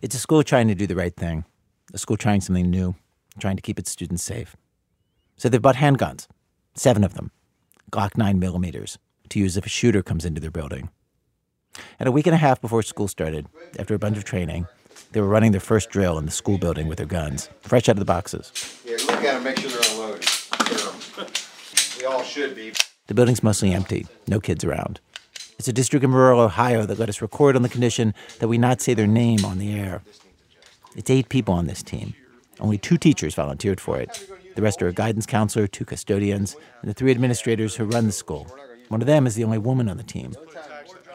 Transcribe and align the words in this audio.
It's 0.00 0.14
a 0.14 0.18
school 0.18 0.44
trying 0.44 0.68
to 0.68 0.76
do 0.76 0.86
the 0.86 0.94
right 0.94 1.14
thing, 1.14 1.44
a 1.92 1.98
school 1.98 2.16
trying 2.16 2.40
something 2.40 2.70
new, 2.70 2.94
trying 3.40 3.56
to 3.56 3.62
keep 3.62 3.78
its 3.80 3.90
students 3.90 4.22
safe. 4.22 4.56
So 5.36 5.48
they've 5.48 5.60
bought 5.60 5.76
handguns, 5.76 6.28
seven 6.74 7.02
of 7.02 7.14
them, 7.14 7.32
Glock 7.90 8.16
9 8.16 8.38
millimeters, 8.38 8.98
to 9.30 9.40
use 9.40 9.56
if 9.56 9.66
a 9.66 9.68
shooter 9.68 10.02
comes 10.02 10.24
into 10.24 10.40
their 10.40 10.52
building. 10.52 10.90
And 11.98 12.08
a 12.08 12.12
week 12.12 12.26
and 12.26 12.34
a 12.34 12.38
half 12.38 12.60
before 12.60 12.82
school 12.82 13.08
started, 13.08 13.46
after 13.78 13.94
a 13.94 13.98
bunch 13.98 14.16
of 14.16 14.24
training, 14.24 14.68
they 15.12 15.20
were 15.20 15.28
running 15.28 15.50
their 15.50 15.60
first 15.60 15.90
drill 15.90 16.16
in 16.18 16.26
the 16.26 16.30
school 16.30 16.58
building 16.58 16.86
with 16.86 16.98
their 16.98 17.06
guns, 17.06 17.48
fresh 17.60 17.88
out 17.88 17.96
of 17.96 17.98
the 17.98 18.04
boxes. 18.04 18.52
Yeah, 18.84 18.98
look 19.06 19.24
at 19.24 19.34
them, 19.34 19.42
make 19.42 19.58
sure 19.58 19.70
they're 19.70 19.92
unloaded. 19.92 20.28
we 21.98 22.04
all 22.04 22.22
should 22.22 22.54
be. 22.54 22.72
The 23.08 23.14
building's 23.14 23.42
mostly 23.42 23.72
empty, 23.72 24.06
no 24.28 24.38
kids 24.38 24.64
around. 24.64 25.00
It's 25.58 25.66
a 25.66 25.72
district 25.72 26.04
in 26.04 26.12
rural 26.12 26.38
Ohio 26.38 26.86
that 26.86 27.00
let 27.00 27.08
us 27.08 27.20
record 27.20 27.56
on 27.56 27.62
the 27.62 27.68
condition 27.68 28.14
that 28.38 28.46
we 28.46 28.58
not 28.58 28.80
say 28.80 28.94
their 28.94 29.08
name 29.08 29.44
on 29.44 29.58
the 29.58 29.72
air. 29.72 30.02
It's 30.94 31.10
eight 31.10 31.28
people 31.28 31.52
on 31.52 31.66
this 31.66 31.82
team. 31.82 32.14
Only 32.60 32.78
two 32.78 32.96
teachers 32.96 33.34
volunteered 33.34 33.80
for 33.80 33.98
it. 33.98 34.24
The 34.54 34.62
rest 34.62 34.80
are 34.82 34.88
a 34.88 34.92
guidance 34.92 35.26
counselor, 35.26 35.66
two 35.66 35.84
custodians, 35.84 36.54
and 36.80 36.88
the 36.88 36.94
three 36.94 37.10
administrators 37.10 37.74
who 37.74 37.84
run 37.86 38.06
the 38.06 38.12
school. 38.12 38.46
One 38.86 39.00
of 39.00 39.08
them 39.08 39.26
is 39.26 39.34
the 39.34 39.42
only 39.42 39.58
woman 39.58 39.88
on 39.88 39.96
the 39.96 40.04
team. 40.04 40.36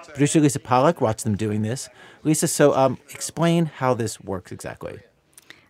Producer 0.09 0.41
Lisa 0.41 0.59
Pollock 0.59 0.99
watched 0.99 1.23
them 1.23 1.37
doing 1.37 1.61
this. 1.61 1.87
Lisa, 2.23 2.49
so 2.49 2.75
um, 2.75 2.97
explain 3.11 3.67
how 3.67 3.93
this 3.93 4.19
works 4.19 4.51
exactly. 4.51 4.99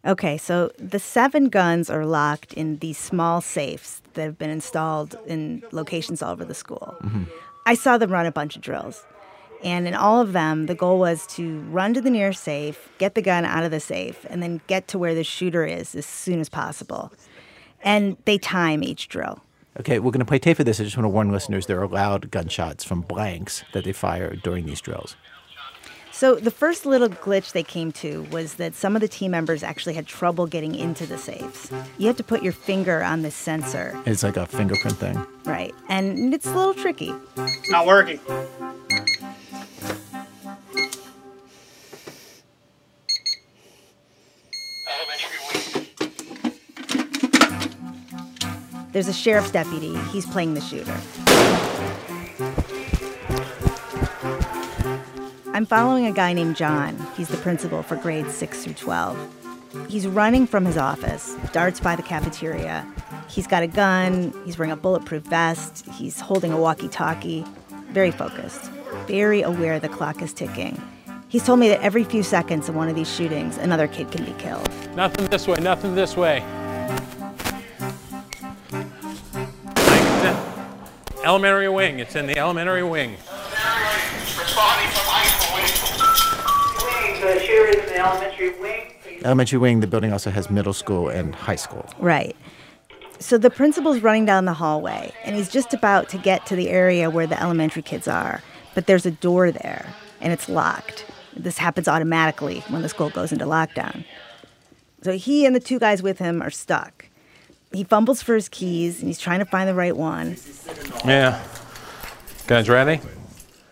Okay, 0.04 0.38
so 0.38 0.72
the 0.80 1.00
seven 1.00 1.50
guns 1.50 1.92
are 1.92 2.08
locked 2.08 2.54
in 2.54 2.80
these 2.80 2.98
small 2.98 3.40
safes 3.40 4.02
that 4.16 4.24
have 4.24 4.38
been 4.40 4.50
installed 4.50 5.16
in 5.28 5.64
locations 5.72 6.24
all 6.24 6.32
over 6.32 6.44
the 6.44 6.56
school. 6.56 6.96
Mm-hmm. 7.04 7.24
I 7.66 7.76
saw 7.76 7.98
them 7.98 8.12
run 8.12 8.26
a 8.26 8.32
bunch 8.32 8.56
of 8.56 8.62
drills. 8.62 9.06
And 9.64 9.88
in 9.88 9.94
all 9.94 10.20
of 10.20 10.34
them, 10.34 10.66
the 10.66 10.76
goal 10.76 11.00
was 11.00 11.26
to 11.28 11.62
run 11.62 11.94
to 11.94 12.02
the 12.02 12.10
nearest 12.10 12.44
safe, 12.44 12.90
get 12.98 13.16
the 13.16 13.22
gun 13.22 13.46
out 13.46 13.64
of 13.64 13.72
the 13.72 13.80
safe, 13.80 14.26
and 14.30 14.44
then 14.44 14.60
get 14.68 14.90
to 14.90 15.00
where 15.00 15.16
the 15.16 15.24
shooter 15.24 15.66
is 15.66 15.96
as 15.96 16.06
soon 16.06 16.42
as 16.42 16.50
possible. 16.50 17.14
And 17.82 18.18
they 18.26 18.38
time 18.38 18.84
each 18.84 19.08
drill. 19.08 19.42
Okay, 19.80 20.00
we're 20.00 20.12
going 20.12 20.20
to 20.20 20.26
play 20.26 20.40
tape 20.40 20.58
for 20.58 20.64
this. 20.64 20.80
I 20.80 20.84
just 20.84 20.98
want 20.98 21.06
to 21.06 21.10
warn 21.10 21.32
listeners 21.32 21.66
there 21.66 21.82
are 21.82 21.88
loud 21.88 22.30
gunshots 22.30 22.84
from 22.84 23.02
blanks 23.02 23.64
that 23.74 23.86
they 23.86 23.94
fire 23.94 24.36
during 24.36 24.66
these 24.66 24.82
drills. 24.82 25.16
So 26.24 26.36
the 26.36 26.52
first 26.52 26.86
little 26.86 27.10
glitch 27.10 27.52
they 27.52 27.64
came 27.64 27.92
to 27.92 28.22
was 28.32 28.54
that 28.54 28.76
some 28.76 28.96
of 28.96 29.02
the 29.02 29.10
team 29.10 29.32
members 29.32 29.62
actually 29.62 29.94
had 29.94 30.08
trouble 30.08 30.48
getting 30.48 30.74
into 30.74 31.06
the 31.06 31.18
safes. 31.18 31.70
You 31.98 32.08
have 32.08 32.16
to 32.16 32.24
put 32.24 32.42
your 32.42 32.54
finger 32.54 33.04
on 33.04 33.24
the 33.24 33.30
sensor. 33.30 34.02
It's 34.06 34.24
like 34.24 34.38
a 34.38 34.46
fingerprint 34.46 34.96
thing. 34.96 35.22
Right. 35.44 35.76
And 35.90 36.34
it's 36.34 36.46
a 36.46 36.56
little 36.56 36.74
tricky. 36.74 37.12
Not 37.68 37.86
working. 37.86 38.22
There's 48.94 49.10
a 49.10 49.14
sheriff's 49.14 49.52
deputy. 49.52 49.98
He's 50.14 50.26
playing 50.26 50.54
the 50.54 50.62
shooter. 50.62 50.98
I'm 55.56 55.68
following 55.68 56.08
a 56.08 56.12
guy 56.12 56.34
named 56.34 56.56
John. 56.56 56.98
He's 57.16 57.28
the 57.28 57.38
principal 57.38 57.84
for 57.84 57.96
grades 57.96 58.34
6 58.34 58.64
through 58.64 58.74
12. 58.74 59.88
He's 59.88 60.08
running 60.08 60.48
from 60.48 60.66
his 60.66 60.78
office, 60.78 61.36
darts 61.52 61.80
by 61.80 61.96
the 61.96 62.02
cafeteria. 62.02 62.92
He's 63.30 63.46
got 63.46 63.62
a 63.62 63.68
gun, 63.68 64.34
he's 64.46 64.58
wearing 64.58 64.72
a 64.72 64.76
bulletproof 64.76 65.22
vest, 65.22 65.86
he's 65.92 66.20
holding 66.20 66.52
a 66.52 66.58
walkie 66.58 66.88
talkie. 66.88 67.46
Very 67.92 68.10
focused, 68.10 68.72
very 69.06 69.44
aware 69.44 69.80
the 69.80 69.90
clock 69.90 70.24
is 70.24 70.34
ticking. 70.34 70.82
He's 71.28 71.46
told 71.46 71.60
me 71.60 71.70
that 71.70 71.82
every 71.82 72.04
few 72.04 72.24
seconds 72.24 72.68
in 72.68 72.74
one 72.74 72.90
of 72.90 72.96
these 72.96 73.14
shootings, 73.14 73.58
another 73.58 73.88
kid 73.88 74.12
can 74.12 74.26
be 74.26 74.34
killed. 74.40 74.68
Nothing 74.96 75.28
this 75.28 75.48
way, 75.48 75.60
nothing 75.62 75.94
this 75.94 76.18
way. 76.18 76.42
Elementary 81.24 81.70
wing, 81.70 82.00
it's 82.00 82.16
in 82.16 82.26
the 82.26 82.40
elementary 82.40 82.84
wing. 82.84 83.18
The 87.24 87.40
shooter 87.40 87.70
is 87.70 87.76
in 87.76 87.86
the 87.86 88.00
elementary 88.00 88.60
wing. 88.60 88.94
Elementary 89.24 89.60
wing, 89.60 89.80
the 89.80 89.88
building 89.88 90.12
also 90.12 90.30
has 90.30 90.50
middle 90.50 90.74
school 90.74 91.10
and 91.10 91.34
high 91.34 91.56
school. 91.56 91.90
Right. 92.00 92.36
So 93.20 93.38
the 93.38 93.50
principal's 93.50 94.02
running 94.02 94.26
down 94.26 94.46
the 94.46 94.54
hallway, 94.54 95.14
and 95.24 95.36
he's 95.36 95.50
just 95.50 95.74
about 95.74 96.10
to 96.10 96.18
get 96.18 96.46
to 96.48 96.56
the 96.56 96.70
area 96.70 97.10
where 97.10 97.26
the 97.26 97.42
elementary 97.42 97.82
kids 97.82 98.08
are. 98.08 98.42
But 98.76 98.88
there's 98.88 99.06
a 99.06 99.12
door 99.12 99.52
there, 99.52 99.86
and 100.20 100.34
it's 100.34 100.50
locked. 100.50 101.06
This 101.36 101.58
happens 101.58 101.88
automatically 101.88 102.60
when 102.68 102.82
the 102.82 102.90
school 102.90 103.10
goes 103.10 103.32
into 103.32 103.46
lockdown. 103.46 104.04
So 105.04 105.14
he 105.14 105.46
and 105.46 105.56
the 105.56 105.60
two 105.60 105.80
guys 105.80 106.04
with 106.04 106.20
him 106.20 106.42
are 106.42 106.50
stuck. 106.50 107.08
He 107.72 107.84
fumbles 107.84 108.22
for 108.22 108.36
his 108.36 108.50
keys, 108.50 109.00
and 109.00 109.08
he's 109.08 109.20
trying 109.20 109.40
to 109.40 109.46
find 109.46 109.70
the 109.70 109.74
right 109.74 109.96
one. 109.96 110.38
Yeah. 111.06 111.42
Guys 112.48 112.68
ready? 112.70 113.00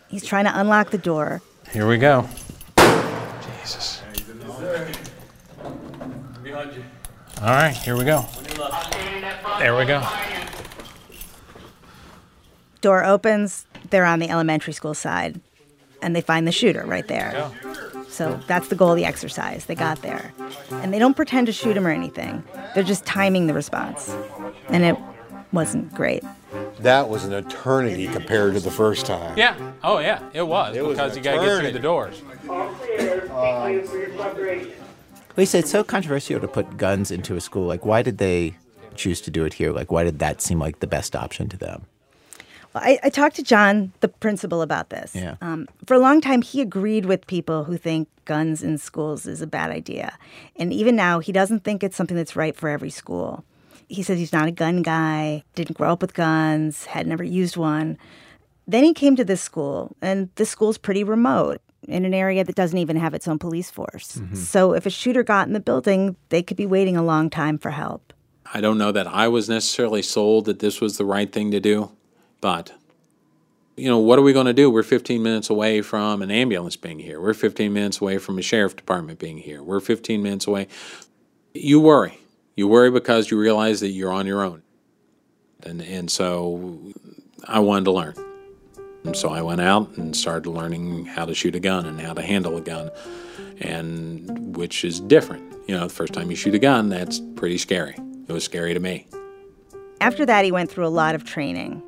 He's 0.08 0.26
trying 0.26 0.46
to 0.46 0.60
unlock 0.60 0.92
the 0.92 0.98
door. 0.98 1.42
Here 1.72 1.88
we 1.88 1.98
go. 1.98 2.28
Jesus. 3.72 4.02
All 7.42 7.48
right, 7.48 7.76
here 7.76 7.98
we 7.98 8.04
go. 8.04 8.26
There 9.60 9.76
we 9.76 9.86
go. 9.86 10.06
Door 12.82 13.06
opens. 13.06 13.66
They're 13.90 14.06
on 14.06 14.20
the 14.20 14.30
elementary 14.30 14.74
school 14.74 14.94
side, 14.94 15.40
and 16.02 16.16
they 16.16 16.22
find 16.22 16.48
the 16.48 16.52
shooter 16.52 16.86
right 16.86 17.08
there. 17.08 17.52
So 18.10 18.40
that's 18.48 18.68
the 18.68 18.76
goal 18.76 18.92
of 18.92 18.98
the 18.98 19.06
exercise. 19.06 19.66
They 19.66 19.76
got 19.76 20.02
there. 20.02 20.34
And 20.72 20.94
they 20.94 21.00
don't 21.00 21.16
pretend 21.16 21.48
to 21.48 21.54
shoot 21.54 21.78
him 21.78 21.88
or 21.88 21.92
anything. 21.92 22.44
They're 22.76 22.84
just 22.84 23.06
timing 23.06 23.48
the 23.48 23.54
response. 23.54 24.14
And 24.68 24.84
it 24.84 24.98
wasn't 25.54 25.94
great. 25.94 26.24
That 26.80 27.10
was 27.10 27.24
an 27.24 27.34
eternity 27.34 28.08
compared 28.08 28.56
to 28.56 28.60
the 28.60 28.72
first 28.72 29.06
time. 29.06 29.38
Yeah. 29.38 29.56
Oh, 29.84 30.00
yeah. 30.00 30.22
It 30.34 30.44
was 30.44 30.76
It 30.76 30.88
because 30.88 31.12
an 31.12 31.18
you 31.18 31.24
got 31.24 31.40
to 31.40 31.46
get 31.46 31.60
through 31.60 31.72
the 31.72 31.80
doors. 31.80 32.22
All 32.50 32.74
clear. 32.74 33.28
Thank 33.28 33.82
you 33.82 33.88
for 33.88 33.98
your 33.98 34.10
cooperation. 34.10 34.72
Lisa, 35.38 35.60
it's 35.60 35.72
so 35.72 35.84
controversial 35.84 36.40
to 36.40 36.48
put 36.48 36.78
guns 36.78 37.12
into 37.12 37.36
a 37.36 37.42
school. 37.42 37.66
Like, 37.66 37.86
why 37.86 38.02
did 38.02 38.18
they 38.18 38.56
choose 38.96 39.22
to 39.22 39.32
do 39.32 39.46
it 39.46 39.54
here? 39.54 39.72
Like, 39.72 39.92
why 39.92 40.04
did 40.04 40.20
that 40.20 40.42
seem 40.42 40.60
like 40.60 40.80
the 40.80 40.88
best 40.88 41.16
option 41.16 41.48
to 41.50 41.58
them? 41.58 41.86
Well, 42.74 42.84
I, 42.86 43.00
I 43.04 43.10
talked 43.10 43.36
to 43.38 43.44
John, 43.44 43.92
the 44.02 44.08
principal, 44.08 44.62
about 44.62 44.90
this. 44.90 45.16
Yeah. 45.16 45.36
Um, 45.42 45.68
for 45.86 45.94
a 45.94 46.00
long 46.00 46.22
time, 46.22 46.42
he 46.42 46.62
agreed 46.62 47.06
with 47.06 47.28
people 47.28 47.66
who 47.66 47.78
think 47.78 48.08
guns 48.26 48.64
in 48.64 48.78
schools 48.78 49.26
is 49.26 49.42
a 49.42 49.48
bad 49.48 49.72
idea. 49.72 50.18
And 50.56 50.72
even 50.74 50.96
now, 50.96 51.20
he 51.20 51.32
doesn't 51.32 51.64
think 51.64 51.84
it's 51.84 51.96
something 51.96 52.18
that's 52.18 52.36
right 52.36 52.56
for 52.56 52.70
every 52.70 52.90
school. 52.90 53.44
He 53.92 54.04
says 54.04 54.18
he's 54.18 54.32
not 54.32 54.48
a 54.48 54.52
gun 54.52 54.82
guy, 54.82 55.44
didn't 55.54 55.78
grow 55.78 55.92
up 55.92 56.02
with 56.02 56.14
guns, 56.14 56.86
had 56.86 57.06
never 57.06 57.26
used 57.26 57.58
one. 57.58 57.98
Then 58.66 58.86
he 58.86 58.94
came 58.94 59.18
to 59.18 59.26
this 59.26 59.42
school, 59.42 59.96
and 60.02 60.30
this 60.36 60.50
school's 60.50 60.78
pretty 60.78 61.04
remote 61.04 61.62
in 61.88 62.06
an 62.06 62.14
area 62.14 62.44
that 62.44 62.56
doesn't 62.56 62.78
even 62.78 62.96
have 62.96 63.14
its 63.14 63.28
own 63.28 63.38
police 63.38 63.70
force. 63.70 64.16
Mm-hmm. 64.16 64.36
So 64.36 64.74
if 64.74 64.86
a 64.86 64.90
shooter 64.90 65.24
got 65.24 65.48
in 65.48 65.54
the 65.54 65.60
building, 65.60 66.16
they 66.30 66.42
could 66.42 66.56
be 66.56 66.66
waiting 66.66 66.96
a 66.96 67.04
long 67.04 67.30
time 67.30 67.58
for 67.58 67.72
help. 67.72 68.14
I 68.54 68.62
don't 68.62 68.78
know 68.78 68.94
that 68.94 69.08
I 69.08 69.28
was 69.28 69.50
necessarily 69.50 70.02
sold 70.02 70.46
that 70.46 70.60
this 70.60 70.80
was 70.80 70.98
the 70.98 71.06
right 71.06 71.32
thing 71.32 71.52
to 71.52 71.60
do, 71.60 71.92
but 72.40 72.72
you 73.76 73.90
know, 73.90 73.98
what 73.98 74.20
are 74.20 74.22
we 74.22 74.32
going 74.32 74.46
to 74.46 74.54
do? 74.54 74.70
We're 74.70 74.84
15 74.84 75.22
minutes 75.22 75.50
away 75.50 75.82
from 75.82 76.22
an 76.22 76.32
ambulance 76.32 76.78
being 76.78 77.00
here. 77.00 77.20
We're 77.20 77.34
15 77.34 77.74
minutes 77.74 78.00
away 78.00 78.20
from 78.20 78.38
a 78.38 78.42
sheriff 78.42 78.76
department 78.76 79.20
being 79.20 79.38
here. 79.38 79.62
We're 79.62 79.80
15 79.82 80.22
minutes 80.22 80.48
away. 80.48 80.68
You 81.54 81.82
worry. 81.82 82.21
You 82.56 82.68
worry 82.68 82.92
because 82.92 83.32
you 83.32 83.40
realize 83.40 83.80
that 83.80 83.90
you're 83.90 84.12
on 84.12 84.28
your 84.28 84.44
own. 84.44 84.64
And 85.64 85.82
and 85.82 86.10
so 86.12 86.94
I 87.48 87.60
wanted 87.60 87.86
to 87.86 87.92
learn. 87.92 88.16
And 89.04 89.16
so 89.16 89.30
I 89.30 89.42
went 89.42 89.62
out 89.62 89.98
and 89.98 90.16
started 90.16 90.50
learning 90.50 91.06
how 91.06 91.26
to 91.26 91.34
shoot 91.34 91.56
a 91.56 91.60
gun 91.60 91.86
and 91.86 92.00
how 92.00 92.14
to 92.14 92.22
handle 92.22 92.56
a 92.56 92.62
gun, 92.62 92.92
and 93.60 94.56
which 94.56 94.86
is 94.86 95.00
different. 95.00 95.56
You 95.68 95.76
know, 95.76 95.88
the 95.88 95.94
first 95.94 96.14
time 96.14 96.30
you 96.30 96.36
shoot 96.36 96.54
a 96.54 96.60
gun, 96.60 96.90
that's 96.90 97.20
pretty 97.36 97.58
scary. 97.58 97.96
It 98.28 98.32
was 98.32 98.44
scary 98.44 98.74
to 98.74 98.80
me. 98.80 99.08
After 100.02 100.26
that, 100.26 100.46
he 100.46 100.52
went 100.52 100.70
through 100.70 100.86
a 100.86 100.90
lot 100.90 101.16
of 101.16 101.24
training, 101.24 101.82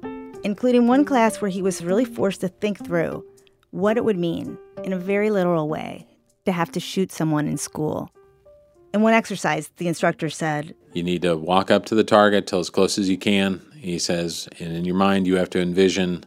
including 0.44 0.88
one 0.88 1.06
class 1.06 1.39
where 1.39 1.50
he 1.50 1.62
was 1.62 1.83
really 1.83 2.06
forced 2.06 2.42
to 2.42 2.48
think 2.48 2.83
through 2.83 3.24
what 3.71 3.98
it 3.98 4.06
would 4.06 4.18
mean, 4.18 4.57
in 4.83 4.94
a 4.94 4.98
very 4.98 5.30
literal 5.30 5.68
way, 5.68 6.07
to 6.45 6.51
have 6.51 6.71
to 6.71 6.80
shoot 6.80 7.12
someone 7.12 7.48
in 7.48 7.57
school. 7.57 8.09
In 8.94 9.01
one 9.01 9.13
exercise, 9.13 9.69
the 9.78 9.88
instructor 9.88 10.30
said, 10.30 10.75
You 10.94 11.01
need 11.01 11.24
to 11.24 11.36
walk 11.36 11.72
up 11.72 11.86
to 11.88 11.95
the 11.95 12.04
target 12.04 12.45
till 12.45 12.60
as 12.60 12.69
close 12.69 13.00
as 13.00 13.10
you 13.10 13.18
can. 13.18 13.62
He 13.75 13.98
says, 13.98 14.48
and 14.60 14.72
in 14.75 14.86
your 14.86 14.95
mind, 14.95 15.25
you 15.25 15.36
have 15.38 15.50
to 15.51 15.60
envision 15.60 16.24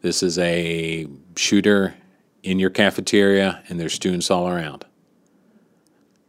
this 0.00 0.22
is 0.22 0.38
a 0.38 1.06
shooter 1.36 1.94
in 2.42 2.58
your 2.58 2.70
cafeteria 2.70 3.62
and 3.68 3.78
there's 3.78 3.92
students 3.92 4.30
all 4.30 4.48
around. 4.48 4.86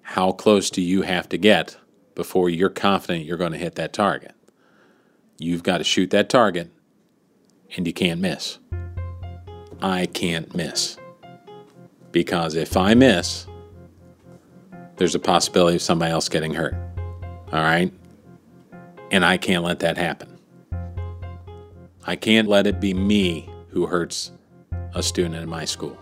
How 0.02 0.32
close 0.32 0.70
do 0.70 0.82
you 0.82 1.04
have 1.04 1.30
to 1.30 1.38
get 1.38 1.78
before 2.14 2.50
you're 2.50 2.70
confident 2.70 3.26
you're 3.26 3.38
going 3.38 3.54
to 3.54 3.58
hit 3.58 3.76
that 3.76 3.94
target? 3.94 4.34
You've 5.38 5.64
got 5.64 5.78
to 5.78 5.84
shoot 5.84 6.10
that 6.10 6.30
target 6.30 6.72
and 7.78 7.88
you 7.88 7.94
can't 7.94 8.20
miss. 8.20 8.60
I 9.82 10.08
can't 10.08 10.54
miss. 10.54 10.98
Because 12.12 12.56
if 12.56 12.76
I 12.76 12.96
miss, 12.96 13.46
there's 15.00 15.16
a 15.16 15.20
possibility 15.20 15.78
of 15.78 15.82
somebody 15.82 16.12
else 16.12 16.28
getting 16.28 16.54
hurt. 16.54 16.76
All 17.52 17.64
right? 17.64 17.92
And 19.12 19.26
I 19.26 19.38
can't 19.38 19.64
let 19.64 19.80
that 19.80 19.98
happen. 19.98 20.38
I 22.06 22.16
can't 22.16 22.48
let 22.48 22.68
it 22.68 22.80
be 22.80 22.94
me 22.94 23.50
who 23.70 23.88
hurts 23.88 24.32
a 24.94 25.02
student 25.02 25.36
in 25.36 25.50
my 25.50 25.64
school. 25.64 25.98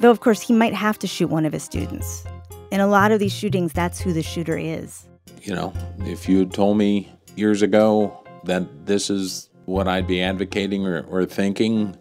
Though, 0.00 0.10
of 0.10 0.18
course, 0.18 0.40
he 0.40 0.52
might 0.52 0.74
have 0.74 0.98
to 0.98 1.06
shoot 1.06 1.28
one 1.28 1.46
of 1.46 1.52
his 1.52 1.62
students. 1.62 2.24
In 2.72 2.80
a 2.80 2.88
lot 2.88 3.12
of 3.12 3.20
these 3.20 3.32
shootings, 3.32 3.72
that's 3.72 4.00
who 4.00 4.12
the 4.12 4.22
shooter 4.22 4.58
is. 4.58 5.06
You 5.42 5.54
know, 5.54 5.72
if 6.00 6.28
you 6.28 6.40
had 6.40 6.52
told 6.52 6.78
me 6.78 7.08
years 7.36 7.62
ago 7.62 8.24
that 8.44 8.84
this 8.84 9.10
is 9.10 9.48
what 9.66 9.86
I'd 9.86 10.08
be 10.08 10.20
advocating 10.20 10.86
or, 10.86 11.02
or 11.02 11.24
thinking, 11.24 11.96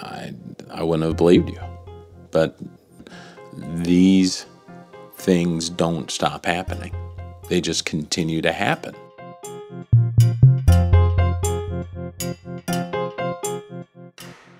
I, 0.00 0.34
I 0.70 0.82
wouldn't 0.82 1.06
have 1.06 1.16
believed 1.16 1.48
you. 1.48 1.60
But 2.32 2.58
these 3.56 4.46
things 5.18 5.68
don't 5.68 6.10
stop 6.10 6.46
happening, 6.46 6.94
they 7.48 7.60
just 7.60 7.84
continue 7.84 8.40
to 8.40 8.52
happen. 8.52 8.94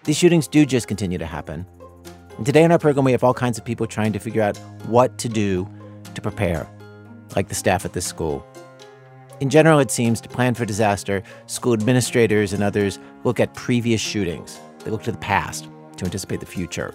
These 0.05 0.17
shootings 0.17 0.49
do 0.49 0.65
just 0.65 0.89
continue 0.89 1.19
to 1.19 1.27
happen. 1.27 1.67
And 2.37 2.47
today 2.47 2.65
in 2.65 2.73
our 2.73 2.79
program, 2.79 3.05
we 3.05 3.13
have 3.13 3.23
all 3.23 3.35
kinds 3.35 3.59
of 3.59 3.65
people 3.65 3.87
trying 3.87 4.13
to 4.13 4.19
figure 4.19 4.43
out 4.43 4.57
what 4.87 5.19
to 5.19 5.29
do 5.29 5.69
to 6.15 6.23
prepare, 6.23 6.69
like 7.37 7.49
the 7.49 7.55
staff 7.55 7.85
at 7.85 7.93
this 7.93 8.07
school. 8.07 8.47
In 9.41 9.51
general, 9.51 9.79
it 9.79 9.91
seems 9.91 10.21
to 10.23 10.29
plan 10.29 10.55
for 10.55 10.65
disaster, 10.65 11.23
school 11.47 11.73
administrators 11.75 12.53
and 12.53 12.63
others 12.63 12.99
look 13.23 13.39
at 13.39 13.55
previous 13.55 14.01
shootings. 14.01 14.59
They 14.83 14.91
look 14.91 15.03
to 15.05 15.13
the 15.13 15.19
past 15.19 15.69
to 15.99 16.05
anticipate 16.05 16.41
the 16.41 16.47
future, 16.47 16.95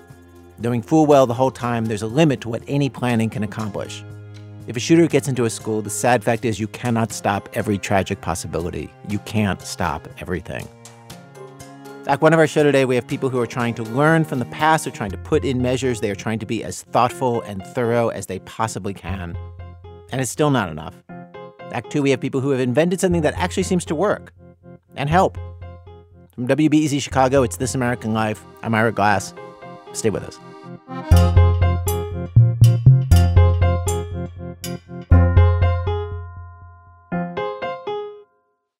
knowing 0.63 0.81
full 0.81 1.05
well 1.05 1.27
the 1.27 1.33
whole 1.33 1.51
time 1.51 1.85
there's 1.85 2.01
a 2.01 2.07
limit 2.07 2.39
to 2.41 2.49
what 2.49 2.63
any 2.67 2.89
planning 2.89 3.29
can 3.29 3.43
accomplish. 3.43 4.03
If 4.65 4.77
a 4.77 4.79
shooter 4.79 5.07
gets 5.07 5.27
into 5.27 5.43
a 5.43 5.49
school, 5.49 5.81
the 5.81 5.89
sad 5.89 6.23
fact 6.23 6.45
is 6.45 6.57
you 6.57 6.69
cannot 6.69 7.11
stop 7.11 7.49
every 7.53 7.77
tragic 7.77 8.21
possibility. 8.21 8.89
You 9.09 9.19
can't 9.19 9.61
stop 9.61 10.07
everything. 10.19 10.65
Like 12.05 12.21
one 12.21 12.31
of 12.31 12.39
our 12.39 12.47
show 12.47 12.63
today, 12.63 12.85
we 12.85 12.95
have 12.95 13.05
people 13.05 13.29
who 13.29 13.39
are 13.39 13.47
trying 13.47 13.73
to 13.75 13.83
learn 13.83 14.23
from 14.23 14.39
the 14.39 14.45
past, 14.45 14.85
they're 14.85 14.93
trying 14.93 15.11
to 15.11 15.17
put 15.17 15.43
in 15.43 15.61
measures, 15.61 15.99
they 15.99 16.09
are 16.09 16.15
trying 16.15 16.39
to 16.39 16.45
be 16.45 16.63
as 16.63 16.83
thoughtful 16.83 17.41
and 17.41 17.65
thorough 17.67 18.07
as 18.09 18.27
they 18.27 18.39
possibly 18.39 18.93
can. 18.93 19.37
And 20.11 20.21
it's 20.21 20.31
still 20.31 20.49
not 20.49 20.69
enough. 20.69 20.95
Act 21.71 21.91
two, 21.91 22.01
we 22.01 22.11
have 22.11 22.21
people 22.21 22.39
who 22.39 22.51
have 22.51 22.59
invented 22.61 23.01
something 23.01 23.21
that 23.21 23.33
actually 23.35 23.63
seems 23.63 23.83
to 23.85 23.95
work 23.95 24.33
and 24.95 25.09
help. 25.09 25.37
From 26.35 26.47
WBEZ 26.47 27.01
Chicago, 27.01 27.43
it's 27.43 27.57
This 27.57 27.75
American 27.75 28.13
Life. 28.13 28.43
I'm 28.63 28.73
Ira 28.73 28.91
Glass. 28.91 29.33
Stay 29.93 30.09
with 30.09 30.23
us. 30.23 30.39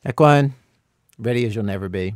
Equine, 0.06 0.54
ready 1.18 1.46
as 1.46 1.56
you'll 1.56 1.64
never 1.64 1.90
be. 1.90 2.14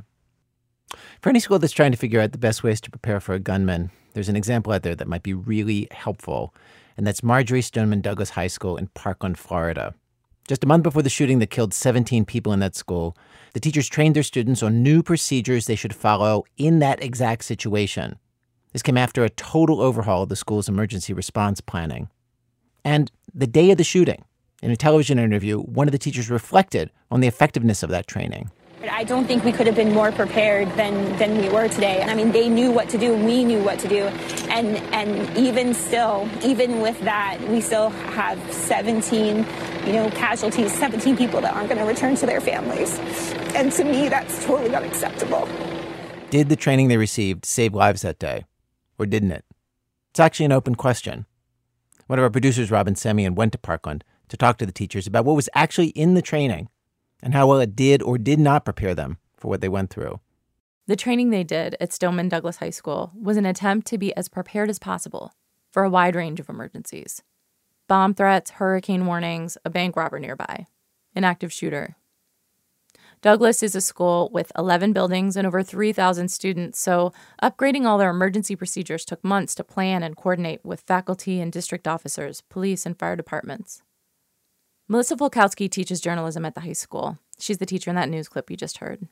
For 1.22 1.30
any 1.30 1.40
school 1.40 1.58
that's 1.58 1.74
trying 1.74 1.92
to 1.94 1.98
figure 1.98 2.20
out 2.20 2.32
the 2.32 2.38
best 2.38 2.62
ways 2.64 2.80
to 2.82 2.92
prepare 2.92 3.20
for 3.20 3.34
a 3.34 3.40
gunman, 3.40 3.90
there's 4.14 4.30
an 4.30 4.36
example 4.36 4.72
out 4.74 4.84
there 4.84 4.96
that 4.96 5.08
might 5.08 5.24
be 5.24 5.34
really 5.34 5.88
helpful, 5.90 6.54
and 6.96 7.08
that's 7.08 7.24
Marjory 7.24 7.62
Stoneman 7.62 8.02
Douglas 8.02 8.32
High 8.32 8.48
School 8.48 8.78
in 8.78 8.88
Parkland, 8.90 9.40
Florida. 9.40 9.96
Just 10.48 10.64
a 10.64 10.68
month 10.68 10.84
before 10.84 11.02
the 11.02 11.10
shooting 11.10 11.40
that 11.40 11.50
killed 11.50 11.74
17 11.74 12.24
people 12.26 12.54
in 12.54 12.60
that 12.60 12.76
school, 12.76 13.18
the 13.54 13.60
teachers 13.60 13.90
trained 13.90 14.16
their 14.16 14.24
students 14.24 14.62
on 14.62 14.84
new 14.84 15.02
procedures 15.02 15.66
they 15.66 15.76
should 15.76 15.96
follow 15.96 16.46
in 16.58 16.80
that 16.80 17.02
exact 17.02 17.46
situation. 17.46 18.20
This 18.78 18.84
came 18.84 18.96
after 18.96 19.24
a 19.24 19.30
total 19.32 19.82
overhaul 19.82 20.22
of 20.22 20.30
the 20.30 20.36
school's 20.36 20.70
emergency 20.70 21.12
response 21.12 21.62
planning. 21.62 22.10
And 22.86 23.12
the 23.34 23.48
day 23.48 23.72
of 23.72 23.80
the 23.80 23.84
shooting, 23.84 24.24
in 24.62 24.70
a 24.70 24.76
television 24.76 25.18
interview, 25.18 25.58
one 25.62 25.88
of 25.88 25.94
the 25.94 25.98
teachers 25.98 26.30
reflected 26.30 26.92
on 27.10 27.20
the 27.20 27.28
effectiveness 27.28 27.82
of 27.82 27.90
that 27.90 28.06
training. 28.06 28.52
I 28.88 29.04
don't 29.04 29.26
think 29.26 29.44
we 29.44 29.52
could 29.52 29.66
have 29.66 29.76
been 29.76 29.96
more 29.96 30.12
prepared 30.12 30.68
than, 30.74 31.18
than 31.18 31.42
we 31.42 31.50
were 31.50 31.68
today. 31.68 32.04
I 32.04 32.14
mean, 32.14 32.32
they 32.32 32.50
knew 32.50 32.72
what 32.72 32.88
to 32.90 33.00
do, 33.00 33.16
we 33.16 33.44
knew 33.44 33.64
what 33.64 33.80
to 33.80 33.88
do. 33.88 34.04
And, 34.52 34.78
and 34.94 35.36
even 35.36 35.74
still, 35.74 36.30
even 36.44 36.80
with 36.80 37.00
that, 37.00 37.40
we 37.50 37.62
still 37.62 37.90
have 37.90 38.38
17, 38.54 39.38
you 39.88 39.94
know, 39.94 40.12
casualties, 40.12 40.72
17 40.74 41.18
people 41.18 41.42
that 41.42 41.56
aren't 41.56 41.70
going 41.70 41.82
to 41.82 41.88
return 41.88 42.16
to 42.18 42.28
their 42.28 42.42
families. 42.42 43.00
And 43.56 43.72
to 43.72 43.84
me, 43.84 44.08
that's 44.08 44.46
totally 44.46 44.76
unacceptable. 44.76 45.50
Did 46.30 46.50
the 46.50 46.56
training 46.56 46.90
they 46.90 46.98
received 46.98 47.44
save 47.44 47.74
lives 47.74 48.04
that 48.04 48.20
day? 48.20 48.46
Or 48.98 49.06
didn't 49.06 49.32
it? 49.32 49.46
It's 50.12 50.20
actually 50.20 50.46
an 50.46 50.52
open 50.52 50.76
question. 50.76 51.26
One 52.08 52.20
of 52.20 52.24
our 52.24 52.30
producers, 52.30 52.72
Robyn 52.72 52.96
Semien, 52.96 53.36
went 53.36 53.52
to 53.52 53.58
Parkland 53.58 54.04
to 54.30 54.38
talk 54.38 54.58
to 54.58 54.66
the 54.66 54.72
teachers 54.72 55.08
about 55.08 55.26
what 55.26 55.36
was 55.36 55.50
actually 55.54 55.90
in 55.90 56.14
the 56.14 56.22
training 56.22 56.70
and 57.22 57.34
how 57.34 57.48
well 57.48 57.60
it 57.60 57.76
did 57.76 58.02
or 58.02 58.18
did 58.18 58.40
not 58.40 58.66
prepare 58.66 58.96
them 58.96 59.18
for 59.38 59.48
what 59.48 59.62
they 59.62 59.70
went 59.70 59.90
through. 59.90 60.20
The 60.88 60.96
training 60.96 61.30
they 61.30 61.44
did 61.44 61.76
at 61.82 61.92
Stoneman 61.92 62.30
Douglas 62.30 62.58
High 62.58 62.70
School 62.70 63.12
was 63.20 63.36
an 63.36 63.46
attempt 63.46 63.88
to 63.88 63.98
be 63.98 64.16
as 64.16 64.30
prepared 64.30 64.70
as 64.70 64.80
possible 64.80 65.34
for 65.70 65.84
a 65.84 65.90
wide 65.90 66.16
range 66.16 66.40
of 66.40 66.50
emergencies 66.50 67.22
bomb 67.88 68.14
threats, 68.14 68.52
hurricane 68.52 69.06
warnings, 69.06 69.58
a 69.64 69.70
bank 69.70 69.96
robber 69.96 70.20
nearby, 70.20 70.66
an 71.16 71.24
active 71.24 71.54
shooter. 71.54 71.96
Douglas 73.22 73.64
is 73.64 73.76
a 73.76 73.82
school 73.82 74.30
with 74.32 74.52
11 74.58 74.94
buildings 74.94 75.36
and 75.36 75.48
over 75.48 75.64
3,000 75.64 76.30
students, 76.30 76.80
so 76.80 77.12
upgrading 77.42 77.86
all 77.86 77.98
their 77.98 78.12
emergency 78.12 78.56
procedures 78.56 79.04
took 79.04 79.24
months 79.24 79.56
to 79.56 79.64
plan 79.64 80.04
and 80.04 80.16
coordinate 80.16 80.64
with 80.64 80.82
faculty 80.82 81.42
and 81.42 81.52
district 81.52 81.88
officers, 81.88 82.42
police, 82.42 82.86
and 82.86 82.98
fire 83.00 83.16
departments. 83.16 83.82
Melissa 84.88 85.16
Falkowski 85.16 85.70
teaches 85.70 86.00
journalism 86.00 86.46
at 86.46 86.54
the 86.54 86.62
high 86.62 86.74
school. 86.74 87.18
She's 87.40 87.58
the 87.58 87.66
teacher 87.66 87.90
in 87.90 87.96
that 87.96 88.10
news 88.10 88.30
clip 88.30 88.52
you 88.52 88.56
just 88.56 88.78
heard. 88.78 89.08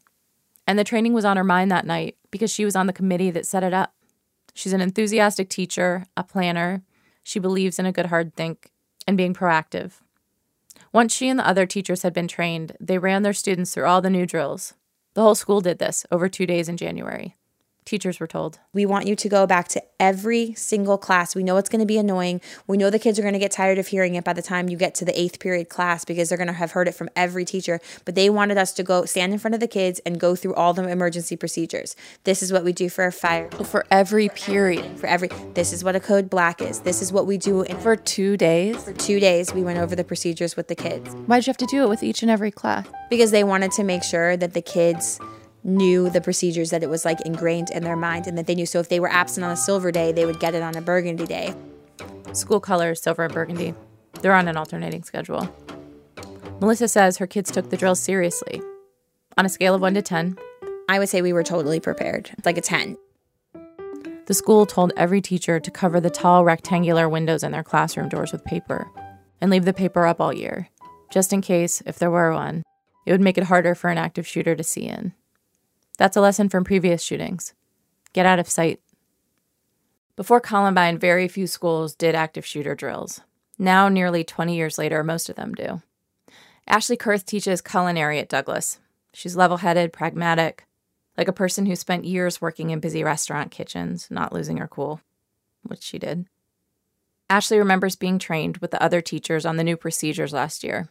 And 0.68 0.78
the 0.78 0.84
training 0.84 1.14
was 1.14 1.26
on 1.26 1.38
her 1.38 1.44
mind 1.44 1.72
that 1.72 1.86
night 1.86 2.16
because 2.32 2.52
she 2.52 2.64
was 2.64 2.76
on 2.76 2.88
the 2.88 2.94
committee 2.94 3.32
that 3.32 3.46
set 3.46 3.64
it 3.64 3.74
up. 3.74 3.94
She's 4.54 4.74
an 4.74 4.82
enthusiastic 4.82 5.50
teacher, 5.50 6.06
a 6.16 6.24
planner. 6.24 6.84
She 7.24 7.40
believes 7.40 7.80
in 7.80 7.86
a 7.86 7.92
good 7.92 8.08
hard 8.08 8.36
think 8.36 8.72
and 9.08 9.18
being 9.18 9.34
proactive. 9.34 9.94
Once 10.96 11.14
she 11.14 11.28
and 11.28 11.38
the 11.38 11.46
other 11.46 11.66
teachers 11.66 12.04
had 12.04 12.14
been 12.14 12.26
trained, 12.26 12.72
they 12.80 12.98
ran 12.98 13.22
their 13.22 13.34
students 13.34 13.74
through 13.74 13.84
all 13.84 14.00
the 14.00 14.10
new 14.10 14.26
drills. 14.26 14.76
The 15.14 15.22
whole 15.22 15.36
school 15.36 15.60
did 15.60 15.78
this 15.78 16.06
over 16.10 16.30
two 16.30 16.46
days 16.46 16.70
in 16.70 16.78
January. 16.78 17.36
Teachers 17.86 18.20
were 18.20 18.26
told. 18.26 18.58
We 18.74 18.84
want 18.88 19.06
you 19.06 19.16
to 19.16 19.30
go 19.30 19.46
back 19.46 19.68
to 19.70 19.84
every 20.00 20.56
single 20.56 20.98
class. 20.98 21.36
We 21.36 21.44
know 21.44 21.58
it's 21.58 21.70
going 21.70 21.82
to 21.82 21.86
be 21.86 22.00
annoying. 22.00 22.42
We 22.66 22.78
know 22.78 22.90
the 22.90 22.98
kids 22.98 23.20
are 23.20 23.22
going 23.22 23.34
to 23.36 23.40
get 23.40 23.52
tired 23.52 23.78
of 23.78 23.86
hearing 23.90 24.16
it 24.16 24.24
by 24.24 24.34
the 24.34 24.42
time 24.42 24.70
you 24.70 24.76
get 24.76 24.96
to 24.96 25.06
the 25.06 25.18
eighth 25.20 25.40
period 25.40 25.70
class 25.70 26.04
because 26.04 26.28
they're 26.28 26.38
going 26.40 26.48
to 26.48 26.54
have 26.54 26.72
heard 26.72 26.88
it 26.88 26.94
from 26.96 27.12
every 27.16 27.46
teacher. 27.46 27.80
But 28.04 28.16
they 28.16 28.28
wanted 28.28 28.58
us 28.58 28.74
to 28.74 28.84
go 28.84 29.06
stand 29.06 29.34
in 29.34 29.40
front 29.40 29.54
of 29.54 29.60
the 29.60 29.68
kids 29.68 30.02
and 30.04 30.20
go 30.20 30.36
through 30.36 30.56
all 30.56 30.74
the 30.74 30.90
emergency 30.90 31.36
procedures. 31.36 31.96
This 32.24 32.42
is 32.42 32.52
what 32.52 32.64
we 32.64 32.74
do 32.74 32.90
for 32.90 33.06
a 33.06 33.12
fire. 33.12 33.52
For 33.52 33.86
every 33.92 34.30
period. 34.30 35.00
For 35.00 35.06
every, 35.06 35.28
this 35.54 35.72
is 35.72 35.84
what 35.84 35.96
a 35.96 36.00
code 36.00 36.28
black 36.28 36.64
is. 36.64 36.80
This 36.80 37.04
is 37.04 37.14
what 37.14 37.28
we 37.28 37.38
do. 37.38 37.62
In, 37.62 37.78
For 37.78 37.96
two 37.96 38.36
days? 38.36 38.84
for 38.84 38.94
two 38.94 39.20
days, 39.20 39.54
we 39.54 39.64
went 39.64 39.78
over 39.78 39.96
the 39.96 40.04
procedures 40.04 40.56
with 40.56 40.70
the 40.70 40.76
kids 40.76 41.14
Why'd 41.28 41.46
you 41.46 41.52
have 41.52 41.58
to 41.58 41.68
do 41.68 41.84
it 41.84 41.90
with 41.90 42.02
each 42.02 42.24
and 42.24 42.32
every 42.32 42.50
class? 42.50 42.88
because 43.12 43.30
they 43.30 43.44
wanted 43.44 43.72
to 43.74 43.84
make 43.84 44.04
sure 44.04 44.36
that 44.38 44.54
the 44.56 44.62
kids 44.64 45.20
knew 45.66 46.10
the 46.10 46.22
procedures 46.22 46.70
that 46.70 46.84
it 46.84 46.90
was 46.90 47.04
like 47.04 47.20
ingrained 47.22 47.72
in 47.72 47.84
their 47.84 47.98
mind 47.98 48.28
and 48.28 48.38
that 48.38 48.48
they 48.48 48.56
knew 48.56 48.66
so 48.66 48.80
if 48.80 48.88
they 48.88 49.00
were 49.00 49.12
absent 49.12 49.44
on 49.44 49.52
a 49.52 49.58
silver 49.58 49.92
day 49.92 50.12
they 50.12 50.26
would 50.26 50.40
get 50.40 50.56
it 50.56 50.62
on 50.64 50.78
a 50.78 50.82
burgundy 50.82 51.26
day 51.26 51.54
School 52.36 52.60
colors, 52.60 53.02
silver 53.02 53.24
and 53.24 53.34
burgundy. 53.34 53.74
They're 54.22 54.34
on 54.34 54.48
an 54.48 54.58
alternating 54.58 55.04
schedule. 55.04 55.50
Melissa 56.60 56.88
says 56.88 57.18
her 57.18 57.28
kids 57.28 57.50
took 57.50 57.70
the 57.70 57.78
drills 57.78 58.00
seriously. 58.00 58.62
On 59.38 59.46
a 59.46 59.50
scale 59.50 59.74
of 59.74 59.82
1 59.82 59.94
to 59.94 60.02
10, 60.02 60.38
i 60.88 61.00
would 61.00 61.10
say 61.10 61.22
we 61.22 61.34
were 61.34 61.44
totally 61.44 61.80
prepared 61.80 62.30
It's 62.38 62.46
like 62.46 62.58
a 62.58 62.62
10 62.62 62.98
the 64.28 64.34
school 64.34 64.66
told 64.66 64.92
every 64.98 65.22
teacher 65.22 65.60
to 65.60 65.70
cover 65.70 66.00
the 66.00 66.10
tall 66.10 66.44
rectangular 66.44 67.08
windows 67.08 67.44
in 67.44 67.52
their 67.52 67.64
classroom 67.64 68.10
doors 68.10 68.32
with 68.32 68.44
paper 68.44 68.90
and 69.40 69.52
leave 69.52 69.66
the 69.66 69.74
paper 69.74 70.08
up 70.08 70.20
all 70.20 70.34
year, 70.34 70.70
just 71.12 71.32
in 71.32 71.42
case, 71.42 71.84
if 71.86 72.00
there 72.00 72.10
were 72.10 72.34
one, 72.34 72.64
it 73.06 73.12
would 73.12 73.22
make 73.22 73.38
it 73.38 73.44
harder 73.44 73.76
for 73.76 73.92
an 73.92 74.00
active 74.00 74.26
shooter 74.26 74.56
to 74.56 74.64
see 74.64 74.88
in. 74.88 75.14
That's 75.98 76.18
a 76.18 76.22
lesson 76.22 76.50
from 76.50 76.64
previous 76.64 77.02
shootings. 77.02 77.54
Get 78.14 78.26
out 78.26 78.40
of 78.40 78.50
sight. 78.50 78.80
Before 80.16 80.40
Columbine, 80.40 80.98
very 80.98 81.28
few 81.28 81.48
schools 81.48 81.96
did 81.96 82.16
active 82.16 82.46
shooter 82.46 82.76
drills. 82.76 83.22
Now, 83.58 83.90
nearly 83.90 84.24
20 84.24 84.56
years 84.56 84.78
later, 84.78 85.04
most 85.04 85.30
of 85.30 85.36
them 85.36 85.54
do. 85.54 85.82
Ashley 86.68 86.98
Kurth 86.98 87.26
teaches 87.26 87.62
culinary 87.62 88.20
at 88.20 88.30
Douglas. 88.30 88.80
She's 89.14 89.36
level 89.36 89.58
headed, 89.58 89.94
pragmatic, 89.94 90.66
like 91.18 91.28
a 91.28 91.34
person 91.34 91.66
who 91.66 91.76
spent 91.76 92.06
years 92.06 92.42
working 92.42 92.70
in 92.70 92.80
busy 92.80 93.04
restaurant 93.04 93.52
kitchens, 93.52 94.08
not 94.10 94.34
losing 94.34 94.58
her 94.58 94.68
cool, 94.68 95.02
which 95.64 95.84
she 95.84 96.00
did. 96.00 96.26
Ashley 97.30 97.58
remembers 97.58 97.96
being 97.96 98.20
trained 98.20 98.58
with 98.58 98.72
the 98.72 98.82
other 98.82 99.02
teachers 99.02 99.46
on 99.46 99.58
the 99.58 99.64
new 99.64 99.78
procedures 99.78 100.34
last 100.34 100.64
year. 100.64 100.90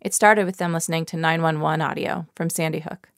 It 0.00 0.14
started 0.14 0.44
with 0.44 0.58
them 0.58 0.72
listening 0.72 1.04
to 1.06 1.16
911 1.16 1.80
audio 1.80 2.26
from 2.34 2.50
Sandy 2.50 2.80
Hook. 2.80 3.08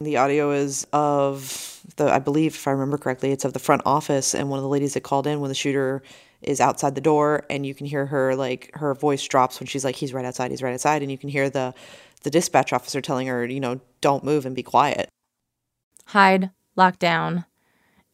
The 0.00 0.16
audio 0.16 0.50
is 0.50 0.86
of 0.92 1.80
the, 1.96 2.12
I 2.12 2.18
believe, 2.18 2.54
if 2.54 2.66
I 2.66 2.72
remember 2.72 2.98
correctly, 2.98 3.30
it's 3.30 3.44
of 3.44 3.52
the 3.52 3.58
front 3.58 3.82
office, 3.86 4.34
and 4.34 4.50
one 4.50 4.58
of 4.58 4.62
the 4.62 4.68
ladies 4.68 4.94
that 4.94 5.02
called 5.02 5.26
in 5.26 5.40
when 5.40 5.48
the 5.48 5.54
shooter 5.54 6.02
is 6.42 6.60
outside 6.60 6.94
the 6.94 7.00
door 7.00 7.42
and 7.48 7.64
you 7.64 7.74
can 7.74 7.86
hear 7.86 8.04
her 8.04 8.36
like 8.36 8.70
her 8.74 8.94
voice 8.94 9.24
drops 9.26 9.58
when 9.58 9.66
she's 9.66 9.82
like 9.82 9.96
he's 9.96 10.12
right 10.12 10.26
outside 10.26 10.50
he's 10.50 10.62
right 10.62 10.74
outside 10.74 11.00
and 11.00 11.10
you 11.10 11.16
can 11.16 11.30
hear 11.30 11.48
the 11.48 11.72
the 12.22 12.28
dispatch 12.28 12.70
officer 12.70 13.00
telling 13.00 13.26
her 13.26 13.46
you 13.46 13.60
know 13.60 13.80
don't 14.02 14.22
move 14.22 14.44
and 14.44 14.54
be 14.54 14.62
quiet 14.62 15.08
Hide, 16.08 16.50
lock 16.76 16.98
down. 16.98 17.44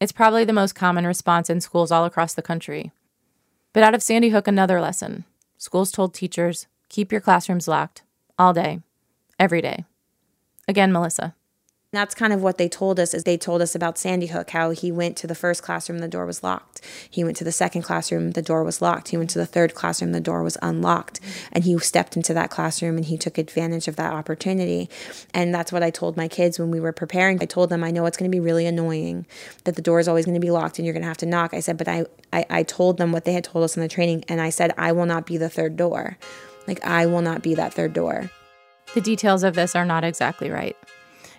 It's 0.00 0.12
probably 0.12 0.44
the 0.44 0.52
most 0.52 0.74
common 0.74 1.06
response 1.06 1.50
in 1.50 1.60
schools 1.60 1.90
all 1.90 2.04
across 2.04 2.34
the 2.34 2.42
country. 2.42 2.92
But 3.72 3.82
out 3.82 3.94
of 3.94 4.02
Sandy 4.02 4.30
Hook, 4.30 4.48
another 4.48 4.80
lesson. 4.80 5.24
Schools 5.58 5.92
told 5.92 6.14
teachers 6.14 6.66
keep 6.88 7.12
your 7.12 7.20
classrooms 7.20 7.68
locked 7.68 8.02
all 8.38 8.52
day, 8.52 8.80
every 9.38 9.60
day. 9.60 9.84
Again, 10.66 10.92
Melissa. 10.92 11.34
That's 11.92 12.14
kind 12.14 12.32
of 12.32 12.40
what 12.40 12.56
they 12.56 12.68
told 12.68 13.00
us 13.00 13.14
is 13.14 13.24
they 13.24 13.36
told 13.36 13.60
us 13.60 13.74
about 13.74 13.98
Sandy 13.98 14.28
Hook, 14.28 14.50
how 14.50 14.70
he 14.70 14.92
went 14.92 15.16
to 15.16 15.26
the 15.26 15.34
first 15.34 15.64
classroom, 15.64 15.98
the 15.98 16.06
door 16.06 16.24
was 16.24 16.44
locked. 16.44 16.86
He 17.10 17.24
went 17.24 17.36
to 17.38 17.44
the 17.44 17.50
second 17.50 17.82
classroom, 17.82 18.30
the 18.30 18.42
door 18.42 18.62
was 18.62 18.80
locked. 18.80 19.08
He 19.08 19.16
went 19.16 19.30
to 19.30 19.40
the 19.40 19.46
third 19.46 19.74
classroom, 19.74 20.12
the 20.12 20.20
door 20.20 20.44
was 20.44 20.56
unlocked. 20.62 21.18
And 21.50 21.64
he 21.64 21.76
stepped 21.80 22.16
into 22.16 22.32
that 22.32 22.48
classroom 22.48 22.96
and 22.96 23.04
he 23.04 23.18
took 23.18 23.38
advantage 23.38 23.88
of 23.88 23.96
that 23.96 24.12
opportunity. 24.12 24.88
And 25.34 25.52
that's 25.52 25.72
what 25.72 25.82
I 25.82 25.90
told 25.90 26.16
my 26.16 26.28
kids 26.28 26.60
when 26.60 26.70
we 26.70 26.78
were 26.78 26.92
preparing. 26.92 27.42
I 27.42 27.46
told 27.46 27.70
them, 27.70 27.82
I 27.82 27.90
know 27.90 28.06
it's 28.06 28.16
going 28.16 28.30
to 28.30 28.34
be 28.34 28.38
really 28.38 28.66
annoying 28.66 29.26
that 29.64 29.74
the 29.74 29.82
door 29.82 29.98
is 29.98 30.06
always 30.06 30.26
going 30.26 30.40
to 30.40 30.40
be 30.40 30.52
locked 30.52 30.78
and 30.78 30.86
you're 30.86 30.94
going 30.94 31.02
to 31.02 31.08
have 31.08 31.16
to 31.18 31.26
knock. 31.26 31.54
I 31.54 31.58
said, 31.58 31.76
but 31.76 31.88
I, 31.88 32.06
I, 32.32 32.46
I 32.48 32.62
told 32.62 32.98
them 32.98 33.10
what 33.10 33.24
they 33.24 33.32
had 33.32 33.42
told 33.42 33.64
us 33.64 33.76
in 33.76 33.82
the 33.82 33.88
training. 33.88 34.24
And 34.28 34.40
I 34.40 34.50
said, 34.50 34.72
I 34.78 34.92
will 34.92 35.06
not 35.06 35.26
be 35.26 35.38
the 35.38 35.50
third 35.50 35.76
door. 35.76 36.18
Like, 36.68 36.84
I 36.84 37.06
will 37.06 37.22
not 37.22 37.42
be 37.42 37.56
that 37.56 37.74
third 37.74 37.94
door. 37.94 38.30
The 38.94 39.00
details 39.00 39.42
of 39.42 39.56
this 39.56 39.74
are 39.74 39.84
not 39.84 40.04
exactly 40.04 40.50
right. 40.50 40.76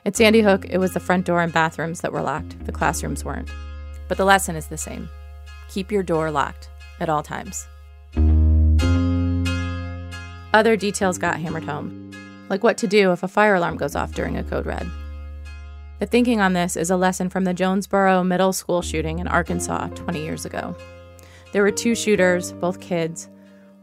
At 0.03 0.15
Sandy 0.15 0.41
Hook, 0.41 0.65
it 0.67 0.79
was 0.79 0.93
the 0.93 0.99
front 0.99 1.27
door 1.27 1.41
and 1.41 1.53
bathrooms 1.53 2.01
that 2.01 2.11
were 2.11 2.23
locked, 2.23 2.65
the 2.65 2.71
classrooms 2.71 3.23
weren't. 3.23 3.51
But 4.07 4.17
the 4.17 4.25
lesson 4.25 4.55
is 4.55 4.67
the 4.67 4.77
same 4.77 5.09
keep 5.69 5.91
your 5.91 6.03
door 6.03 6.31
locked 6.31 6.69
at 6.99 7.07
all 7.07 7.23
times. 7.23 7.65
Other 10.53 10.75
details 10.75 11.17
got 11.17 11.39
hammered 11.39 11.63
home, 11.63 12.11
like 12.49 12.61
what 12.61 12.77
to 12.79 12.87
do 12.87 13.13
if 13.13 13.23
a 13.23 13.27
fire 13.27 13.55
alarm 13.55 13.77
goes 13.77 13.95
off 13.95 14.13
during 14.13 14.37
a 14.37 14.43
code 14.43 14.65
red. 14.65 14.89
The 15.99 16.07
thinking 16.07 16.41
on 16.41 16.53
this 16.53 16.75
is 16.75 16.89
a 16.89 16.97
lesson 16.97 17.29
from 17.29 17.45
the 17.45 17.53
Jonesboro 17.53 18.23
Middle 18.23 18.51
School 18.51 18.81
shooting 18.81 19.19
in 19.19 19.27
Arkansas 19.27 19.87
20 19.89 20.19
years 20.19 20.45
ago. 20.45 20.75
There 21.53 21.61
were 21.61 21.71
two 21.71 21.95
shooters, 21.95 22.51
both 22.53 22.81
kids. 22.81 23.29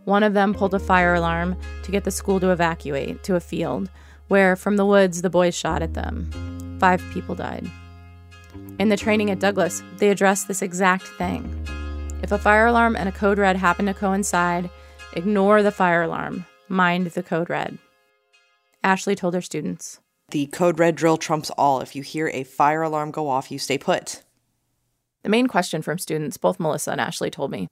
One 0.05 0.25
of 0.25 0.35
them 0.35 0.53
pulled 0.53 0.75
a 0.75 0.79
fire 0.79 1.15
alarm 1.15 1.57
to 1.85 1.93
get 1.93 2.05
the 2.05 2.11
school 2.11 2.41
to 2.41 2.51
evacuate 2.51 3.23
to 3.23 3.37
a 3.37 3.41
field 3.41 3.89
where 4.29 4.57
from 4.57 4.77
the 4.77 4.87
woods 4.87 5.23
the 5.23 5.31
boys 5.31 5.55
shot 5.55 5.83
at 5.83 5.95
them. 5.95 6.31
Five 6.79 7.03
people 7.13 7.35
died. 7.35 7.69
In 8.79 8.89
the 8.89 8.97
training 8.97 9.31
at 9.31 9.41
Douglas, 9.41 9.83
they 9.97 10.11
addressed 10.11 10.47
this 10.47 10.63
exact 10.63 11.05
thing. 11.05 11.53
If 12.23 12.33
a 12.33 12.39
fire 12.39 12.67
alarm 12.67 12.95
and 12.95 13.09
a 13.09 13.13
code 13.13 13.39
red 13.39 13.57
happen 13.57 13.87
to 13.87 13.95
coincide, 13.95 14.71
ignore 15.15 15.63
the 15.63 15.73
fire 15.73 16.03
alarm, 16.03 16.47
mind 16.69 17.09
the 17.09 17.23
code 17.23 17.51
red. 17.51 17.79
Ashley 18.85 19.15
told 19.15 19.35
her 19.35 19.43
students. 19.43 20.01
The 20.31 20.47
code 20.47 20.79
red 20.79 20.95
drill 20.95 21.17
trumps 21.17 21.51
all. 21.57 21.81
If 21.81 21.97
you 21.97 22.03
hear 22.03 22.29
a 22.29 22.45
fire 22.45 22.83
alarm 22.83 23.11
go 23.11 23.29
off, 23.29 23.51
you 23.51 23.59
stay 23.59 23.79
put. 23.79 24.23
The 25.23 25.31
main 25.31 25.47
question 25.47 25.83
from 25.83 25.99
students, 25.99 26.37
both 26.37 26.61
Melissa 26.61 26.93
and 26.93 27.01
Ashley 27.01 27.31
told 27.31 27.51
me 27.51 27.69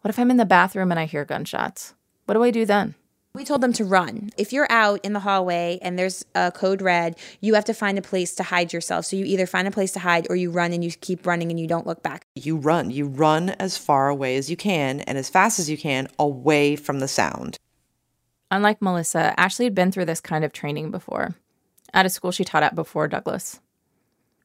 What 0.00 0.10
if 0.10 0.18
I'm 0.18 0.30
in 0.30 0.36
the 0.36 0.44
bathroom 0.44 0.90
and 0.90 1.00
I 1.00 1.06
hear 1.06 1.24
gunshots? 1.24 1.94
What 2.26 2.34
do 2.34 2.42
I 2.42 2.50
do 2.50 2.66
then? 2.66 2.94
We 3.34 3.44
told 3.44 3.62
them 3.62 3.72
to 3.74 3.84
run. 3.84 4.30
If 4.36 4.52
you're 4.52 4.70
out 4.70 5.00
in 5.02 5.14
the 5.14 5.20
hallway 5.20 5.78
and 5.80 5.98
there's 5.98 6.24
a 6.34 6.52
code 6.52 6.82
red, 6.82 7.16
you 7.40 7.54
have 7.54 7.64
to 7.64 7.74
find 7.74 7.96
a 7.96 8.02
place 8.02 8.34
to 8.34 8.42
hide 8.42 8.72
yourself. 8.72 9.06
So 9.06 9.16
you 9.16 9.24
either 9.24 9.46
find 9.46 9.66
a 9.66 9.70
place 9.70 9.92
to 9.92 10.00
hide 10.00 10.26
or 10.28 10.36
you 10.36 10.50
run 10.50 10.72
and 10.72 10.84
you 10.84 10.90
keep 10.90 11.26
running 11.26 11.50
and 11.50 11.58
you 11.58 11.66
don't 11.66 11.86
look 11.86 12.02
back. 12.02 12.26
You 12.34 12.56
run. 12.56 12.90
You 12.90 13.06
run 13.06 13.50
as 13.50 13.78
far 13.78 14.08
away 14.08 14.36
as 14.36 14.50
you 14.50 14.56
can 14.56 15.00
and 15.00 15.16
as 15.16 15.30
fast 15.30 15.58
as 15.58 15.70
you 15.70 15.78
can 15.78 16.08
away 16.18 16.76
from 16.76 17.00
the 17.00 17.08
sound. 17.08 17.56
Unlike 18.50 18.82
Melissa, 18.82 19.32
Ashley 19.40 19.64
had 19.64 19.74
been 19.74 19.90
through 19.90 20.04
this 20.04 20.20
kind 20.20 20.44
of 20.44 20.52
training 20.52 20.90
before 20.90 21.34
at 21.92 22.06
a 22.06 22.10
school 22.10 22.32
she 22.32 22.44
taught 22.44 22.62
at 22.62 22.74
before 22.74 23.08
Douglas. 23.08 23.60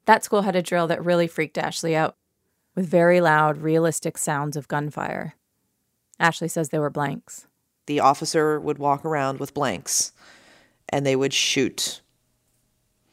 That 0.05 0.23
school 0.23 0.43
had 0.43 0.55
a 0.55 0.61
drill 0.61 0.87
that 0.87 1.03
really 1.03 1.27
freaked 1.27 1.57
Ashley 1.57 1.95
out, 1.95 2.15
with 2.75 2.87
very 2.87 3.19
loud, 3.19 3.57
realistic 3.57 4.17
sounds 4.17 4.55
of 4.55 4.67
gunfire. 4.67 5.35
Ashley 6.19 6.47
says 6.47 6.69
they 6.69 6.79
were 6.79 6.89
blanks. 6.89 7.46
The 7.87 7.99
officer 8.01 8.59
would 8.59 8.77
walk 8.77 9.03
around 9.03 9.39
with 9.39 9.53
blanks 9.53 10.11
and 10.89 11.05
they 11.05 11.15
would 11.15 11.33
shoot. 11.33 12.01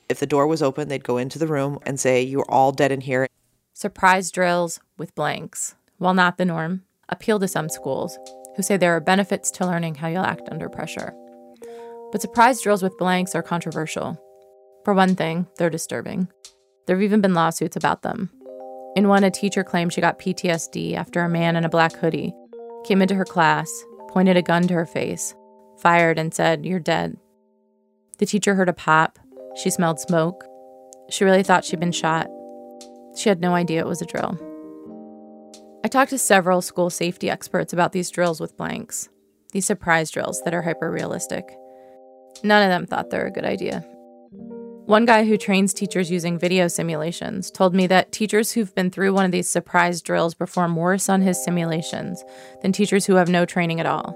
If 0.08 0.20
the 0.20 0.26
door 0.26 0.46
was 0.46 0.62
open, 0.62 0.88
they'd 0.88 1.02
go 1.02 1.16
into 1.16 1.38
the 1.38 1.46
room 1.46 1.78
and 1.84 1.98
say, 1.98 2.22
You're 2.22 2.48
all 2.48 2.72
dead 2.72 2.92
in 2.92 3.00
here. 3.00 3.26
Surprise 3.72 4.30
drills 4.30 4.78
with 4.98 5.14
blanks, 5.14 5.74
while 5.98 6.14
not 6.14 6.38
the 6.38 6.44
norm, 6.44 6.82
appeal 7.08 7.38
to 7.40 7.48
some 7.48 7.68
schools 7.68 8.18
who 8.56 8.62
say 8.62 8.76
there 8.76 8.94
are 8.94 9.00
benefits 9.00 9.50
to 9.52 9.66
learning 9.66 9.96
how 9.96 10.08
you'll 10.08 10.22
act 10.24 10.48
under 10.50 10.68
pressure. 10.68 11.12
But 12.12 12.22
surprise 12.22 12.60
drills 12.60 12.82
with 12.82 12.98
blanks 12.98 13.34
are 13.34 13.42
controversial. 13.42 14.20
For 14.84 14.94
one 14.94 15.16
thing, 15.16 15.46
they're 15.56 15.70
disturbing. 15.70 16.28
There 16.86 16.94
have 16.94 17.02
even 17.02 17.20
been 17.20 17.34
lawsuits 17.34 17.76
about 17.76 18.02
them. 18.02 18.30
In 18.94 19.08
one, 19.08 19.24
a 19.24 19.30
teacher 19.30 19.64
claimed 19.64 19.92
she 19.92 20.00
got 20.00 20.20
PTSD 20.20 20.94
after 20.94 21.22
a 21.22 21.28
man 21.28 21.56
in 21.56 21.64
a 21.64 21.68
black 21.68 21.94
hoodie 21.96 22.34
came 22.84 23.00
into 23.02 23.14
her 23.14 23.24
class, 23.24 23.68
pointed 24.14 24.36
a 24.36 24.42
gun 24.42 24.62
to 24.68 24.74
her 24.74 24.86
face, 24.86 25.34
fired, 25.78 26.20
and 26.20 26.32
said, 26.32 26.64
You're 26.64 26.78
dead. 26.78 27.18
The 28.18 28.26
teacher 28.26 28.54
heard 28.54 28.68
a 28.68 28.72
pop. 28.72 29.18
She 29.56 29.70
smelled 29.70 29.98
smoke. 29.98 30.44
She 31.10 31.24
really 31.24 31.42
thought 31.42 31.64
she'd 31.64 31.80
been 31.80 31.90
shot. 31.90 32.28
She 33.16 33.28
had 33.28 33.40
no 33.40 33.54
idea 33.54 33.80
it 33.80 33.88
was 33.88 34.00
a 34.00 34.06
drill. 34.06 34.38
I 35.84 35.88
talked 35.88 36.10
to 36.10 36.18
several 36.18 36.62
school 36.62 36.90
safety 36.90 37.28
experts 37.28 37.72
about 37.72 37.90
these 37.90 38.10
drills 38.10 38.40
with 38.40 38.56
blanks, 38.56 39.08
these 39.50 39.66
surprise 39.66 40.12
drills 40.12 40.40
that 40.44 40.54
are 40.54 40.62
hyper 40.62 40.92
realistic. 40.92 41.44
None 42.44 42.62
of 42.62 42.70
them 42.70 42.86
thought 42.86 43.10
they're 43.10 43.26
a 43.26 43.32
good 43.32 43.44
idea. 43.44 43.84
One 44.86 45.06
guy 45.06 45.24
who 45.24 45.38
trains 45.38 45.72
teachers 45.72 46.10
using 46.10 46.38
video 46.38 46.68
simulations 46.68 47.50
told 47.50 47.74
me 47.74 47.86
that 47.86 48.12
teachers 48.12 48.52
who've 48.52 48.74
been 48.74 48.90
through 48.90 49.14
one 49.14 49.24
of 49.24 49.32
these 49.32 49.48
surprise 49.48 50.02
drills 50.02 50.34
perform 50.34 50.76
worse 50.76 51.08
on 51.08 51.22
his 51.22 51.42
simulations 51.42 52.22
than 52.60 52.70
teachers 52.70 53.06
who 53.06 53.14
have 53.14 53.30
no 53.30 53.46
training 53.46 53.80
at 53.80 53.86
all. 53.86 54.14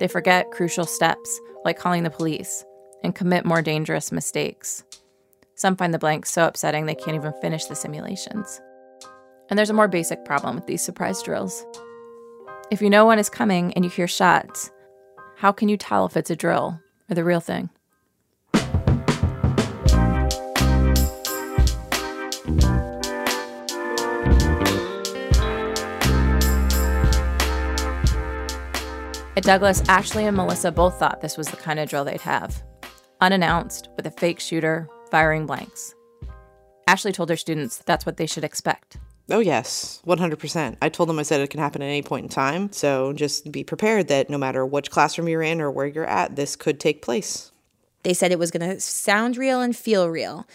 They 0.00 0.08
forget 0.08 0.50
crucial 0.52 0.86
steps, 0.86 1.38
like 1.66 1.78
calling 1.78 2.02
the 2.02 2.08
police, 2.08 2.64
and 3.04 3.14
commit 3.14 3.44
more 3.44 3.60
dangerous 3.60 4.10
mistakes. 4.10 4.84
Some 5.54 5.76
find 5.76 5.92
the 5.92 5.98
blanks 5.98 6.30
so 6.30 6.46
upsetting 6.46 6.86
they 6.86 6.94
can't 6.94 7.16
even 7.16 7.34
finish 7.42 7.66
the 7.66 7.74
simulations. 7.74 8.62
And 9.50 9.58
there's 9.58 9.70
a 9.70 9.74
more 9.74 9.88
basic 9.88 10.24
problem 10.24 10.54
with 10.54 10.66
these 10.66 10.82
surprise 10.82 11.22
drills. 11.22 11.66
If 12.70 12.80
you 12.80 12.88
know 12.88 13.04
one 13.04 13.18
is 13.18 13.28
coming 13.28 13.74
and 13.74 13.84
you 13.84 13.90
hear 13.90 14.08
shots, 14.08 14.70
how 15.36 15.52
can 15.52 15.68
you 15.68 15.76
tell 15.76 16.06
if 16.06 16.16
it's 16.16 16.30
a 16.30 16.36
drill 16.36 16.80
or 17.10 17.14
the 17.14 17.24
real 17.24 17.40
thing? 17.40 17.68
At 29.38 29.44
Douglas, 29.44 29.88
Ashley 29.88 30.24
and 30.24 30.36
Melissa 30.36 30.72
both 30.72 30.98
thought 30.98 31.20
this 31.20 31.36
was 31.36 31.46
the 31.46 31.56
kind 31.56 31.78
of 31.78 31.88
drill 31.88 32.04
they'd 32.04 32.20
have 32.22 32.60
unannounced, 33.20 33.88
with 33.96 34.04
a 34.04 34.10
fake 34.10 34.40
shooter 34.40 34.88
firing 35.12 35.46
blanks. 35.46 35.94
Ashley 36.88 37.12
told 37.12 37.30
her 37.30 37.36
students 37.36 37.78
that's 37.78 38.04
what 38.04 38.16
they 38.16 38.26
should 38.26 38.42
expect. 38.42 38.96
Oh, 39.30 39.38
yes, 39.38 40.02
100%. 40.04 40.78
I 40.82 40.88
told 40.88 41.08
them 41.08 41.20
I 41.20 41.22
said 41.22 41.40
it 41.40 41.50
can 41.50 41.60
happen 41.60 41.82
at 41.82 41.86
any 41.86 42.02
point 42.02 42.24
in 42.24 42.28
time. 42.30 42.72
So 42.72 43.12
just 43.12 43.52
be 43.52 43.62
prepared 43.62 44.08
that 44.08 44.28
no 44.28 44.38
matter 44.38 44.66
which 44.66 44.90
classroom 44.90 45.28
you're 45.28 45.42
in 45.42 45.60
or 45.60 45.70
where 45.70 45.86
you're 45.86 46.04
at, 46.04 46.34
this 46.34 46.56
could 46.56 46.80
take 46.80 47.00
place. 47.00 47.52
They 48.02 48.14
said 48.14 48.32
it 48.32 48.40
was 48.40 48.50
going 48.50 48.68
to 48.68 48.80
sound 48.80 49.36
real 49.36 49.60
and 49.60 49.76
feel 49.76 50.10
real. 50.10 50.48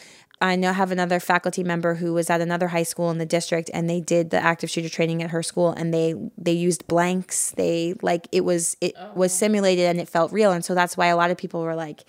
I 0.44 0.58
know 0.58 0.74
have 0.74 0.92
another 0.92 1.22
faculty 1.22 1.64
member 1.64 1.96
who 1.96 2.14
was 2.14 2.30
at 2.30 2.42
another 2.42 2.68
high 2.68 2.84
school 2.84 3.10
in 3.10 3.18
the 3.18 3.26
district 3.26 3.72
and 3.74 3.90
they 3.90 4.02
did 4.02 4.30
the 4.30 4.44
active 4.44 4.70
shooter 4.70 4.90
training 4.90 5.24
at 5.24 5.30
her 5.30 5.42
school 5.42 5.72
and 5.72 5.94
they 5.94 6.16
they 6.38 6.52
used 6.52 6.86
blanks. 6.86 7.52
They 7.52 7.96
like 8.02 8.28
it 8.34 8.42
was 8.42 8.76
it 8.82 8.94
was 9.16 9.32
oh. 9.32 9.38
simulated 9.38 9.86
and 9.86 10.02
it 10.02 10.10
felt 10.10 10.34
real 10.34 10.52
and 10.52 10.64
so 10.64 10.76
that's 10.76 10.98
why 10.98 11.08
a 11.08 11.16
lot 11.16 11.32
of 11.32 11.38
people 11.38 11.62
were 11.62 11.76
like 11.76 12.04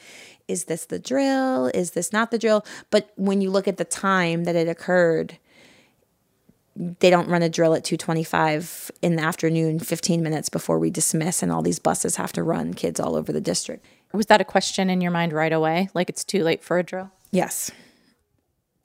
is 0.49 0.65
this 0.65 0.87
the 0.87 0.99
drill? 0.99 1.67
Is 1.69 1.93
this 1.93 2.13
not 2.13 2.33
the 2.33 2.39
drill? 2.39 2.67
But 2.91 3.13
when 3.15 3.41
you 3.41 3.51
look 3.51 3.69
at 3.69 3.77
the 3.77 3.85
time 3.85 4.45
that 4.45 4.57
it 4.57 4.69
occurred, 4.69 5.39
they 6.77 7.09
don't 7.09 7.29
run 7.29 7.43
a 7.43 7.49
drill 7.49 7.73
at 7.75 7.85
225 7.85 8.91
in 9.01 9.15
the 9.15 9.23
afternoon 9.23 9.79
15 9.79 10.25
minutes 10.25 10.49
before 10.49 10.81
we 10.81 10.91
dismiss 10.91 11.41
and 11.41 11.53
all 11.53 11.63
these 11.63 11.79
buses 11.79 12.17
have 12.17 12.33
to 12.33 12.43
run 12.43 12.75
kids 12.75 12.99
all 12.99 13.15
over 13.15 13.33
the 13.33 13.41
district 13.41 13.87
was 14.13 14.27
that 14.27 14.41
a 14.41 14.45
question 14.45 14.91
in 14.91 15.01
your 15.01 15.13
mind 15.13 15.33
right 15.33 15.53
away 15.53 15.89
like 15.95 16.09
it's 16.09 16.25
too 16.25 16.43
late 16.43 16.65
for 16.65 16.79
a 16.79 16.83
drill 16.83 17.13
yes 17.31 17.71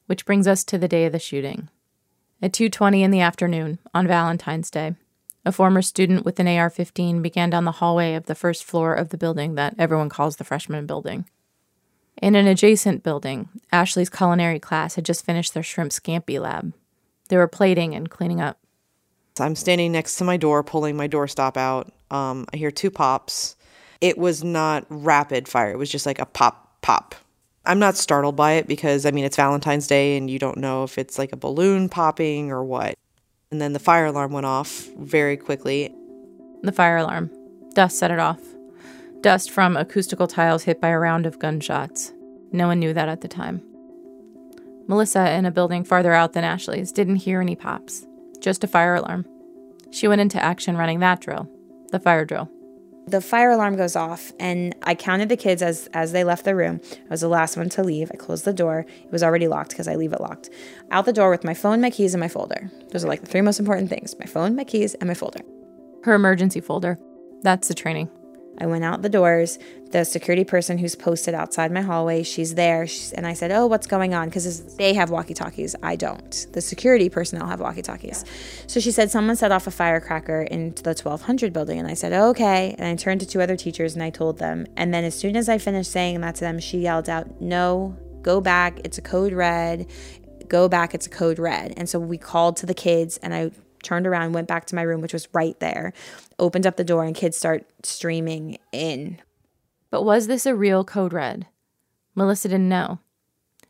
which 0.10 0.26
brings 0.26 0.48
us 0.48 0.64
to 0.64 0.78
the 0.78 0.88
day 0.88 1.06
of 1.06 1.12
the 1.12 1.20
shooting 1.20 1.70
at 2.42 2.52
2.20 2.52 3.02
in 3.02 3.12
the 3.12 3.22
afternoon 3.22 3.78
on 3.94 4.08
valentine's 4.08 4.72
day 4.72 4.96
a 5.46 5.52
former 5.52 5.82
student 5.82 6.26
with 6.26 6.40
an 6.40 6.48
ar-15 6.48 7.22
began 7.22 7.50
down 7.50 7.66
the 7.66 7.74
hallway 7.74 8.16
of 8.16 8.26
the 8.26 8.36
first 8.36 8.64
floor 8.64 8.94
of 8.94 9.10
the 9.10 9.18
building 9.18 9.56
that 9.56 9.76
everyone 9.78 10.10
calls 10.10 10.38
the 10.38 10.44
freshman 10.44 10.86
building 10.86 11.26
in 12.22 12.36
an 12.36 12.48
adjacent 12.48 13.04
building 13.04 13.50
ashley's 13.72 14.10
culinary 14.10 14.60
class 14.60 14.96
had 14.96 15.06
just 15.06 15.26
finished 15.26 15.54
their 15.54 15.64
shrimp 15.64 15.92
scampi 15.92 16.40
lab 16.40 16.74
they 17.30 17.38
were 17.38 17.48
plating 17.48 17.96
and 17.96 18.10
cleaning 18.10 18.42
up. 18.42 18.60
I'm 19.40 19.56
standing 19.56 19.92
next 19.92 20.18
to 20.18 20.26
my 20.26 20.36
door, 20.36 20.64
pulling 20.64 20.98
my 20.98 21.08
doorstop 21.08 21.56
out. 21.56 21.94
Um, 22.12 22.46
I 22.52 22.58
hear 22.58 22.72
two 22.72 22.92
pops. 22.92 23.56
It 24.02 24.18
was 24.18 24.44
not 24.44 24.86
rapid 24.90 25.48
fire, 25.48 25.72
it 25.72 25.78
was 25.78 25.90
just 25.90 26.06
like 26.06 26.20
a 26.20 26.26
pop, 26.26 26.82
pop. 26.82 27.16
I'm 27.66 27.80
not 27.80 27.98
startled 27.98 28.36
by 28.36 28.54
it 28.54 28.68
because, 28.68 29.06
I 29.06 29.12
mean, 29.12 29.26
it's 29.26 29.36
Valentine's 29.36 29.88
Day 29.88 30.18
and 30.18 30.30
you 30.30 30.40
don't 30.40 30.58
know 30.58 30.84
if 30.84 30.98
it's 30.98 31.20
like 31.20 31.32
a 31.34 31.38
balloon 31.38 31.90
popping 31.90 32.52
or 32.52 32.64
what. 32.64 32.96
And 33.52 33.62
then 33.62 33.74
the 33.74 33.80
fire 33.80 34.06
alarm 34.06 34.32
went 34.32 34.46
off 34.46 34.88
very 34.98 35.38
quickly. 35.38 35.94
The 36.62 36.72
fire 36.72 36.98
alarm. 36.98 37.32
Dust 37.74 37.98
set 37.98 38.12
it 38.12 38.20
off. 38.20 38.40
Dust 39.22 39.52
from 39.52 39.76
acoustical 39.76 40.28
tiles 40.28 40.64
hit 40.64 40.80
by 40.80 40.90
a 40.90 41.00
round 41.00 41.26
of 41.26 41.40
gunshots. 41.40 42.14
No 42.52 42.68
one 42.68 42.80
knew 42.80 42.94
that 42.94 43.10
at 43.10 43.22
the 43.22 43.28
time. 43.28 43.62
Melissa, 44.88 45.32
in 45.32 45.46
a 45.46 45.52
building 45.52 45.84
farther 45.84 46.14
out 46.14 46.34
than 46.34 46.44
Ashley's, 46.44 46.92
didn't 46.92 47.18
hear 47.18 47.42
any 47.42 47.56
pops, 47.56 48.08
just 48.40 48.64
a 48.64 48.68
fire 48.68 48.96
alarm. 48.96 49.26
She 49.92 50.08
went 50.08 50.22
into 50.22 50.42
action 50.42 50.78
running 50.78 51.00
that 51.00 51.22
drill, 51.22 51.48
the 51.92 52.00
fire 52.00 52.26
drill. 52.26 52.50
The 53.10 53.22
fire 53.22 53.50
alarm 53.50 53.76
goes 53.76 53.96
off, 53.96 54.32
and 54.40 54.76
I 54.84 54.94
counted 54.94 55.30
the 55.30 55.38
kids 55.38 55.64
as 55.64 55.90
as 55.94 56.12
they 56.12 56.24
left 56.24 56.46
the 56.46 56.56
room. 56.56 56.80
I 56.94 57.10
was 57.10 57.22
the 57.22 57.28
last 57.28 57.58
one 57.58 57.68
to 57.70 57.84
leave. 57.84 58.12
I 58.14 58.18
closed 58.18 58.46
the 58.46 58.54
door. 58.54 58.86
It 58.88 59.12
was 59.12 59.24
already 59.24 59.48
locked 59.48 59.70
because 59.72 59.88
I 59.88 59.96
leave 59.96 60.14
it 60.14 60.22
locked. 60.22 60.52
Out 60.92 61.06
the 61.06 61.14
door 61.14 61.32
with 61.32 61.44
my 61.44 61.56
phone, 61.56 61.82
my 61.82 61.90
keys, 61.90 62.14
and 62.14 62.22
my 62.22 62.28
folder. 62.28 62.70
Those 62.92 63.04
are 63.04 63.08
like 63.08 63.22
the 63.22 63.28
three 63.28 63.42
most 63.42 63.60
important 63.60 63.90
things: 63.90 64.16
my 64.20 64.28
phone, 64.28 64.56
my 64.56 64.64
keys, 64.64 64.94
and 64.96 65.08
my 65.08 65.16
folder. 65.16 65.42
Her 66.04 66.14
emergency 66.14 66.62
folder. 66.62 67.00
That's 67.42 67.68
the 67.68 67.74
training. 67.74 68.12
I 68.60 68.66
went 68.66 68.84
out 68.84 69.02
the 69.02 69.10
doors. 69.10 69.58
The 69.92 70.04
security 70.04 70.44
person 70.44 70.78
who's 70.78 70.96
posted 70.96 71.34
outside 71.34 71.72
my 71.72 71.82
hallway, 71.82 72.22
she's 72.22 72.56
there. 72.56 72.86
She's, 72.86 73.12
and 73.14 73.26
I 73.26 73.34
said, 73.34 73.52
Oh, 73.52 73.66
what's 73.66 73.88
going 73.88 74.14
on? 74.14 74.28
Because 74.28 74.76
they 74.76 74.94
have 74.94 75.10
walkie 75.10 75.34
talkies. 75.34 75.76
I 75.82 75.96
don't. 75.96 76.48
The 76.52 76.62
security 76.62 77.10
personnel 77.10 77.48
have 77.48 77.60
walkie 77.60 77.82
talkies. 77.82 78.24
So 78.68 78.80
she 78.80 78.92
said, 78.92 79.10
Someone 79.10 79.36
set 79.36 79.52
off 79.52 79.66
a 79.66 79.72
firecracker 79.72 80.44
into 80.44 80.84
the 80.84 80.90
1200 80.90 81.54
building. 81.54 81.80
And 81.80 81.88
I 81.88 81.94
said, 81.96 82.14
oh, 82.14 82.30
Okay. 82.30 82.76
And 82.78 82.88
I 82.88 82.96
turned 82.96 83.22
to 83.22 83.26
two 83.26 83.42
other 83.42 83.56
teachers 83.56 83.96
and 83.96 84.04
I 84.04 84.10
told 84.12 84.38
them. 84.38 84.68
And 84.78 84.94
then 84.94 85.04
as 85.04 85.18
soon 85.18 85.36
as 85.36 85.50
I 85.50 85.58
finished 85.58 85.92
saying 85.92 86.22
that 86.22 86.36
to 86.36 86.42
them, 86.42 86.60
she 86.60 86.80
yelled 86.80 87.10
out, 87.10 87.42
No, 87.42 87.98
go 88.22 88.42
back. 88.42 88.80
It's 88.84 88.98
a 88.98 89.02
code 89.02 89.34
red. 89.34 89.88
Go 90.48 90.68
back. 90.70 90.94
It's 90.94 91.08
a 91.08 91.10
code 91.10 91.40
red. 91.40 91.74
And 91.78 91.90
so 91.90 92.00
we 92.00 92.18
called 92.18 92.58
to 92.58 92.66
the 92.66 92.74
kids 92.74 93.18
and 93.18 93.34
I 93.34 93.52
turned 93.84 94.08
around, 94.08 94.34
went 94.34 94.48
back 94.48 94.66
to 94.66 94.76
my 94.76 94.82
room, 94.82 95.02
which 95.02 95.14
was 95.14 95.28
right 95.34 95.60
there, 95.60 95.94
opened 96.38 96.68
up 96.68 96.78
the 96.78 96.84
door, 96.84 97.04
and 97.04 97.16
kids 97.16 97.38
start 97.38 97.66
streaming 97.84 98.58
in. 98.72 99.20
But 99.90 100.04
was 100.04 100.28
this 100.28 100.46
a 100.46 100.56
real 100.56 100.84
code 100.84 101.14
red? 101.14 101.48
Melissa 102.16 102.48
didn't 102.50 102.70
know. 102.70 103.00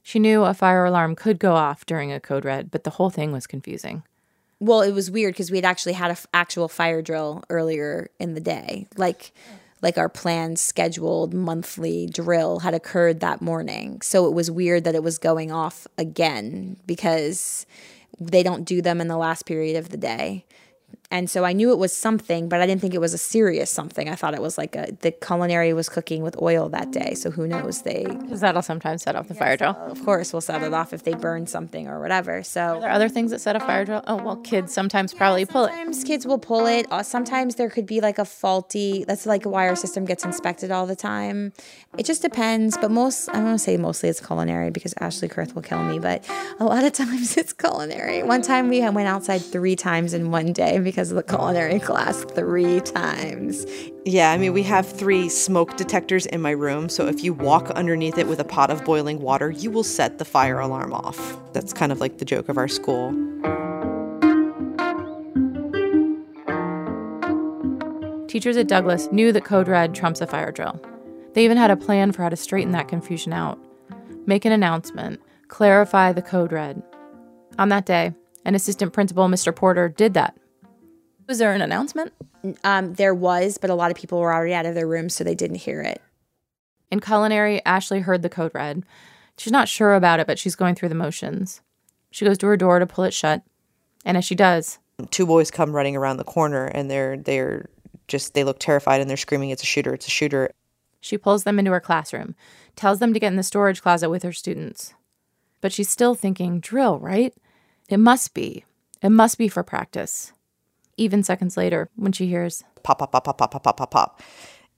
She 0.01 0.20
knew 0.20 0.44
a 0.44 0.54
fire 0.54 0.86
alarm 0.86 1.16
could 1.16 1.39
go 1.39 1.54
off 1.54 1.86
during 1.86 2.12
a 2.12 2.20
code 2.20 2.46
red, 2.46 2.72
but 2.72 2.84
the 2.84 2.92
whole 2.92 3.10
thing 3.10 3.32
was 3.32 3.46
confusing. 3.48 4.04
Well, 4.60 4.82
it 4.82 4.92
was 4.92 5.12
weird 5.12 5.34
because 5.34 5.51
we 5.51 5.58
had 5.58 5.66
actually 5.66 5.94
had 5.94 6.08
an 6.08 6.18
f- 6.18 6.28
actual 6.34 6.68
fire 6.68 7.01
drill 7.01 7.44
earlier 7.50 8.10
in 8.20 8.34
the 8.34 8.42
day. 8.42 8.88
Like, 8.98 9.32
like 9.82 9.98
our 9.98 10.10
planned 10.10 10.60
scheduled 10.60 11.34
monthly 11.34 12.08
drill 12.08 12.60
had 12.60 12.74
occurred 12.74 13.22
that 13.22 13.42
morning. 13.42 14.01
So 14.01 14.28
it 14.28 14.34
was 14.34 14.51
weird 14.51 14.84
that 14.84 14.96
it 14.96 15.04
was 15.04 15.18
going 15.18 15.51
off 15.51 15.88
again 15.98 16.78
because 16.86 17.66
they 18.20 18.44
don't 18.44 18.66
do 18.66 18.82
them 18.82 19.02
in 19.02 19.08
the 19.08 19.18
last 19.18 19.46
period 19.46 19.78
of 19.78 19.90
the 19.90 19.98
day. 19.98 20.46
And 21.12 21.28
so 21.30 21.44
I 21.44 21.54
knew 21.54 21.72
it 21.72 21.80
was 21.80 21.92
something, 21.92 22.50
but 22.50 22.62
I 22.62 22.68
didn't 22.68 22.82
think 22.82 22.94
it 22.94 23.01
was 23.01 23.16
a 23.16 23.18
serious 23.18 23.72
something. 23.72 24.08
I 24.08 24.16
thought 24.16 24.36
it 24.36 24.42
was 24.42 24.58
like 24.58 24.75
a 24.75 24.92
the 25.01 25.12
culinary 25.12 25.74
was 25.74 25.89
cooking 25.89 26.22
with 26.22 26.39
oil 26.39 26.70
that 26.70 26.92
day, 26.92 27.16
so 27.16 27.32
who 27.32 27.48
knows? 27.48 27.82
They 27.82 28.06
because 28.06 28.42
that'll 28.42 28.62
sometimes 28.62 29.04
set 29.04 29.16
off 29.16 29.28
the 29.28 29.34
fire 29.34 29.58
drill. 29.58 29.75
Of 29.75 30.04
course, 30.06 30.34
we'll 30.34 30.42
set 30.42 30.62
it 30.62 30.74
off 30.74 30.94
if 30.94 31.04
they 31.04 31.16
burn 31.16 31.48
something 31.48 31.88
or 31.88 32.00
whatever. 32.00 32.44
So 32.44 32.60
there 32.60 32.75
are 32.75 32.82
there 32.82 32.89
other 32.92 33.10
things 33.10 33.32
that 33.32 33.42
set 33.42 33.56
a 33.56 33.60
fire 33.60 33.86
drill? 33.86 34.04
Oh 34.06 34.18
well, 34.18 34.36
kids 34.38 34.72
sometimes 34.72 35.13
probably 35.13 35.46
pull 35.46 35.66
it. 35.66 35.72
Sometimes 35.72 36.04
kids 36.04 36.28
will 36.28 36.38
pull 36.38 36.68
it. 36.68 36.86
Uh, 36.92 37.01
sometimes 37.01 37.56
there 37.56 37.70
could 37.70 37.88
be 37.88 38.01
like 38.01 38.20
a 38.20 38.25
faulty. 38.25 39.04
That's 39.06 39.25
like 39.25 39.46
why 39.46 39.68
our 39.68 39.75
system 39.75 40.06
gets 40.06 40.24
inspected 40.24 40.70
all 40.70 40.86
the 40.86 40.96
time. 40.96 41.54
It 41.98 42.06
just 42.06 42.22
depends, 42.22 42.78
but 42.78 42.91
most 42.91 43.30
I'm 43.30 43.45
gonna 43.45 43.58
say 43.58 43.78
mostly 43.78 44.10
it's 44.10 44.24
culinary 44.24 44.69
because 44.69 44.93
Ashley 45.00 45.28
Kurth 45.28 45.56
will 45.56 45.63
kill 45.63 45.84
me, 45.84 45.98
but 45.98 46.30
a 46.60 46.65
lot 46.65 46.84
of 46.84 46.93
times 47.02 47.36
it's 47.36 47.54
culinary. 47.54 48.22
One 48.22 48.43
time 48.43 48.69
we 48.69 48.82
went 48.82 49.08
outside 49.08 49.39
three 49.39 49.76
times 49.76 50.13
in 50.13 50.30
one 50.30 50.54
day 50.54 50.78
because 50.78 50.99
of 51.00 51.16
the 51.16 51.24
culinary 51.24 51.80
class 51.80 52.24
three 52.26 52.82
times. 52.82 53.66
Yeah, 54.06 54.32
I 54.32 54.38
mean, 54.38 54.54
we 54.54 54.64
have 54.64 54.86
three 54.86 55.30
smoke 55.30 55.78
detectors 55.78 56.26
in 56.26 56.42
my 56.42 56.52
room, 56.52 56.90
so 56.90 57.08
if 57.08 57.24
you 57.24 57.34
walk 57.34 57.70
underneath 57.72 58.18
it 58.18 58.28
with 58.28 58.40
a 58.40 58.44
pot 58.44 58.70
of 58.70 58.84
boiling 58.84 59.22
water, 59.22 59.50
you 59.50 59.72
will 59.72 59.84
set 59.84 60.18
the 60.18 60.26
fire 60.26 60.60
alarm 60.60 60.94
off. 60.94 61.40
That's 61.54 61.72
kind 61.72 61.92
of 61.92 62.02
like 62.02 62.18
the 62.18 62.26
joke 62.26 62.50
of 62.50 62.58
our 62.58 62.68
school. 62.68 63.12
Teachers 68.28 68.58
at 68.58 68.68
Douglas 68.68 69.12
knew 69.12 69.32
that 69.32 69.46
Code 69.46 69.68
Red 69.68 69.96
trumps 69.96 70.22
a 70.22 70.28
fire 70.28 70.52
drill. 70.52 70.80
They 71.34 71.46
even 71.46 71.58
had 71.58 71.72
a 71.72 71.78
plan 71.78 72.12
for 72.12 72.24
how 72.24 72.30
to 72.30 72.36
straighten 72.36 72.74
that 72.74 72.88
confusion 72.88 73.34
out. 73.34 73.58
Make 74.26 74.46
an 74.46 74.52
announcement, 74.52 75.20
clarify 75.48 76.12
the 76.12 76.22
Code 76.22 76.52
Red. 76.52 76.84
On 77.58 77.70
that 77.70 77.86
day, 77.86 78.14
an 78.46 78.56
assistant 78.56 78.94
principal, 78.94 79.28
Mr. 79.28 79.56
Porter, 79.56 79.90
did 79.90 80.14
that. 80.14 80.38
Was 81.30 81.38
there 81.38 81.54
an 81.54 81.62
announcement? 81.62 82.12
Um, 82.63 82.96
there 82.96 83.13
was, 83.13 83.60
but 83.60 83.70
a 83.70 83.76
lot 83.76 83.92
of 83.92 83.98
people 83.98 84.20
were 84.20 84.34
already 84.34 84.56
out 84.56 84.65
of 84.65 84.74
their 84.74 84.88
rooms, 84.88 85.13
so 85.13 85.24
they 85.24 85.36
didn't 85.36 85.58
hear 85.58 85.80
it. 85.80 86.02
In 86.89 87.00
culinary, 87.00 87.63
Ashley 87.68 88.00
heard 88.00 88.24
the 88.24 88.30
code 88.30 88.50
red. 88.56 88.84
She's 89.38 89.54
not 89.54 89.70
sure 89.70 89.94
about 89.94 90.20
it, 90.20 90.26
but 90.26 90.39
she's 90.39 90.56
going 90.56 90.74
through 90.74 90.89
the 90.89 90.96
motions. 90.96 91.62
She 92.10 92.26
goes 92.26 92.39
to 92.39 92.48
her 92.48 92.58
door 92.58 92.80
to 92.80 92.88
pull 92.88 93.04
it 93.04 93.13
shut, 93.13 93.44
and 94.04 94.18
as 94.18 94.26
she 94.26 94.34
does, 94.34 94.80
two 95.12 95.28
boys 95.28 95.52
come 95.52 95.72
running 95.72 95.96
around 95.96 96.18
the 96.18 96.24
corner, 96.24 96.65
and 96.65 96.89
they're 96.89 97.15
they're 97.15 97.70
just 98.08 98.34
they 98.34 98.44
look 98.44 98.58
terrified 98.58 99.00
and 99.00 99.08
they're 99.08 99.15
screaming, 99.15 99.52
"It's 99.52 99.62
a 99.62 99.68
shooter! 99.68 99.94
It's 99.94 100.08
a 100.08 100.10
shooter!" 100.10 100.50
She 101.00 101.15
pulls 101.15 101.44
them 101.44 101.60
into 101.60 101.70
her 101.70 101.80
classroom, 101.80 102.34
tells 102.76 102.98
them 102.98 103.13
to 103.13 103.20
get 103.20 103.28
in 103.28 103.36
the 103.36 103.44
storage 103.44 103.84
closet 103.84 104.10
with 104.10 104.24
her 104.24 104.34
students. 104.34 104.96
But 105.62 105.74
she's 105.74 105.92
still 105.92 106.15
thinking, 106.15 106.60
drill, 106.60 106.98
right? 106.98 107.36
It 107.88 107.98
must 107.98 108.34
be. 108.34 108.65
It 109.04 109.10
must 109.10 109.38
be 109.38 109.48
for 109.48 109.62
practice 109.62 110.34
even 111.00 111.24
seconds 111.24 111.58
later 111.58 111.90
when 111.96 112.12
she 112.12 112.28
hears 112.28 112.64
pop, 112.84 113.00
pop, 113.00 113.12
pop, 113.12 113.24
pop, 113.24 113.38
pop, 113.38 113.52
pop, 113.52 113.64
pop, 113.64 113.78
pop, 113.78 113.92
pop. 113.92 114.22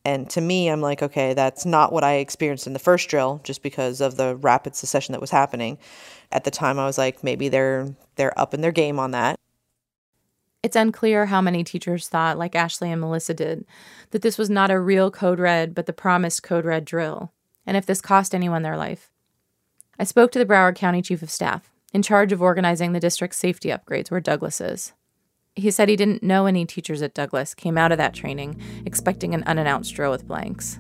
And 0.03 0.29
to 0.31 0.41
me, 0.41 0.67
I'm 0.67 0.81
like, 0.81 1.03
okay, 1.03 1.33
that's 1.33 1.65
not 1.65 1.93
what 1.93 2.03
I 2.03 2.13
experienced 2.13 2.65
in 2.65 2.73
the 2.73 2.79
first 2.79 3.07
drill, 3.09 3.39
just 3.43 3.61
because 3.61 4.01
of 4.01 4.17
the 4.17 4.35
rapid 4.35 4.75
succession 4.75 5.11
that 5.11 5.21
was 5.21 5.29
happening. 5.29 5.77
At 6.31 6.43
the 6.43 6.51
time, 6.51 6.79
I 6.79 6.85
was 6.85 6.97
like, 6.97 7.23
maybe 7.23 7.49
they're 7.49 7.93
they're 8.15 8.37
up 8.39 8.53
in 8.53 8.61
their 8.61 8.71
game 8.71 8.99
on 8.99 9.11
that. 9.11 9.35
It's 10.63 10.75
unclear 10.75 11.25
how 11.25 11.41
many 11.41 11.63
teachers 11.63 12.07
thought, 12.07 12.37
like 12.37 12.55
Ashley 12.55 12.91
and 12.91 13.01
Melissa 13.01 13.33
did, 13.33 13.65
that 14.11 14.21
this 14.21 14.37
was 14.37 14.49
not 14.49 14.69
a 14.69 14.79
real 14.79 15.09
Code 15.09 15.39
Red, 15.39 15.73
but 15.73 15.87
the 15.87 15.93
promised 15.93 16.43
Code 16.43 16.65
Red 16.65 16.85
drill, 16.85 17.31
and 17.65 17.75
if 17.75 17.85
this 17.85 18.01
cost 18.01 18.35
anyone 18.35 18.61
their 18.61 18.77
life. 18.77 19.11
I 19.99 20.03
spoke 20.03 20.31
to 20.31 20.39
the 20.39 20.45
Broward 20.45 20.75
County 20.75 21.01
Chief 21.01 21.21
of 21.21 21.31
Staff, 21.31 21.71
in 21.93 22.01
charge 22.01 22.31
of 22.31 22.41
organizing 22.41 22.93
the 22.93 22.99
district's 22.99 23.37
safety 23.37 23.69
upgrades 23.69 24.11
where 24.11 24.19
Douglas 24.19 24.61
is. 24.61 24.93
He 25.55 25.69
said 25.69 25.89
he 25.89 25.97
didn't 25.97 26.23
know 26.23 26.45
any 26.45 26.65
teachers 26.65 27.01
at 27.01 27.13
Douglas 27.13 27.53
came 27.53 27.77
out 27.77 27.91
of 27.91 27.97
that 27.97 28.13
training 28.13 28.61
expecting 28.85 29.33
an 29.33 29.43
unannounced 29.43 29.93
drill 29.93 30.11
with 30.11 30.27
blanks. 30.27 30.79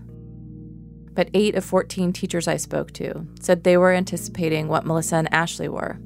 But 1.13 1.29
8 1.33 1.55
of 1.55 1.65
14 1.65 2.13
teachers 2.13 2.47
I 2.47 2.55
spoke 2.55 2.93
to 2.93 3.27
said 3.41 3.63
they 3.63 3.75
were 3.75 3.91
anticipating 3.91 4.69
what 4.69 4.85
Melissa 4.85 5.17
and 5.17 5.33
Ashley 5.33 5.67
were 5.67 5.99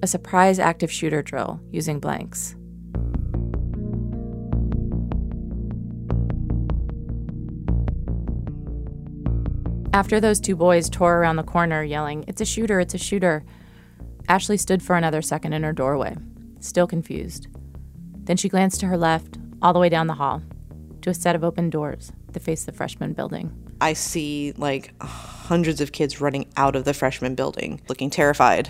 a 0.00 0.06
surprise 0.06 0.58
active 0.60 0.92
shooter 0.92 1.22
drill 1.22 1.60
using 1.70 1.98
blanks. 1.98 2.54
After 9.92 10.20
those 10.20 10.40
two 10.40 10.54
boys 10.54 10.88
tore 10.88 11.18
around 11.18 11.36
the 11.36 11.42
corner 11.42 11.82
yelling, 11.82 12.24
It's 12.28 12.40
a 12.40 12.44
shooter, 12.44 12.78
it's 12.78 12.94
a 12.94 12.98
shooter, 12.98 13.44
Ashley 14.28 14.56
stood 14.56 14.82
for 14.82 14.94
another 14.94 15.20
second 15.20 15.52
in 15.52 15.64
her 15.64 15.72
doorway, 15.72 16.16
still 16.60 16.86
confused. 16.86 17.48
Then 18.28 18.36
she 18.36 18.50
glanced 18.50 18.80
to 18.80 18.86
her 18.88 18.98
left, 18.98 19.38
all 19.62 19.72
the 19.72 19.78
way 19.78 19.88
down 19.88 20.06
the 20.06 20.12
hall, 20.12 20.42
to 21.00 21.08
a 21.08 21.14
set 21.14 21.34
of 21.34 21.42
open 21.42 21.70
doors 21.70 22.12
that 22.32 22.40
face 22.40 22.64
the 22.64 22.72
freshman 22.72 23.14
building. 23.14 23.50
I 23.80 23.94
see 23.94 24.52
like 24.58 24.92
hundreds 25.00 25.80
of 25.80 25.92
kids 25.92 26.20
running 26.20 26.46
out 26.54 26.76
of 26.76 26.84
the 26.84 26.92
freshman 26.92 27.34
building, 27.34 27.80
looking 27.88 28.10
terrified. 28.10 28.68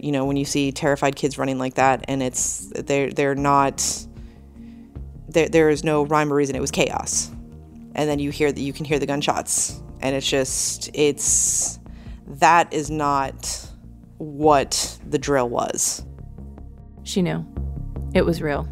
You 0.00 0.10
know, 0.10 0.24
when 0.24 0.36
you 0.36 0.44
see 0.44 0.72
terrified 0.72 1.14
kids 1.14 1.38
running 1.38 1.56
like 1.56 1.74
that, 1.74 2.04
and 2.08 2.20
it's 2.20 2.66
they're 2.74 3.12
they're 3.12 3.36
not 3.36 4.06
there. 5.28 5.48
There 5.48 5.70
is 5.70 5.84
no 5.84 6.04
rhyme 6.06 6.32
or 6.32 6.34
reason. 6.34 6.56
It 6.56 6.60
was 6.60 6.72
chaos, 6.72 7.30
and 7.94 8.10
then 8.10 8.18
you 8.18 8.30
hear 8.30 8.50
that 8.50 8.60
you 8.60 8.72
can 8.72 8.84
hear 8.84 8.98
the 8.98 9.06
gunshots, 9.06 9.80
and 10.00 10.16
it's 10.16 10.28
just 10.28 10.90
it's 10.94 11.78
that 12.26 12.72
is 12.72 12.90
not 12.90 13.70
what 14.18 14.98
the 15.08 15.18
drill 15.18 15.48
was. 15.48 16.04
She 17.04 17.22
knew. 17.22 17.46
It 18.14 18.24
was 18.24 18.40
real. 18.40 18.68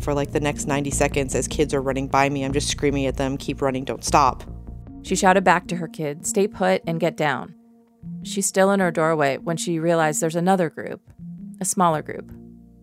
For 0.00 0.14
like 0.14 0.30
the 0.30 0.40
next 0.40 0.66
90 0.66 0.90
seconds, 0.90 1.34
as 1.34 1.48
kids 1.48 1.74
are 1.74 1.82
running 1.82 2.06
by 2.06 2.28
me, 2.28 2.44
I'm 2.44 2.52
just 2.52 2.68
screaming 2.68 3.06
at 3.06 3.16
them, 3.16 3.36
keep 3.36 3.60
running, 3.60 3.84
don't 3.84 4.04
stop. 4.04 4.44
She 5.02 5.16
shouted 5.16 5.42
back 5.42 5.66
to 5.68 5.76
her 5.76 5.88
kids, 5.88 6.28
stay 6.28 6.46
put 6.46 6.82
and 6.86 7.00
get 7.00 7.16
down. 7.16 7.54
she's 8.22 8.46
still 8.46 8.70
in 8.70 8.80
her 8.80 8.90
doorway 8.90 9.38
when 9.38 9.56
she 9.56 9.78
realized 9.78 10.20
there's 10.20 10.36
another 10.36 10.70
group, 10.70 11.00
a 11.60 11.64
smaller 11.64 12.02
group. 12.02 12.30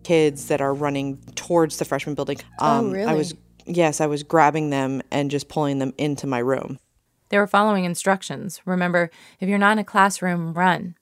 Kids 0.04 0.48
that 0.48 0.60
are 0.60 0.74
running 0.74 1.18
towards 1.34 1.78
the 1.78 1.84
freshman 1.84 2.14
building. 2.14 2.38
Oh, 2.60 2.66
um, 2.66 2.90
I 2.90 2.92
really? 2.92 3.14
was 3.14 3.34
yes, 3.66 4.00
I 4.00 4.06
was 4.06 4.22
grabbing 4.22 4.70
them 4.70 5.02
and 5.10 5.30
just 5.30 5.48
pulling 5.48 5.78
them 5.78 5.92
into 5.98 6.26
my 6.26 6.38
room. 6.38 6.78
They 7.30 7.38
were 7.38 7.46
following 7.46 7.84
instructions. 7.84 8.60
Remember, 8.64 9.10
if 9.40 9.48
you're 9.48 9.58
not 9.58 9.72
in 9.72 9.78
a 9.78 9.84
classroom, 9.84 10.52
run. 10.52 10.94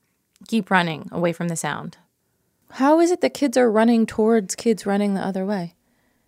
Keep 0.49 0.71
running 0.71 1.09
away 1.13 1.33
from 1.33 1.49
the 1.49 1.57
sound. 1.57 1.97
How 2.73 2.99
is 3.01 3.11
it 3.11 3.21
that 3.21 3.35
kids 3.35 3.57
are 3.57 3.71
running 3.71 4.05
towards 4.07 4.55
kids 4.55 4.85
running 4.87 5.15
the 5.15 5.21
other 5.27 5.45
way? 5.47 5.75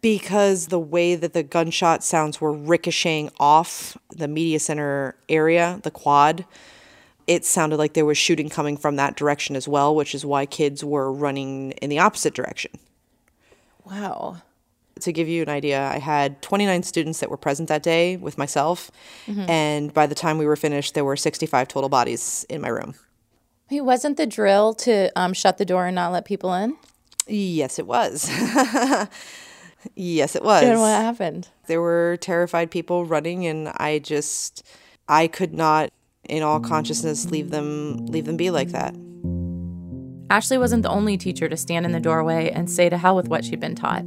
because 0.03 0.69
the 0.69 0.79
way 0.79 1.17
that 1.17 1.33
the 1.33 1.43
gunshot 1.43 2.05
sounds 2.05 2.41
were 2.41 2.53
ricocheting 2.53 3.29
off 3.41 3.97
the 4.11 4.29
media 4.29 4.61
center 4.61 5.17
area, 5.29 5.81
the 5.83 5.91
quad, 5.91 6.45
it 7.27 7.45
sounded 7.45 7.77
like 7.77 7.95
there 7.95 8.05
was 8.05 8.17
shooting 8.17 8.49
coming 8.49 8.77
from 8.77 8.95
that 8.95 9.17
direction 9.17 9.57
as 9.57 9.67
well, 9.67 9.97
which 9.97 10.15
is 10.15 10.25
why 10.25 10.47
kids 10.47 10.85
were 10.85 11.13
running 11.13 11.73
in 11.83 11.91
the 11.91 11.99
opposite 11.99 12.35
direction. 12.35 12.71
Wow. 13.85 14.37
To 15.01 15.13
give 15.13 15.27
you 15.29 15.43
an 15.43 15.49
idea, 15.49 15.85
I 15.89 15.99
had 15.99 16.41
29 16.41 16.85
students 16.85 17.19
that 17.19 17.31
were 17.31 17.37
present 17.37 17.69
that 17.69 17.83
day 17.83 18.17
with 18.17 18.39
myself, 18.39 18.93
Mhm. 19.27 19.49
and 19.49 19.93
by 19.93 20.07
the 20.07 20.15
time 20.15 20.39
we 20.39 20.47
were 20.47 20.57
finished, 20.57 20.95
there 20.95 21.05
were 21.05 21.17
65 21.17 21.67
total 21.67 21.89
bodies 21.89 22.47
in 22.49 22.61
my 22.61 22.69
room. 22.69 22.95
Hey, 23.69 23.81
wasn't 23.81 24.17
the 24.17 24.27
drill 24.27 24.75
to 24.75 25.11
um, 25.17 25.33
shut 25.33 25.59
the 25.59 25.65
door 25.65 25.87
and 25.87 25.97
not 25.97 26.13
let 26.13 26.25
people 26.25 26.55
in? 26.55 26.77
Yes, 27.27 27.81
it 27.81 27.87
was. 27.89 28.31
yes, 29.97 30.37
it 30.37 30.45
was. 30.45 30.63
And 30.63 30.79
what 30.79 31.03
happened? 31.03 31.49
There 31.67 31.81
were 31.81 32.17
terrified 32.21 32.71
people 32.71 33.05
running, 33.05 33.45
and 33.45 33.71
I 33.71 33.99
just, 33.99 34.63
I 35.09 35.27
could 35.27 35.53
not, 35.53 35.91
in 36.29 36.45
all 36.45 36.61
consciousness, 36.61 37.29
leave 37.33 37.51
them, 37.51 38.07
leave 38.07 38.27
them 38.27 38.37
be 38.37 38.51
like 38.51 38.69
that. 38.69 38.95
Ashley 40.31 40.59
wasn't 40.59 40.85
the 40.85 40.91
only 40.91 41.17
teacher 41.17 41.49
to 41.49 41.57
stand 41.57 41.85
in 41.85 41.91
the 41.91 41.99
doorway 41.99 42.51
and 42.51 42.71
say 42.71 42.89
to 42.89 42.97
hell 42.97 43.17
with 43.17 43.27
what 43.27 43.45
she'd 43.45 43.59
been 43.59 43.75
taught. 43.75 44.05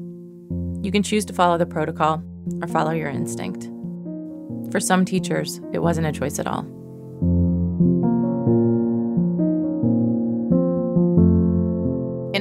You 0.81 0.89
can 0.89 1.03
choose 1.03 1.25
to 1.25 1.33
follow 1.33 1.57
the 1.57 1.65
protocol 1.65 2.23
or 2.61 2.67
follow 2.69 2.91
your 2.91 3.09
instinct. 3.09 3.63
For 4.71 4.79
some 4.79 5.03
teachers, 5.03 5.59
it 5.73 5.79
wasn't 5.79 6.07
a 6.07 6.13
choice 6.13 6.39
at 6.39 6.47
all. 6.47 6.65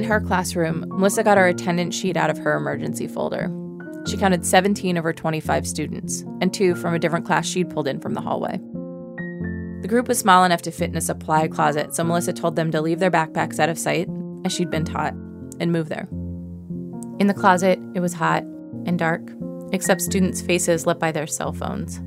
Her 0.09 0.19
classroom, 0.19 0.85
Melissa 0.89 1.23
got 1.23 1.37
her 1.37 1.47
attendance 1.47 1.95
sheet 1.95 2.17
out 2.17 2.29
of 2.29 2.37
her 2.39 2.57
emergency 2.57 3.07
folder. 3.07 3.49
She 4.07 4.17
counted 4.17 4.45
17 4.45 4.97
of 4.97 5.03
her 5.03 5.13
25 5.13 5.67
students, 5.67 6.21
and 6.41 6.53
two 6.53 6.75
from 6.75 6.93
a 6.93 6.99
different 6.99 7.25
class 7.25 7.47
she'd 7.47 7.69
pulled 7.69 7.87
in 7.87 7.99
from 7.99 8.13
the 8.15 8.21
hallway. 8.21 8.59
The 9.81 9.87
group 9.87 10.07
was 10.07 10.19
small 10.19 10.43
enough 10.43 10.61
to 10.63 10.71
fit 10.71 10.89
in 10.89 10.97
a 10.97 11.01
supply 11.01 11.47
closet, 11.47 11.95
so 11.95 12.03
Melissa 12.03 12.33
told 12.33 12.55
them 12.55 12.71
to 12.71 12.81
leave 12.81 12.99
their 12.99 13.11
backpacks 13.11 13.59
out 13.59 13.69
of 13.69 13.77
sight, 13.77 14.09
as 14.43 14.51
she'd 14.51 14.71
been 14.71 14.85
taught, 14.85 15.13
and 15.59 15.71
move 15.71 15.89
there. 15.89 16.07
In 17.19 17.27
the 17.27 17.33
closet, 17.33 17.79
it 17.93 17.99
was 17.99 18.13
hot 18.13 18.43
and 18.85 18.97
dark, 18.97 19.21
except 19.71 20.01
students' 20.01 20.41
faces 20.41 20.85
lit 20.87 20.99
by 20.99 21.11
their 21.11 21.27
cell 21.27 21.53
phones. 21.53 22.01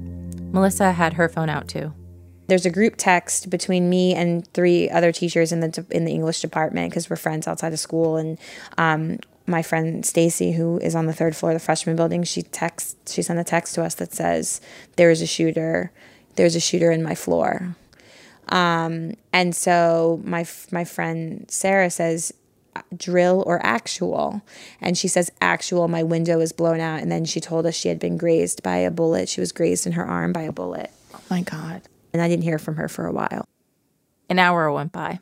Melissa 0.53 0.93
had 0.93 1.15
her 1.15 1.29
phone 1.29 1.49
out 1.49 1.69
too. 1.69 1.93
There's 2.49 2.67
a 2.67 2.71
group 2.71 2.95
text 2.97 3.51
between 3.51 3.89
me 3.89 4.15
and 4.15 4.47
three 4.49 4.91
other 4.91 5.13
teachers 5.13 5.53
in 5.53 5.61
the 5.61 5.87
in 5.91 6.05
the 6.05 6.13
English 6.13 6.41
department 6.41 6.91
because 6.91 7.09
we're 7.09 7.17
friends 7.17 7.47
outside 7.47 7.73
of 7.73 7.79
school. 7.79 8.17
And 8.17 8.39
um, 8.79 9.19
my 9.47 9.63
friend 9.63 10.05
Stacy, 10.05 10.53
who 10.53 10.79
is 10.79 10.95
on 10.95 11.07
the 11.07 11.13
third 11.13 11.37
floor 11.37 11.53
of 11.53 11.57
the 11.57 11.65
freshman 11.65 11.97
building, 11.97 12.25
she 12.25 12.43
texts. 12.43 13.13
She 13.13 13.23
sent 13.23 13.39
a 13.39 13.45
text 13.45 13.75
to 13.77 13.85
us 13.85 13.95
that 13.97 14.13
says, 14.13 14.61
"There 14.97 15.11
is 15.11 15.23
a 15.23 15.27
shooter. 15.27 15.93
There's 16.37 16.57
a 16.57 16.61
shooter 16.61 16.91
in 16.91 17.03
my 17.03 17.15
floor." 17.15 17.77
Um, 18.49 19.15
and 19.33 19.55
so 19.55 20.21
my 20.25 20.47
my 20.71 20.85
friend 20.85 21.47
Sarah 21.49 21.91
says, 21.91 22.33
drill 22.97 23.43
or 23.47 23.65
actual? 23.65 24.43
And 24.81 24.97
she 24.97 25.09
says, 25.09 25.31
actual, 25.41 25.89
my 25.89 26.03
window 26.03 26.41
is 26.41 26.53
blown 26.53 26.81
out. 26.81 27.01
And 27.01 27.11
then 27.11 27.25
she 27.25 27.41
told 27.41 27.67
us 27.67 27.75
she 27.75 27.89
had 27.89 27.99
been 27.99 28.17
grazed 28.17 28.63
by 28.63 28.77
a 28.77 28.91
bullet. 28.91 29.29
She 29.29 29.41
was 29.41 29.53
grazed 29.53 29.87
in 29.87 29.93
her 29.93 30.05
arm 30.05 30.33
by 30.33 30.43
a 30.43 30.53
bullet. 30.53 30.91
Oh 31.15 31.21
my 31.31 31.43
God. 31.43 31.83
And 32.13 32.21
I 32.21 32.29
didn't 32.29 32.45
hear 32.45 32.59
from 32.59 32.77
her 32.77 32.89
for 32.89 33.07
a 33.07 33.13
while. 33.13 33.49
An 34.29 34.39
hour 34.39 34.71
went 34.71 34.93
by. 34.93 35.21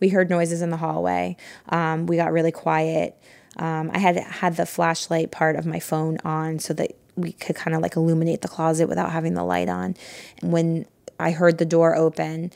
We 0.00 0.08
heard 0.08 0.30
noises 0.30 0.62
in 0.62 0.70
the 0.70 0.78
hallway. 0.78 1.36
Um, 1.68 2.06
we 2.06 2.16
got 2.16 2.32
really 2.32 2.52
quiet. 2.52 3.20
Um, 3.56 3.90
I 3.92 3.98
had 3.98 4.16
had 4.16 4.56
the 4.56 4.66
flashlight 4.66 5.30
part 5.30 5.56
of 5.56 5.66
my 5.66 5.80
phone 5.80 6.18
on 6.24 6.58
so 6.58 6.72
that 6.74 6.92
we 7.16 7.32
could 7.32 7.56
kind 7.56 7.74
of 7.74 7.82
like 7.82 7.96
illuminate 7.96 8.40
the 8.40 8.48
closet 8.48 8.88
without 8.88 9.10
having 9.10 9.34
the 9.34 9.44
light 9.44 9.68
on. 9.68 9.94
And 10.40 10.52
when 10.52 10.86
I 11.18 11.32
heard 11.32 11.58
the 11.58 11.66
door 11.66 11.94
open, 11.94 12.50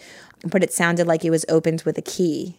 but 0.46 0.62
it 0.62 0.72
sounded 0.72 1.06
like 1.06 1.24
it 1.24 1.30
was 1.30 1.44
opened 1.48 1.82
with 1.82 1.98
a 1.98 2.02
key. 2.02 2.58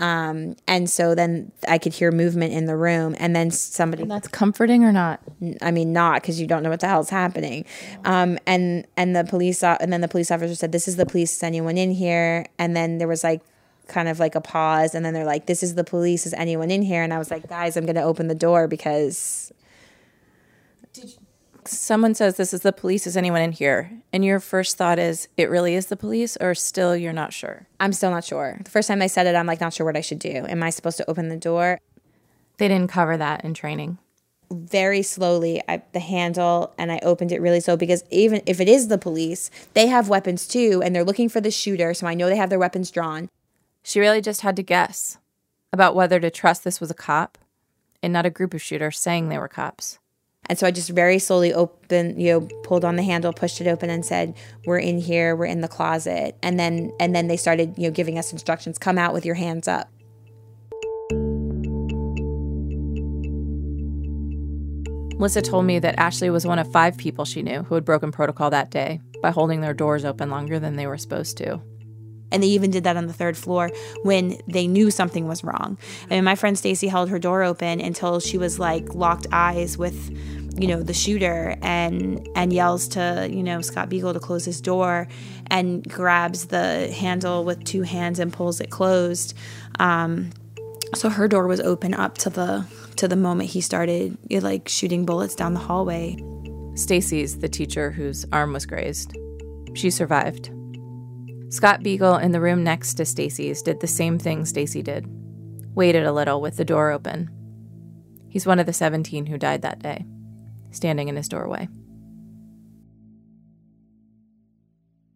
Um, 0.00 0.56
and 0.66 0.88
so 0.88 1.14
then 1.14 1.52
I 1.68 1.76
could 1.76 1.92
hear 1.92 2.10
movement 2.10 2.54
in 2.54 2.64
the 2.64 2.74
room, 2.74 3.14
and 3.18 3.36
then 3.36 3.50
somebody. 3.50 4.02
And 4.02 4.10
that's 4.10 4.28
comforting 4.28 4.82
or 4.82 4.92
not? 4.92 5.20
I 5.60 5.70
mean, 5.70 5.92
not 5.92 6.22
because 6.22 6.40
you 6.40 6.46
don't 6.46 6.62
know 6.62 6.70
what 6.70 6.80
the 6.80 6.88
hell's 6.88 7.10
happening. 7.10 7.66
Um, 8.04 8.38
and 8.46 8.86
and 8.96 9.14
the 9.14 9.24
police 9.24 9.62
and 9.62 9.92
then 9.92 10.00
the 10.00 10.08
police 10.08 10.30
officer 10.30 10.54
said, 10.54 10.72
"This 10.72 10.88
is 10.88 10.96
the 10.96 11.06
police. 11.06 11.36
Is 11.36 11.42
anyone 11.42 11.76
in 11.76 11.90
here?" 11.90 12.46
And 12.58 12.74
then 12.74 12.98
there 12.98 13.08
was 13.08 13.22
like 13.22 13.42
kind 13.88 14.08
of 14.08 14.18
like 14.18 14.34
a 14.34 14.40
pause, 14.40 14.94
and 14.94 15.04
then 15.04 15.12
they're 15.12 15.24
like, 15.26 15.46
"This 15.46 15.62
is 15.62 15.74
the 15.74 15.84
police. 15.84 16.24
Is 16.24 16.32
anyone 16.34 16.70
in 16.70 16.80
here?" 16.80 17.02
And 17.02 17.12
I 17.12 17.18
was 17.18 17.30
like, 17.30 17.46
"Guys, 17.48 17.76
I'm 17.76 17.84
gonna 17.84 18.02
open 18.02 18.28
the 18.28 18.34
door 18.34 18.66
because." 18.66 19.52
Someone 21.70 22.14
says 22.14 22.36
this 22.36 22.52
is 22.52 22.62
the 22.62 22.72
police. 22.72 23.06
Is 23.06 23.16
anyone 23.16 23.42
in 23.42 23.52
here? 23.52 23.92
And 24.12 24.24
your 24.24 24.40
first 24.40 24.76
thought 24.76 24.98
is 24.98 25.28
it 25.36 25.48
really 25.48 25.74
is 25.76 25.86
the 25.86 25.96
police, 25.96 26.36
or 26.40 26.54
still 26.54 26.96
you're 26.96 27.12
not 27.12 27.32
sure? 27.32 27.68
I'm 27.78 27.92
still 27.92 28.10
not 28.10 28.24
sure. 28.24 28.60
The 28.64 28.70
first 28.70 28.88
time 28.88 28.98
they 28.98 29.06
said 29.08 29.26
it, 29.26 29.36
I'm 29.36 29.46
like, 29.46 29.60
not 29.60 29.72
sure 29.72 29.86
what 29.86 29.96
I 29.96 30.00
should 30.00 30.18
do. 30.18 30.46
Am 30.48 30.62
I 30.64 30.70
supposed 30.70 30.96
to 30.96 31.08
open 31.08 31.28
the 31.28 31.36
door? 31.36 31.78
They 32.58 32.66
didn't 32.66 32.90
cover 32.90 33.16
that 33.16 33.44
in 33.44 33.54
training. 33.54 33.98
very 34.52 35.02
slowly 35.02 35.62
I, 35.68 35.82
the 35.92 36.00
handle 36.00 36.74
and 36.76 36.90
I 36.90 36.98
opened 37.02 37.32
it 37.32 37.40
really 37.40 37.60
slow 37.60 37.76
because 37.76 38.04
even 38.10 38.42
if 38.46 38.60
it 38.60 38.68
is 38.68 38.88
the 38.88 38.98
police, 38.98 39.50
they 39.74 39.86
have 39.86 40.08
weapons 40.08 40.46
too 40.46 40.82
and 40.84 40.94
they're 40.94 41.04
looking 41.04 41.28
for 41.28 41.40
the 41.40 41.50
shooter, 41.50 41.94
so 41.94 42.06
I 42.06 42.14
know 42.14 42.28
they 42.28 42.36
have 42.36 42.50
their 42.50 42.58
weapons 42.58 42.90
drawn. 42.90 43.28
She 43.82 44.00
really 44.00 44.20
just 44.20 44.40
had 44.42 44.56
to 44.56 44.62
guess 44.62 45.18
about 45.72 45.94
whether 45.94 46.18
to 46.20 46.30
trust 46.30 46.64
this 46.64 46.80
was 46.80 46.90
a 46.90 46.94
cop 46.94 47.38
and 48.02 48.12
not 48.12 48.26
a 48.26 48.30
group 48.30 48.54
of 48.54 48.62
shooters 48.62 48.98
saying 48.98 49.28
they 49.28 49.38
were 49.38 49.48
cops. 49.48 49.98
And 50.46 50.58
so 50.58 50.66
I 50.66 50.72
just 50.72 50.90
very 50.90 51.18
slowly 51.18 51.54
opened, 51.54 52.20
you 52.20 52.32
know, 52.32 52.48
pulled 52.64 52.84
on 52.84 52.96
the 52.96 53.04
handle, 53.04 53.32
pushed 53.32 53.60
it 53.60 53.68
open 53.68 53.88
and 53.88 54.04
said, 54.04 54.34
"We're 54.66 54.78
in 54.78 54.98
here, 54.98 55.36
we're 55.36 55.44
in 55.44 55.60
the 55.60 55.68
closet." 55.68 56.36
And 56.42 56.58
then 56.58 56.90
and 56.98 57.14
then 57.14 57.28
they 57.28 57.36
started, 57.36 57.74
you 57.76 57.84
know, 57.84 57.92
giving 57.92 58.18
us 58.18 58.32
instructions, 58.32 58.78
"Come 58.78 58.98
out 58.98 59.14
with 59.14 59.24
your 59.24 59.36
hands 59.36 59.68
up." 59.68 59.88
Melissa 65.20 65.42
told 65.42 65.66
me 65.66 65.78
that 65.78 65.98
Ashley 65.98 66.30
was 66.30 66.46
one 66.46 66.58
of 66.58 66.72
five 66.72 66.96
people 66.96 67.26
she 67.26 67.42
knew 67.42 67.62
who 67.64 67.74
had 67.74 67.84
broken 67.84 68.10
protocol 68.10 68.48
that 68.50 68.70
day 68.70 69.00
by 69.20 69.30
holding 69.30 69.60
their 69.60 69.74
doors 69.74 70.02
open 70.04 70.30
longer 70.30 70.58
than 70.58 70.76
they 70.76 70.86
were 70.86 70.96
supposed 70.96 71.36
to. 71.36 71.60
And 72.32 72.42
they 72.42 72.48
even 72.48 72.70
did 72.70 72.84
that 72.84 72.96
on 72.96 73.06
the 73.06 73.12
third 73.12 73.36
floor 73.36 73.70
when 74.02 74.38
they 74.46 74.66
knew 74.66 74.90
something 74.90 75.26
was 75.26 75.42
wrong. 75.42 75.78
I 76.10 76.14
mean, 76.14 76.24
my 76.24 76.34
friend 76.34 76.56
Stacy 76.56 76.88
held 76.88 77.08
her 77.08 77.18
door 77.18 77.42
open 77.42 77.80
until 77.80 78.20
she 78.20 78.38
was 78.38 78.58
like 78.58 78.94
locked 78.94 79.26
eyes 79.32 79.76
with, 79.76 80.10
you 80.58 80.68
know, 80.68 80.82
the 80.82 80.94
shooter 80.94 81.56
and 81.62 82.28
and 82.34 82.52
yells 82.52 82.88
to, 82.88 83.28
you 83.30 83.42
know, 83.42 83.60
Scott 83.60 83.90
Beigel 83.90 84.12
to 84.12 84.20
close 84.20 84.44
his 84.44 84.60
door 84.60 85.08
and 85.48 85.86
grabs 85.88 86.46
the 86.46 86.92
handle 86.92 87.44
with 87.44 87.64
two 87.64 87.82
hands 87.82 88.18
and 88.18 88.32
pulls 88.32 88.60
it 88.60 88.70
closed. 88.70 89.36
Um, 89.78 90.30
so 90.94 91.08
her 91.08 91.28
door 91.28 91.46
was 91.46 91.60
open 91.60 91.94
up 91.94 92.18
to 92.18 92.30
the 92.30 92.66
to 92.96 93.08
the 93.08 93.16
moment 93.16 93.50
he 93.50 93.60
started 93.60 94.16
like 94.30 94.68
shooting 94.68 95.04
bullets 95.04 95.34
down 95.34 95.54
the 95.54 95.60
hallway. 95.60 96.16
Stacy's 96.74 97.38
the 97.38 97.48
teacher 97.48 97.90
whose 97.90 98.26
arm 98.32 98.52
was 98.52 98.66
grazed. 98.66 99.16
She 99.74 99.90
survived. 99.90 100.50
Scott 101.50 101.80
Beigel 101.82 102.22
in 102.22 102.30
the 102.30 102.40
room 102.40 102.62
next 102.62 102.94
to 102.94 103.04
Stacy's 103.04 103.60
did 103.60 103.80
the 103.80 103.88
same 103.88 104.20
thing 104.20 104.44
Stacy 104.44 104.82
did. 104.82 105.04
Waited 105.74 106.06
a 106.06 106.12
little 106.12 106.40
with 106.40 106.56
the 106.56 106.64
door 106.64 106.92
open. 106.92 107.28
He's 108.28 108.46
one 108.46 108.60
of 108.60 108.66
the 108.66 108.72
17 108.72 109.26
who 109.26 109.36
died 109.36 109.62
that 109.62 109.80
day, 109.80 110.06
standing 110.70 111.08
in 111.08 111.16
his 111.16 111.28
doorway. 111.28 111.68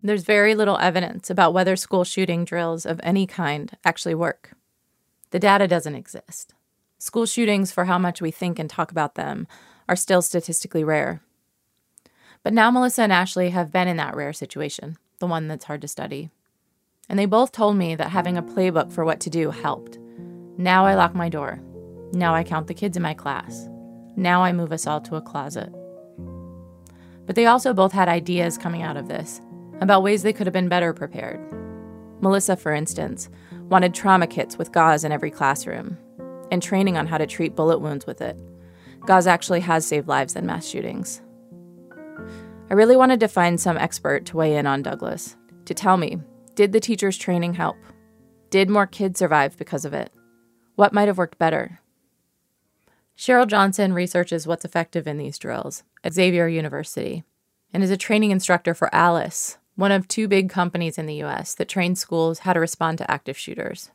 There's 0.02 0.24
very 0.24 0.56
little 0.56 0.76
evidence 0.78 1.30
about 1.30 1.54
whether 1.54 1.76
school 1.76 2.02
shooting 2.02 2.44
drills 2.44 2.84
of 2.84 3.00
any 3.04 3.28
kind 3.28 3.70
actually 3.84 4.16
work. 4.16 4.56
The 5.30 5.38
data 5.38 5.68
doesn't 5.68 5.94
exist. 5.94 6.52
School 6.98 7.26
shootings, 7.26 7.70
for 7.70 7.84
how 7.84 7.98
much 7.98 8.20
we 8.20 8.32
think 8.32 8.58
and 8.58 8.68
talk 8.68 8.90
about 8.90 9.14
them, 9.14 9.46
are 9.88 9.94
still 9.94 10.20
statistically 10.20 10.82
rare. 10.82 11.22
But 12.42 12.52
now 12.52 12.72
Melissa 12.72 13.02
and 13.02 13.12
Ashley 13.12 13.50
have 13.50 13.70
been 13.70 13.86
in 13.86 13.98
that 13.98 14.16
rare 14.16 14.32
situation, 14.32 14.98
the 15.24 15.30
one 15.30 15.48
that's 15.48 15.64
hard 15.64 15.80
to 15.80 15.88
study. 15.88 16.28
And 17.08 17.18
they 17.18 17.24
both 17.24 17.50
told 17.50 17.76
me 17.76 17.94
that 17.94 18.10
having 18.10 18.37
a 18.37 18.42
playbook 18.42 18.92
for 18.92 19.06
what 19.06 19.20
to 19.20 19.30
do 19.30 19.50
helped. 19.50 19.98
Now 20.58 20.84
I 20.84 20.94
lock 20.94 21.14
my 21.14 21.30
door. 21.30 21.60
Now 22.12 22.34
I 22.34 22.44
count 22.44 22.66
the 22.66 22.74
kids 22.74 22.94
in 22.98 23.02
my 23.02 23.14
class. 23.14 23.66
Now 24.16 24.42
I 24.42 24.52
move 24.52 24.70
us 24.70 24.87
all 24.87 25.00
to 25.00 25.16
a 25.16 25.22
closet. 25.22 25.72
But 27.24 27.37
they 27.37 27.46
also 27.46 27.72
both 27.72 27.92
had 27.92 28.06
ideas 28.06 28.58
coming 28.58 28.82
out 28.82 28.98
of 28.98 29.08
this 29.08 29.40
about 29.80 30.02
ways 30.02 30.22
they 30.22 30.34
could 30.34 30.46
have 30.46 30.52
been 30.52 30.68
better 30.68 30.92
prepared. 30.92 31.40
Melissa, 32.20 32.54
for 32.54 32.74
instance, 32.74 33.30
wanted 33.70 33.94
trauma 33.94 34.26
kits 34.26 34.58
with 34.58 34.72
gauze 34.72 35.04
in 35.04 35.12
every 35.12 35.30
classroom 35.30 35.96
and 36.50 36.62
training 36.62 36.98
on 36.98 37.06
how 37.06 37.16
to 37.16 37.26
treat 37.26 37.56
bullet 37.56 37.78
wounds 37.78 38.06
with 38.06 38.20
it. 38.20 38.38
Gauze 39.06 39.26
actually 39.26 39.60
has 39.60 39.87
saved 39.87 40.06
lives 40.06 40.37
in 40.37 40.44
mass 40.44 40.68
shootings. 40.68 41.22
I 42.70 42.74
really 42.74 42.96
wanted 42.96 43.20
to 43.20 43.29
find 43.29 43.61
some 43.61 43.77
expert 43.77 44.24
to 44.27 44.38
weigh 44.38 44.57
in 44.57 44.66
on 44.66 44.83
Douglas, 44.83 45.37
to 45.66 45.74
tell 45.74 45.96
me 45.96 46.18
did 46.55 46.72
the 46.72 46.81
teacher's 46.81 47.18
training 47.18 47.55
help? 47.55 47.77
Did 48.50 48.70
more 48.70 48.87
kids 48.87 49.18
survive 49.18 49.57
because 49.59 49.85
of 49.85 49.92
it? 49.92 50.12
What 50.77 50.92
might 50.92 51.09
have 51.09 51.18
worked 51.18 51.38
better? 51.38 51.81
Cheryl 53.18 53.46
Johnson 53.46 53.92
researches 53.92 54.46
what's 54.46 54.64
effective 54.64 55.07
in 55.07 55.18
these 55.18 55.38
drills 55.38 55.83
at 56.03 56.14
Xavier 56.14 56.48
University 56.48 57.24
and 57.72 57.83
is 57.83 57.90
a 57.90 57.96
training 57.96 58.31
instructor 58.31 58.72
for 58.72 58.92
Alice, 58.94 59.59
one 59.74 59.92
of 59.92 60.09
two 60.09 60.27
big 60.27 60.48
companies 60.48 60.96
in 60.96 61.07
the 61.07 61.22
US 61.24 61.55
that 61.57 61.68
train 61.68 61.94
schools 61.96 62.40
how 62.40 62.53
to 62.53 62.61
respond 62.61 62.98
to 62.98 63.11
active 63.11 63.37
shooters. 63.37 63.90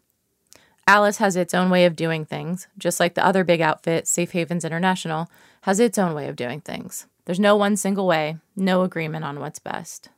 Alice 0.86 1.18
has 1.18 1.36
its 1.36 1.54
own 1.54 1.70
way 1.70 1.86
of 1.86 1.96
doing 1.96 2.26
things, 2.26 2.68
just 2.78 3.00
like 3.00 3.14
the 3.16 3.26
other 3.26 3.44
big 3.44 3.62
outfit, 3.62 4.08
Safe 4.08 4.32
Havens 4.32 4.66
International, 4.66 5.30
has 5.62 5.80
its 5.80 5.98
own 5.98 6.14
way 6.14 6.28
of 6.28 6.36
doing 6.36 6.62
things. 6.62 7.08
There's 7.30 7.40
no 7.40 7.56
one 7.56 7.78
single 7.78 8.08
way, 8.08 8.40
no 8.56 8.82
agreement 8.82 9.24
on 9.24 9.40
what's 9.40 9.60
best. 9.60 10.10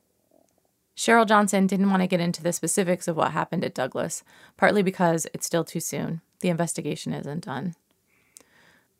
Cheryl 0.96 1.28
Johnson 1.28 1.68
didn't 1.68 1.90
want 1.90 2.02
to 2.02 2.08
get 2.08 2.22
into 2.22 2.42
the 2.42 2.54
specifics 2.54 3.06
of 3.06 3.18
what 3.18 3.34
happened 3.34 3.66
at 3.66 3.74
Douglas, 3.74 4.24
partly 4.56 4.82
because 4.82 5.28
it's 5.34 5.46
still 5.46 5.66
too 5.66 5.82
soon. 5.82 6.22
The 6.40 6.48
investigation 6.48 7.12
isn't 7.12 7.44
done. 7.44 7.76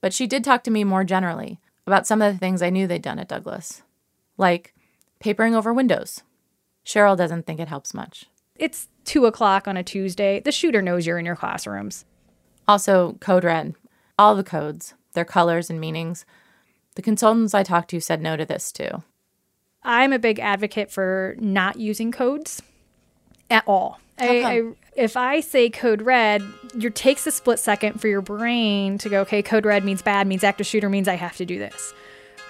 But 0.02 0.12
she 0.12 0.28
did 0.28 0.44
talk 0.44 0.66
to 0.66 0.72
me 0.72 0.84
more 0.84 1.06
generally 1.06 1.62
about 1.88 2.06
some 2.06 2.22
of 2.22 2.34
the 2.34 2.38
things 2.38 2.62
I 2.62 2.70
knew 2.70 2.86
they'd 2.86 3.02
done 3.02 3.18
at 3.18 3.30
Douglas, 3.30 3.82
like 4.38 4.76
papering 5.22 5.56
over 5.56 5.74
windows. 5.74 6.22
Cheryl 6.86 7.16
doesn't 7.16 7.46
think 7.46 7.62
it 7.62 7.70
helps 7.70 7.94
much. 7.94 8.26
It's 8.58 8.90
two 9.06 9.26
o'clock 9.26 9.70
on 9.70 9.78
a 9.78 9.84
Tuesday. 9.84 10.42
The 10.42 10.52
shooter 10.52 10.82
knows 10.82 11.08
you're 11.08 11.18
in 11.18 11.26
your 11.26 11.38
classrooms. 11.38 12.04
Also, 12.68 13.14
Code 13.22 13.46
Red. 13.46 13.74
All 14.20 14.36
the 14.36 14.44
codes, 14.44 14.96
their 15.14 15.24
colors 15.24 15.70
and 15.70 15.80
meanings. 15.80 16.26
The 16.96 17.02
consultants 17.02 17.54
I 17.54 17.64
talked 17.64 17.90
to 17.92 18.00
said 18.00 18.22
no 18.22 18.36
to 18.36 18.46
this 18.46 18.72
too. 18.72 19.04
I'm 19.84 20.14
a 20.14 20.20
big 20.20 20.40
advocate 20.40 20.92
for 20.92 21.36
not 21.40 21.80
using 21.80 22.12
codes 22.12 22.62
at 23.50 23.64
all. 23.68 24.00
I, 24.20 24.44
I, 24.44 24.72
if 24.96 25.18
I 25.18 25.40
say 25.40 25.70
code 25.70 26.04
red, 26.04 26.44
it 26.80 26.96
takes 26.96 27.26
a 27.26 27.32
split 27.32 27.58
second 27.58 28.00
for 28.00 28.08
your 28.08 28.22
brain 28.22 29.00
to 29.00 29.10
go, 29.10 29.22
okay, 29.22 29.42
code 29.42 29.66
red 29.66 29.84
means 29.84 30.04
bad, 30.04 30.28
means 30.28 30.44
active 30.44 30.68
shooter, 30.68 30.90
means 30.90 31.08
I 31.08 31.16
have 31.16 31.38
to 31.38 31.46
do 31.46 31.58
this. 31.58 31.94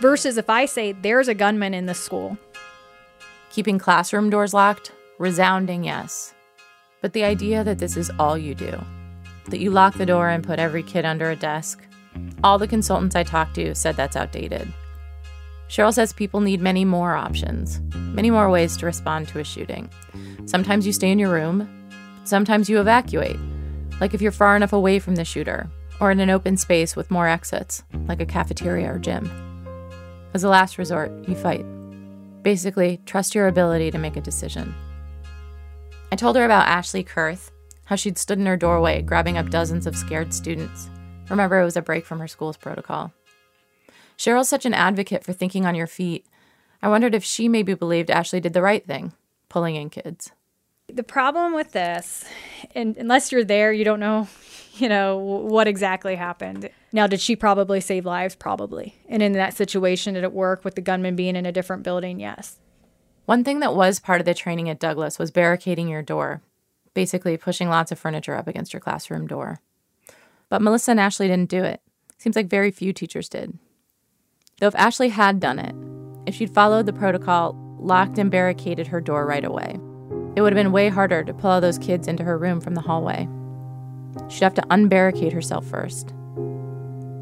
Versus 0.02 0.38
if 0.38 0.50
I 0.50 0.66
say 0.66 0.92
there's 0.92 1.30
a 1.30 1.34
gunman 1.34 1.74
in 1.74 1.86
the 1.86 1.94
school. 1.94 2.38
Keeping 3.52 3.80
classroom 3.80 4.30
doors 4.30 4.54
locked? 4.54 4.92
Resounding 5.18 5.86
yes. 5.86 6.34
But 7.02 7.14
the 7.14 7.24
idea 7.24 7.64
that 7.64 7.80
this 7.80 7.96
is 7.96 8.12
all 8.20 8.38
you 8.38 8.54
do, 8.54 8.84
that 9.48 9.60
you 9.60 9.72
lock 9.72 9.96
the 9.96 10.06
door 10.06 10.30
and 10.30 10.44
put 10.44 10.60
every 10.60 10.84
kid 10.84 11.06
under 11.06 11.30
a 11.30 11.36
desk, 11.36 11.82
all 12.44 12.58
the 12.58 12.68
consultants 12.68 13.16
I 13.16 13.24
talked 13.24 13.56
to 13.56 13.76
said 13.76 13.96
that's 13.96 14.16
outdated. 14.16 14.72
Cheryl 15.70 15.94
says 15.94 16.12
people 16.12 16.42
need 16.42 16.60
many 16.60 16.84
more 16.84 17.16
options, 17.16 17.80
many 17.96 18.30
more 18.30 18.50
ways 18.50 18.76
to 18.78 18.86
respond 18.86 19.28
to 19.30 19.40
a 19.40 19.44
shooting. 19.44 19.90
Sometimes 20.46 20.86
you 20.86 20.92
stay 20.92 21.12
in 21.12 21.20
your 21.20 21.32
room, 21.32 21.70
sometimes 22.26 22.70
you 22.70 22.80
evacuate, 22.80 23.40
like 24.02 24.14
if 24.14 24.22
you're 24.22 24.32
far 24.32 24.56
enough 24.56 24.74
away 24.74 25.00
from 25.00 25.16
the 25.16 25.24
shooter, 25.24 25.70
or 26.02 26.12
in 26.12 26.20
an 26.20 26.30
open 26.30 26.58
space 26.58 26.96
with 26.96 27.12
more 27.12 27.28
exits, 27.28 27.84
like 28.08 28.20
a 28.20 28.26
cafeteria 28.26 28.92
or 28.92 29.00
gym. 29.00 29.30
As 30.34 30.44
a 30.44 30.50
last 30.50 30.78
resort, 30.78 31.12
you 31.28 31.36
fight. 31.36 31.66
Basically, 32.42 33.00
trust 33.06 33.36
your 33.36 33.48
ability 33.48 33.92
to 33.92 33.98
make 33.98 34.18
a 34.18 34.22
decision. 34.22 34.74
I 36.12 36.16
told 36.16 36.36
her 36.36 36.44
about 36.44 36.68
Ashley 36.68 37.04
Kurth, 37.04 37.52
how 37.86 37.96
she'd 37.96 38.18
stood 38.18 38.40
in 38.40 38.46
her 38.46 38.58
doorway 38.58 39.02
grabbing 39.02 39.38
up 39.38 39.50
dozens 39.50 39.86
of 39.86 39.96
scared 39.96 40.34
students. 40.34 40.90
Remember, 41.32 41.60
it 41.60 41.66
was 41.66 41.78
a 41.78 41.82
break 41.82 42.06
from 42.06 42.20
her 42.20 42.28
school's 42.28 42.58
protocol. 42.58 43.14
Cheryl's 44.18 44.50
such 44.50 44.66
an 44.66 44.74
advocate 44.74 45.24
for 45.24 45.32
thinking 45.32 45.66
on 45.66 45.76
your 45.76 45.88
feet. 45.88 46.26
I 46.82 46.90
wondered 46.90 47.16
if 47.16 47.24
she 47.24 47.48
maybe 47.48 47.74
believed 47.74 48.12
Ashley 48.12 48.42
did 48.42 48.54
the 48.54 48.62
right 48.62 48.86
thing, 48.86 49.14
pulling 49.48 49.76
in 49.76 49.90
kids. 49.90 50.32
The 50.88 51.04
problem 51.04 51.54
with 51.54 51.72
this, 51.72 52.26
and 52.76 52.98
unless 52.98 53.32
you're 53.32 53.46
there, 53.46 53.72
you 53.72 53.86
don't 53.86 54.02
know, 54.02 54.28
you 54.74 54.90
know, 54.90 55.18
what 55.18 55.70
exactly 55.70 56.16
happened. 56.16 56.70
Now, 56.92 57.08
did 57.08 57.22
she 57.22 57.38
probably 57.38 57.80
save 57.80 58.06
lives? 58.06 58.36
Probably. 58.36 58.96
And 59.08 59.24
in 59.24 59.32
that 59.34 59.54
situation, 59.54 60.16
did 60.16 60.26
it 60.26 60.34
work 60.34 60.66
with 60.66 60.76
the 60.76 60.82
gunman 60.82 61.16
being 61.16 61.38
in 61.38 61.46
a 61.46 61.52
different 61.54 61.84
building? 61.84 62.20
Yes. 62.20 62.60
One 63.26 63.46
thing 63.46 63.62
that 63.62 63.74
was 63.74 64.02
part 64.02 64.20
of 64.20 64.26
the 64.26 64.34
training 64.34 64.68
at 64.68 64.82
Douglas 64.82 65.18
was 65.18 65.32
barricading 65.32 65.88
your 65.88 66.02
door, 66.02 66.42
basically 66.94 67.38
pushing 67.38 67.70
lots 67.70 67.90
of 67.90 68.00
furniture 68.00 68.36
up 68.36 68.50
against 68.50 68.74
your 68.74 68.82
classroom 68.82 69.28
door. 69.28 69.62
But 70.52 70.62
Melissa 70.62 70.92
and 70.92 71.00
Ashley 71.00 71.30
didn't 71.30 71.50
do 71.50 71.64
it. 71.64 71.82
Seems 72.18 72.36
like 72.36 72.48
very 72.48 72.72
few 72.72 72.92
teachers 72.92 73.30
did. 73.30 73.58
Though 74.60 74.68
if 74.68 74.76
Ashley 74.76 75.08
had 75.08 75.40
done 75.40 75.58
it, 75.58 75.74
if 76.28 76.36
she'd 76.36 76.54
followed 76.54 76.86
the 76.86 76.94
protocol, 76.94 77.56
locked 77.80 78.20
and 78.20 78.30
barricaded 78.30 78.88
her 78.88 79.00
door 79.00 79.26
right 79.26 79.46
away, 79.46 79.80
it 80.36 80.42
would 80.42 80.52
have 80.52 80.62
been 80.62 80.74
way 80.74 80.90
harder 80.90 81.24
to 81.24 81.34
pull 81.34 81.52
all 81.52 81.62
those 81.62 81.78
kids 81.80 82.06
into 82.06 82.26
her 82.26 82.38
room 82.38 82.60
from 82.60 82.76
the 82.76 82.82
hallway. 82.82 83.30
She'd 84.28 84.44
have 84.44 84.54
to 84.56 84.68
unbarricade 84.70 85.32
herself 85.32 85.66
first. 85.66 86.14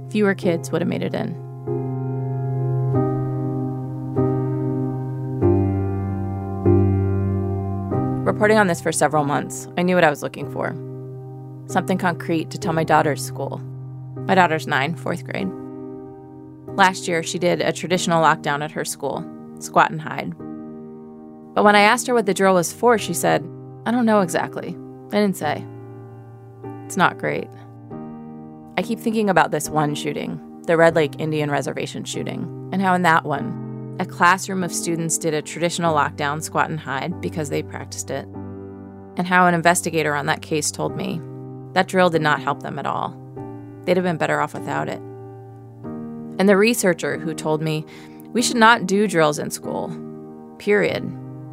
Fewer 0.09 0.33
kids 0.33 0.71
would 0.71 0.81
have 0.81 0.89
made 0.89 1.03
it 1.03 1.13
in. 1.13 1.35
Reporting 8.25 8.57
on 8.57 8.65
this 8.65 8.81
for 8.81 8.91
several 8.91 9.23
months, 9.23 9.67
I 9.77 9.83
knew 9.83 9.93
what 9.93 10.03
I 10.03 10.09
was 10.09 10.23
looking 10.23 10.51
for 10.51 10.75
something 11.69 11.97
concrete 11.97 12.49
to 12.49 12.57
tell 12.57 12.73
my 12.73 12.83
daughter's 12.83 13.23
school. 13.23 13.59
My 14.27 14.35
daughter's 14.35 14.67
nine, 14.67 14.95
fourth 14.95 15.23
grade. 15.23 15.49
Last 16.75 17.07
year, 17.07 17.23
she 17.23 17.39
did 17.39 17.61
a 17.61 17.71
traditional 17.71 18.23
lockdown 18.23 18.63
at 18.63 18.71
her 18.71 18.85
school 18.85 19.25
squat 19.59 19.91
and 19.91 20.01
hide. 20.01 20.31
But 21.53 21.63
when 21.63 21.75
I 21.75 21.81
asked 21.81 22.07
her 22.07 22.13
what 22.13 22.25
the 22.25 22.33
drill 22.33 22.55
was 22.55 22.71
for, 22.73 22.97
she 22.97 23.13
said, 23.13 23.47
I 23.85 23.91
don't 23.91 24.05
know 24.05 24.21
exactly. 24.21 24.75
I 25.11 25.15
didn't 25.15 25.37
say. 25.37 25.65
It's 26.85 26.97
not 26.97 27.17
great. 27.17 27.47
I 28.77 28.81
keep 28.81 28.99
thinking 28.99 29.29
about 29.29 29.51
this 29.51 29.69
one 29.69 29.93
shooting, 29.95 30.39
the 30.65 30.77
Red 30.77 30.95
Lake 30.95 31.19
Indian 31.19 31.51
Reservation 31.51 32.03
shooting, 32.03 32.69
and 32.71 32.81
how 32.81 32.93
in 32.93 33.01
that 33.01 33.25
one, 33.25 33.97
a 33.99 34.05
classroom 34.05 34.63
of 34.63 34.73
students 34.73 35.17
did 35.17 35.33
a 35.33 35.41
traditional 35.41 35.93
lockdown 35.93 36.41
squat 36.41 36.69
and 36.69 36.79
hide 36.79 37.19
because 37.19 37.49
they 37.49 37.61
practiced 37.61 38.09
it, 38.09 38.25
and 39.17 39.27
how 39.27 39.45
an 39.45 39.53
investigator 39.53 40.15
on 40.15 40.27
that 40.27 40.41
case 40.41 40.71
told 40.71 40.95
me 40.95 41.19
that 41.73 41.87
drill 41.87 42.09
did 42.09 42.21
not 42.21 42.41
help 42.41 42.63
them 42.63 42.79
at 42.79 42.85
all. 42.85 43.15
They'd 43.85 43.97
have 43.97 44.03
been 44.03 44.17
better 44.17 44.41
off 44.41 44.53
without 44.53 44.89
it 44.89 45.01
and 46.39 46.47
the 46.47 46.57
researcher 46.57 47.19
who 47.19 47.33
told 47.33 47.61
me 47.61 47.85
we 48.31 48.41
should 48.41 48.57
not 48.57 48.87
do 48.87 49.07
drills 49.07 49.37
in 49.37 49.51
school. 49.51 49.89
Period. 50.57 51.03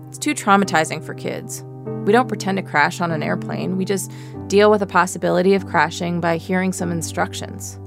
It's 0.08 0.18
too 0.18 0.32
traumatizing 0.32 1.04
for 1.04 1.12
kids. 1.12 1.64
We 2.06 2.12
don't 2.12 2.28
pretend 2.28 2.56
to 2.58 2.62
crash 2.62 3.00
on 3.00 3.10
an 3.10 3.22
airplane, 3.22 3.76
we 3.76 3.84
just 3.84 4.10
deal 4.46 4.70
with 4.70 4.80
the 4.80 4.86
possibility 4.86 5.54
of 5.54 5.66
crashing 5.66 6.20
by 6.20 6.36
hearing 6.36 6.72
some 6.72 6.92
instructions. 6.92 7.78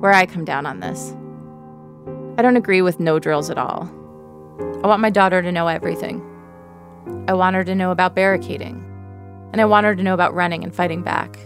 Where 0.00 0.12
I 0.12 0.26
come 0.26 0.44
down 0.44 0.64
on 0.64 0.78
this, 0.78 1.12
I 2.38 2.42
don't 2.42 2.56
agree 2.56 2.80
with 2.80 3.00
no 3.00 3.18
drills 3.18 3.50
at 3.50 3.58
all. 3.58 3.90
I 4.82 4.86
want 4.86 5.02
my 5.02 5.10
daughter 5.10 5.42
to 5.42 5.52
know 5.52 5.66
everything. 5.66 6.24
I 7.26 7.32
want 7.32 7.56
her 7.56 7.64
to 7.64 7.74
know 7.74 7.90
about 7.90 8.14
barricading, 8.14 8.84
and 9.52 9.60
I 9.60 9.64
want 9.64 9.86
her 9.86 9.94
to 9.94 10.02
know 10.02 10.14
about 10.14 10.34
running 10.34 10.64
and 10.64 10.74
fighting 10.74 11.02
back. 11.02 11.38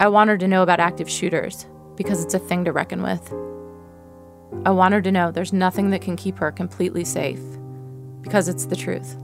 I 0.00 0.08
want 0.08 0.30
her 0.30 0.38
to 0.38 0.48
know 0.48 0.62
about 0.62 0.80
active 0.80 1.10
shooters 1.10 1.66
because 1.96 2.24
it's 2.24 2.34
a 2.34 2.38
thing 2.38 2.64
to 2.64 2.72
reckon 2.72 3.02
with. 3.02 3.32
I 4.64 4.70
want 4.70 4.94
her 4.94 5.02
to 5.02 5.12
know 5.12 5.30
there's 5.30 5.52
nothing 5.52 5.90
that 5.90 6.02
can 6.02 6.16
keep 6.16 6.38
her 6.38 6.52
completely 6.52 7.04
safe 7.04 7.40
because 8.22 8.48
it's 8.48 8.66
the 8.66 8.76
truth. 8.76 9.16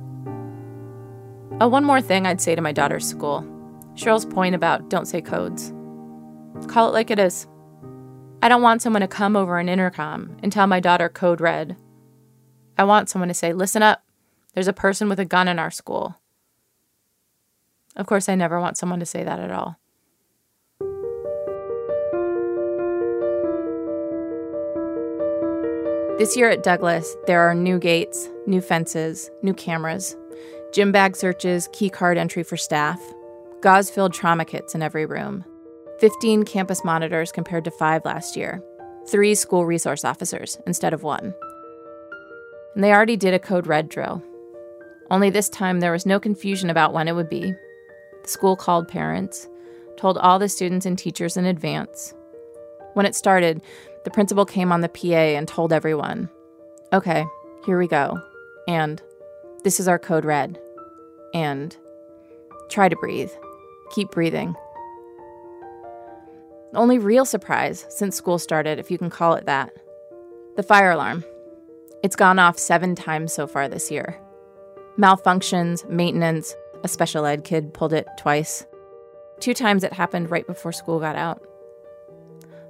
Oh, 1.60 1.68
one 1.68 1.84
more 1.84 2.00
thing 2.00 2.26
I'd 2.26 2.40
say 2.40 2.54
to 2.54 2.62
my 2.62 2.72
daughter's 2.72 3.06
school 3.06 3.46
Cheryl's 3.94 4.24
point 4.24 4.54
about 4.54 4.88
don't 4.88 5.06
say 5.06 5.20
codes. 5.20 5.72
Call 6.68 6.88
it 6.88 6.92
like 6.92 7.10
it 7.10 7.18
is. 7.18 7.46
I 8.42 8.48
don't 8.48 8.62
want 8.62 8.80
someone 8.80 9.02
to 9.02 9.08
come 9.08 9.36
over 9.36 9.58
an 9.58 9.68
intercom 9.68 10.36
and 10.42 10.50
tell 10.50 10.66
my 10.66 10.80
daughter 10.80 11.08
code 11.08 11.40
red. 11.40 11.76
I 12.78 12.84
want 12.84 13.10
someone 13.10 13.28
to 13.28 13.34
say, 13.34 13.52
listen 13.52 13.82
up, 13.82 14.02
there's 14.54 14.68
a 14.68 14.72
person 14.72 15.08
with 15.08 15.20
a 15.20 15.24
gun 15.26 15.48
in 15.48 15.58
our 15.58 15.70
school. 15.70 16.16
Of 18.00 18.06
course, 18.06 18.30
I 18.30 18.34
never 18.34 18.58
want 18.58 18.78
someone 18.78 18.98
to 19.00 19.06
say 19.06 19.24
that 19.24 19.38
at 19.38 19.50
all. 19.50 19.76
This 26.18 26.34
year 26.34 26.48
at 26.48 26.62
Douglas, 26.62 27.14
there 27.26 27.42
are 27.42 27.54
new 27.54 27.78
gates, 27.78 28.30
new 28.46 28.62
fences, 28.62 29.30
new 29.42 29.52
cameras, 29.52 30.16
gym 30.72 30.92
bag 30.92 31.14
searches, 31.14 31.68
key 31.74 31.90
card 31.90 32.16
entry 32.16 32.42
for 32.42 32.56
staff, 32.56 32.98
gauze 33.60 33.90
filled 33.90 34.14
trauma 34.14 34.46
kits 34.46 34.74
in 34.74 34.82
every 34.82 35.04
room, 35.04 35.44
15 35.98 36.44
campus 36.44 36.82
monitors 36.82 37.30
compared 37.30 37.64
to 37.64 37.70
five 37.70 38.02
last 38.06 38.34
year, 38.34 38.62
three 39.10 39.34
school 39.34 39.66
resource 39.66 40.06
officers 40.06 40.58
instead 40.66 40.94
of 40.94 41.02
one. 41.02 41.34
And 42.74 42.82
they 42.82 42.92
already 42.92 43.18
did 43.18 43.34
a 43.34 43.38
code 43.38 43.66
red 43.66 43.90
drill. 43.90 44.22
Only 45.10 45.28
this 45.28 45.50
time 45.50 45.80
there 45.80 45.92
was 45.92 46.06
no 46.06 46.18
confusion 46.18 46.70
about 46.70 46.94
when 46.94 47.06
it 47.06 47.14
would 47.14 47.28
be. 47.28 47.54
The 48.22 48.28
school 48.28 48.56
called 48.56 48.88
parents, 48.88 49.48
told 49.96 50.18
all 50.18 50.38
the 50.38 50.48
students 50.48 50.86
and 50.86 50.98
teachers 50.98 51.36
in 51.36 51.44
advance. 51.44 52.14
When 52.94 53.06
it 53.06 53.14
started, 53.14 53.62
the 54.04 54.10
principal 54.10 54.44
came 54.44 54.72
on 54.72 54.80
the 54.80 54.88
PA 54.88 55.06
and 55.36 55.46
told 55.46 55.72
everyone, 55.72 56.30
okay, 56.92 57.26
here 57.66 57.78
we 57.78 57.86
go. 57.86 58.18
And 58.66 59.02
this 59.62 59.78
is 59.78 59.88
our 59.88 59.98
code 59.98 60.24
red. 60.24 60.58
And 61.34 61.76
try 62.68 62.88
to 62.88 62.96
breathe. 62.96 63.30
Keep 63.90 64.10
breathing. 64.10 64.54
The 66.72 66.78
only 66.78 66.98
real 66.98 67.24
surprise 67.24 67.84
since 67.88 68.16
school 68.16 68.38
started, 68.38 68.78
if 68.78 68.90
you 68.90 68.98
can 68.98 69.10
call 69.10 69.34
it 69.34 69.46
that, 69.46 69.72
the 70.56 70.62
fire 70.62 70.92
alarm. 70.92 71.24
It's 72.02 72.16
gone 72.16 72.38
off 72.38 72.58
seven 72.58 72.94
times 72.94 73.32
so 73.32 73.46
far 73.46 73.68
this 73.68 73.90
year. 73.90 74.18
Malfunctions, 74.98 75.88
maintenance, 75.88 76.54
a 76.82 76.88
special 76.88 77.26
ed 77.26 77.44
kid 77.44 77.74
pulled 77.74 77.92
it 77.92 78.08
twice. 78.18 78.66
Two 79.40 79.54
times 79.54 79.84
it 79.84 79.92
happened 79.92 80.30
right 80.30 80.46
before 80.46 80.72
school 80.72 81.00
got 81.00 81.16
out. 81.16 81.42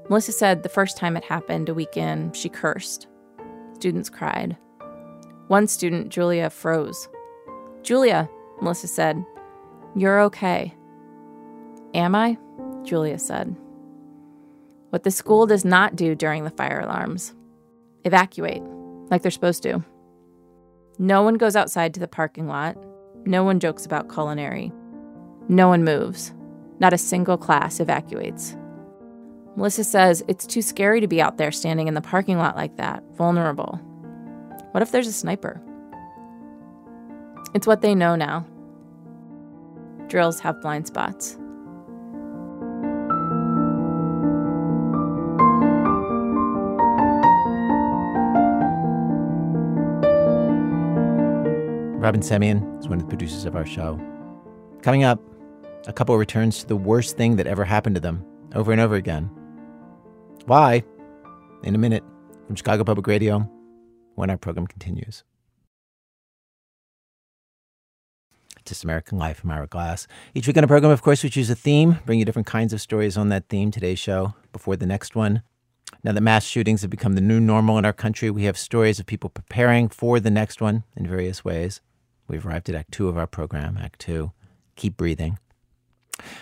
Melissa 0.08 0.32
said 0.32 0.62
the 0.62 0.68
first 0.68 0.96
time 0.96 1.16
it 1.16 1.24
happened, 1.24 1.68
a 1.68 1.74
week 1.74 1.96
in, 1.96 2.32
she 2.32 2.48
cursed. 2.48 3.06
Students 3.74 4.10
cried. 4.10 4.56
One 5.48 5.66
student, 5.66 6.10
Julia, 6.10 6.50
froze. 6.50 7.08
Julia, 7.82 8.28
Melissa 8.60 8.88
said, 8.88 9.24
you're 9.96 10.20
okay. 10.22 10.74
Am 11.94 12.14
I? 12.14 12.38
Julia 12.84 13.18
said. 13.18 13.56
What 14.90 15.02
the 15.04 15.10
school 15.10 15.46
does 15.46 15.64
not 15.64 15.96
do 15.96 16.14
during 16.14 16.44
the 16.44 16.50
fire 16.50 16.80
alarms 16.80 17.34
evacuate, 18.04 18.62
like 19.10 19.22
they're 19.22 19.30
supposed 19.30 19.62
to. 19.64 19.84
No 20.98 21.22
one 21.22 21.34
goes 21.34 21.56
outside 21.56 21.94
to 21.94 22.00
the 22.00 22.08
parking 22.08 22.46
lot. 22.46 22.76
No 23.24 23.44
one 23.44 23.60
jokes 23.60 23.86
about 23.86 24.12
culinary. 24.12 24.72
No 25.48 25.68
one 25.68 25.84
moves. 25.84 26.32
Not 26.78 26.92
a 26.92 26.98
single 26.98 27.36
class 27.36 27.80
evacuates. 27.80 28.56
Melissa 29.56 29.84
says 29.84 30.22
it's 30.28 30.46
too 30.46 30.62
scary 30.62 31.00
to 31.00 31.08
be 31.08 31.20
out 31.20 31.36
there 31.36 31.52
standing 31.52 31.88
in 31.88 31.94
the 31.94 32.00
parking 32.00 32.38
lot 32.38 32.56
like 32.56 32.76
that, 32.76 33.02
vulnerable. 33.16 33.80
What 34.70 34.82
if 34.82 34.92
there's 34.92 35.08
a 35.08 35.12
sniper? 35.12 35.60
It's 37.54 37.66
what 37.66 37.82
they 37.82 37.94
know 37.94 38.14
now. 38.14 38.46
Drills 40.06 40.40
have 40.40 40.62
blind 40.62 40.86
spots. 40.86 41.36
Robyn 52.00 52.22
Semien 52.22 52.80
is 52.80 52.88
one 52.88 52.98
of 52.98 53.04
the 53.04 53.08
producers 53.08 53.44
of 53.44 53.54
our 53.54 53.66
show. 53.66 54.00
Coming 54.80 55.04
up, 55.04 55.20
a 55.86 55.92
couple 55.92 56.16
returns 56.16 56.60
to 56.60 56.66
the 56.66 56.74
worst 56.74 57.18
thing 57.18 57.36
that 57.36 57.46
ever 57.46 57.62
happened 57.62 57.94
to 57.94 58.00
them 58.00 58.24
over 58.54 58.72
and 58.72 58.80
over 58.80 58.94
again. 58.94 59.30
Why? 60.46 60.82
In 61.62 61.74
a 61.74 61.78
minute 61.78 62.02
from 62.46 62.56
Chicago 62.56 62.84
Public 62.84 63.06
Radio 63.06 63.40
when 64.14 64.30
our 64.30 64.38
program 64.38 64.66
continues. 64.66 65.24
This 68.64 68.82
American 68.82 69.18
Life. 69.18 69.40
from 69.40 69.50
Ira 69.50 69.66
Glass. 69.66 70.06
Each 70.34 70.46
week 70.46 70.56
on 70.56 70.62
the 70.62 70.68
program, 70.68 70.92
of 70.92 71.02
course, 71.02 71.22
we 71.22 71.28
choose 71.28 71.50
a 71.50 71.54
theme, 71.54 71.98
bring 72.06 72.18
you 72.18 72.24
different 72.24 72.46
kinds 72.46 72.72
of 72.72 72.80
stories 72.80 73.18
on 73.18 73.28
that 73.28 73.50
theme. 73.50 73.70
Today's 73.70 73.98
show, 73.98 74.32
before 74.54 74.76
the 74.76 74.86
next 74.86 75.14
one. 75.14 75.42
Now 76.02 76.12
that 76.12 76.20
mass 76.22 76.46
shootings 76.46 76.80
have 76.80 76.90
become 76.90 77.12
the 77.12 77.20
new 77.20 77.40
normal 77.40 77.76
in 77.76 77.84
our 77.84 77.92
country, 77.92 78.30
we 78.30 78.44
have 78.44 78.56
stories 78.56 78.98
of 78.98 79.04
people 79.04 79.28
preparing 79.28 79.90
for 79.90 80.18
the 80.18 80.30
next 80.30 80.62
one 80.62 80.84
in 80.96 81.06
various 81.06 81.44
ways. 81.44 81.82
We've 82.30 82.46
arrived 82.46 82.68
at 82.68 82.76
Act 82.76 82.92
Two 82.92 83.08
of 83.08 83.18
our 83.18 83.26
program, 83.26 83.76
Act 83.76 83.98
Two 83.98 84.30
Keep 84.76 84.96
Breathing. 84.96 85.38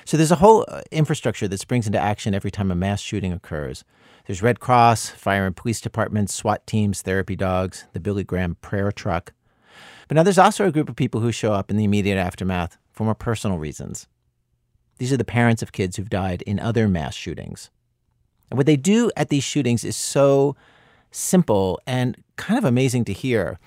So 0.05 0.16
there's 0.16 0.31
a 0.31 0.37
whole 0.37 0.64
uh, 0.68 0.83
infrastructure 0.90 1.48
that 1.48 1.61
springs 1.61 1.87
into 1.87 1.98
action 1.98 2.35
every 2.35 2.51
time 2.51 2.70
a 2.70 2.74
mass 2.74 3.01
shooting 3.01 3.33
occurs. 3.33 3.85
There's 4.27 4.42
Red 4.42 4.61
Cross, 4.61 5.11
fire 5.11 5.46
and 5.46 5.57
police 5.57 5.81
departments, 5.81 6.35
SWAT 6.35 6.66
teams, 6.66 7.01
therapy 7.01 7.37
dogs, 7.37 7.87
the 7.94 8.01
Billy 8.01 8.22
Graham 8.22 8.57
prayer 8.57 8.92
truck. 8.92 9.33
But 10.09 10.16
now 10.16 10.22
there's 10.22 10.38
also 10.38 10.66
a 10.66 10.72
group 10.72 10.90
of 10.90 10.96
people 10.96 11.22
who 11.22 11.33
show 11.33 11.55
up 11.55 11.70
in 11.70 11.79
the 11.79 11.85
immediate 11.85 12.18
aftermath 12.18 12.77
for 12.92 13.05
more 13.05 13.14
personal 13.14 13.59
reasons. 13.59 14.07
These 14.98 15.12
are 15.12 15.16
the 15.16 15.24
parents 15.24 15.62
of 15.62 15.72
kids 15.72 15.96
who've 15.96 16.11
died 16.11 16.42
in 16.42 16.61
other 16.61 16.87
mass 16.87 17.14
shootings. 17.14 17.70
And 18.51 18.59
what 18.59 18.66
they 18.66 18.77
do 18.77 19.11
at 19.16 19.31
these 19.31 19.44
shootings 19.44 19.85
is 19.85 19.96
so 19.96 20.55
simple 21.11 21.81
and 21.87 22.16
kind 22.37 22.59
of 22.59 22.64
amazing 22.64 23.07
to 23.07 23.12
hear. 23.12 23.59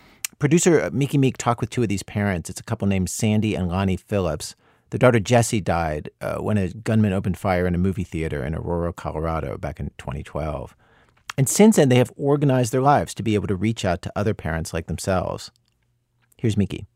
Producer 0.42 0.90
Miki 0.92 1.20
Meek 1.20 1.38
talked 1.38 1.62
with 1.62 1.70
two 1.70 1.84
of 1.84 1.88
these 1.88 2.02
parents. 2.02 2.50
It's 2.50 2.60
a 2.60 2.64
couple 2.64 2.88
named 2.88 3.12
Sandy 3.12 3.54
and 3.54 3.70
Lonnie 3.70 3.96
Phillips. 3.96 4.56
Their 4.90 4.98
daughter 4.98 5.20
Jessie 5.20 5.62
died 5.62 6.10
uh, 6.20 6.38
when 6.38 6.58
a 6.58 6.70
gunman 6.70 7.14
opened 7.14 7.38
fire 7.38 7.68
in 7.68 7.76
a 7.76 7.78
movie 7.78 8.04
theater 8.04 8.44
in 8.44 8.56
Aurora, 8.56 8.92
Colorado 8.92 9.56
back 9.60 9.80
in 9.80 9.92
2012. 10.00 10.76
And 11.38 11.48
since 11.48 11.76
then, 11.76 11.90
they 11.90 11.98
have 11.98 12.12
organized 12.18 12.74
their 12.74 12.82
lives 12.82 13.14
to 13.14 13.24
be 13.24 13.36
able 13.36 13.46
to 13.50 13.56
reach 13.56 13.86
out 13.86 14.02
to 14.02 14.12
other 14.16 14.34
parents 14.34 14.74
like 14.74 14.88
themselves. 14.88 15.52
Here's 16.38 16.58
Miki. 16.58 16.88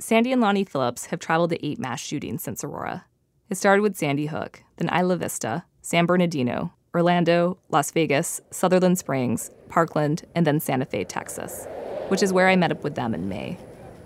Sandy 0.00 0.32
and 0.32 0.40
Lonnie 0.40 0.64
Phillips 0.64 1.06
have 1.06 1.20
traveled 1.20 1.50
to 1.50 1.64
eight 1.64 1.78
mass 1.78 2.00
shootings 2.00 2.42
since 2.42 2.64
Aurora. 2.64 3.04
It 3.48 3.58
started 3.58 3.82
with 3.82 3.96
Sandy 3.96 4.26
Hook, 4.26 4.60
then 4.78 4.92
Isla 4.92 5.18
Vista, 5.18 5.64
San 5.82 6.04
Bernardino, 6.04 6.72
Orlando, 6.96 7.58
Las 7.68 7.92
Vegas, 7.92 8.40
Sutherland 8.50 8.98
Springs, 8.98 9.52
Parkland, 9.68 10.24
and 10.34 10.44
then 10.44 10.58
Santa 10.58 10.84
Fe, 10.84 11.04
Texas, 11.04 11.68
which 12.12 12.22
is 12.22 12.30
where 12.30 12.46
I 12.46 12.56
met 12.56 12.70
up 12.70 12.84
with 12.84 12.94
them 12.94 13.14
in 13.14 13.30
May, 13.30 13.56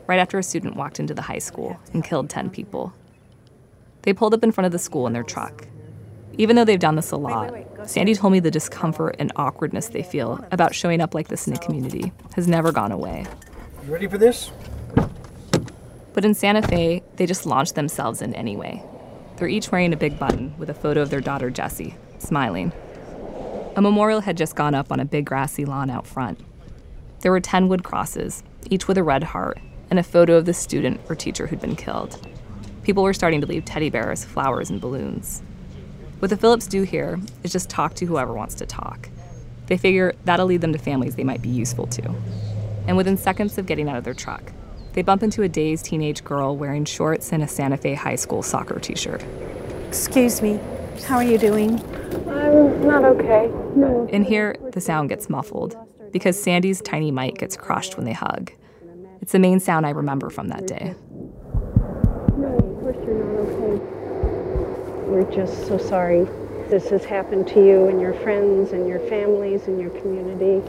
right 0.06 0.20
after 0.20 0.38
a 0.38 0.42
student 0.44 0.76
walked 0.76 1.00
into 1.00 1.12
the 1.12 1.22
high 1.22 1.40
school 1.40 1.76
and 1.92 2.04
killed 2.04 2.30
10 2.30 2.50
people. 2.50 2.92
They 4.02 4.12
pulled 4.12 4.32
up 4.32 4.44
in 4.44 4.52
front 4.52 4.66
of 4.66 4.70
the 4.70 4.78
school 4.78 5.08
in 5.08 5.12
their 5.12 5.24
truck. 5.24 5.66
Even 6.38 6.54
though 6.54 6.64
they've 6.64 6.78
done 6.78 6.94
this 6.94 7.10
a 7.10 7.16
lot, 7.16 7.52
Sandy 7.84 8.14
told 8.14 8.32
me 8.32 8.38
the 8.38 8.48
discomfort 8.48 9.16
and 9.18 9.32
awkwardness 9.34 9.88
they 9.88 10.04
feel 10.04 10.38
about 10.52 10.72
showing 10.72 11.00
up 11.00 11.14
like 11.16 11.26
this 11.26 11.48
in 11.48 11.52
the 11.52 11.58
community 11.58 12.12
has 12.36 12.46
never 12.46 12.70
gone 12.70 12.92
away. 12.92 13.26
You 13.84 13.92
ready 13.92 14.06
for 14.06 14.18
this? 14.18 14.52
But 16.12 16.24
in 16.24 16.32
Santa 16.32 16.62
Fe, 16.62 17.02
they 17.16 17.26
just 17.26 17.44
launched 17.44 17.74
themselves 17.74 18.22
in 18.22 18.34
anyway. 18.34 18.84
They're 19.36 19.48
each 19.48 19.72
wearing 19.72 19.92
a 19.92 19.96
big 19.96 20.16
button 20.16 20.56
with 20.58 20.70
a 20.70 20.74
photo 20.74 21.02
of 21.02 21.10
their 21.10 21.20
daughter 21.20 21.50
Jessie, 21.50 21.96
smiling. 22.20 22.70
A 23.74 23.82
memorial 23.82 24.20
had 24.20 24.36
just 24.36 24.54
gone 24.54 24.76
up 24.76 24.92
on 24.92 25.00
a 25.00 25.04
big 25.04 25.24
grassy 25.24 25.64
lawn 25.64 25.90
out 25.90 26.06
front. 26.06 26.38
There 27.26 27.32
were 27.32 27.40
10 27.40 27.66
wood 27.66 27.82
crosses, 27.82 28.44
each 28.70 28.86
with 28.86 28.96
a 28.96 29.02
red 29.02 29.24
heart, 29.24 29.58
and 29.90 29.98
a 29.98 30.04
photo 30.04 30.36
of 30.36 30.44
the 30.44 30.54
student 30.54 31.00
or 31.08 31.16
teacher 31.16 31.48
who'd 31.48 31.60
been 31.60 31.74
killed 31.74 32.24
people 32.84 33.02
were 33.02 33.12
starting 33.12 33.40
to 33.40 33.48
leave 33.48 33.64
teddy 33.64 33.90
bears, 33.90 34.24
flowers, 34.24 34.70
and 34.70 34.80
balloons. 34.80 35.42
What 36.20 36.28
the 36.28 36.36
Phillips 36.36 36.68
do 36.68 36.84
here 36.84 37.18
is 37.42 37.50
just 37.50 37.68
talk 37.68 37.94
to 37.94 38.06
whoever 38.06 38.32
wants 38.32 38.54
to 38.54 38.64
talk. 38.64 39.08
They 39.66 39.76
figure 39.76 40.14
that'll 40.24 40.46
lead 40.46 40.60
them 40.60 40.72
to 40.72 40.78
families 40.78 41.16
they 41.16 41.24
might 41.24 41.42
be 41.42 41.48
useful 41.48 41.88
to. 41.88 42.14
And 42.86 42.96
within 42.96 43.16
seconds 43.16 43.58
of 43.58 43.66
getting 43.66 43.88
out 43.88 43.96
of 43.96 44.04
their 44.04 44.14
truck, 44.14 44.52
they 44.92 45.02
bump 45.02 45.24
into 45.24 45.42
a 45.42 45.48
dazed 45.48 45.84
teenage 45.84 46.22
girl 46.22 46.56
wearing 46.56 46.84
shorts 46.84 47.32
and 47.32 47.42
a 47.42 47.48
Santa 47.48 47.76
Fe 47.76 47.94
High 47.94 48.14
School 48.14 48.44
soccer 48.44 48.78
t 48.78 48.94
shirt. 48.94 49.24
Excuse 49.88 50.40
me, 50.40 50.60
how 51.08 51.16
are 51.16 51.24
you 51.24 51.38
doing? 51.38 51.80
I'm 52.28 52.86
not 52.86 53.04
okay. 53.04 53.50
No. 53.74 54.06
In 54.12 54.22
here, 54.22 54.54
the 54.70 54.80
sound 54.80 55.08
gets 55.08 55.28
muffled 55.28 55.76
because 56.12 56.40
Sandy's 56.40 56.80
tiny 56.80 57.10
mic 57.10 57.38
gets 57.38 57.56
crushed 57.56 57.96
when 57.96 58.04
they 58.06 58.12
hug. 58.12 58.52
It's 59.20 59.32
the 59.32 59.38
main 59.38 59.60
sound 59.60 59.86
I 59.86 59.90
remember 59.90 60.30
from 60.30 60.48
that 60.48 60.66
day. 60.66 60.94
No, 62.36 62.56
of 62.56 62.80
course 62.80 62.96
you're 63.04 63.14
not 63.14 63.40
okay. 63.48 65.10
We're 65.10 65.30
just 65.32 65.66
so 65.66 65.78
sorry 65.78 66.26
this 66.68 66.90
has 66.90 67.04
happened 67.04 67.46
to 67.48 67.64
you 67.64 67.86
and 67.86 68.00
your 68.00 68.14
friends 68.14 68.72
and 68.72 68.88
your 68.88 68.98
families 69.00 69.68
and 69.68 69.80
your 69.80 69.90
community. 69.90 70.66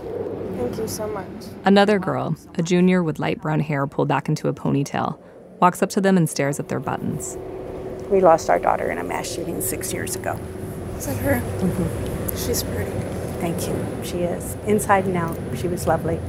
Thank 0.57 0.77
you 0.77 0.87
so 0.87 1.07
much. 1.07 1.27
Another 1.65 1.99
girl, 1.99 2.35
a 2.55 2.61
junior 2.61 3.03
with 3.03 3.19
light 3.19 3.41
brown 3.41 3.59
hair 3.59 3.87
pulled 3.87 4.07
back 4.07 4.29
into 4.29 4.47
a 4.47 4.53
ponytail, 4.53 5.19
walks 5.59 5.81
up 5.81 5.89
to 5.91 6.01
them 6.01 6.17
and 6.17 6.29
stares 6.29 6.59
at 6.59 6.69
their 6.69 6.79
buttons. 6.79 7.37
We 8.09 8.21
lost 8.21 8.49
our 8.49 8.59
daughter 8.59 8.91
in 8.91 8.97
a 8.99 9.03
mass 9.03 9.27
shooting 9.27 9.59
six 9.61 9.91
years 9.91 10.15
ago. 10.15 10.39
Is 10.97 11.07
that 11.07 11.17
her? 11.17 11.41
Mm-hmm. 11.59 12.35
She's 12.37 12.63
pretty. 12.63 13.16
Thank 13.39 13.67
you. 13.67 14.03
She 14.03 14.19
is. 14.19 14.55
Inside 14.65 15.05
and 15.05 15.15
out, 15.15 15.37
she 15.55 15.67
was 15.67 15.87
lovely. 15.87 16.19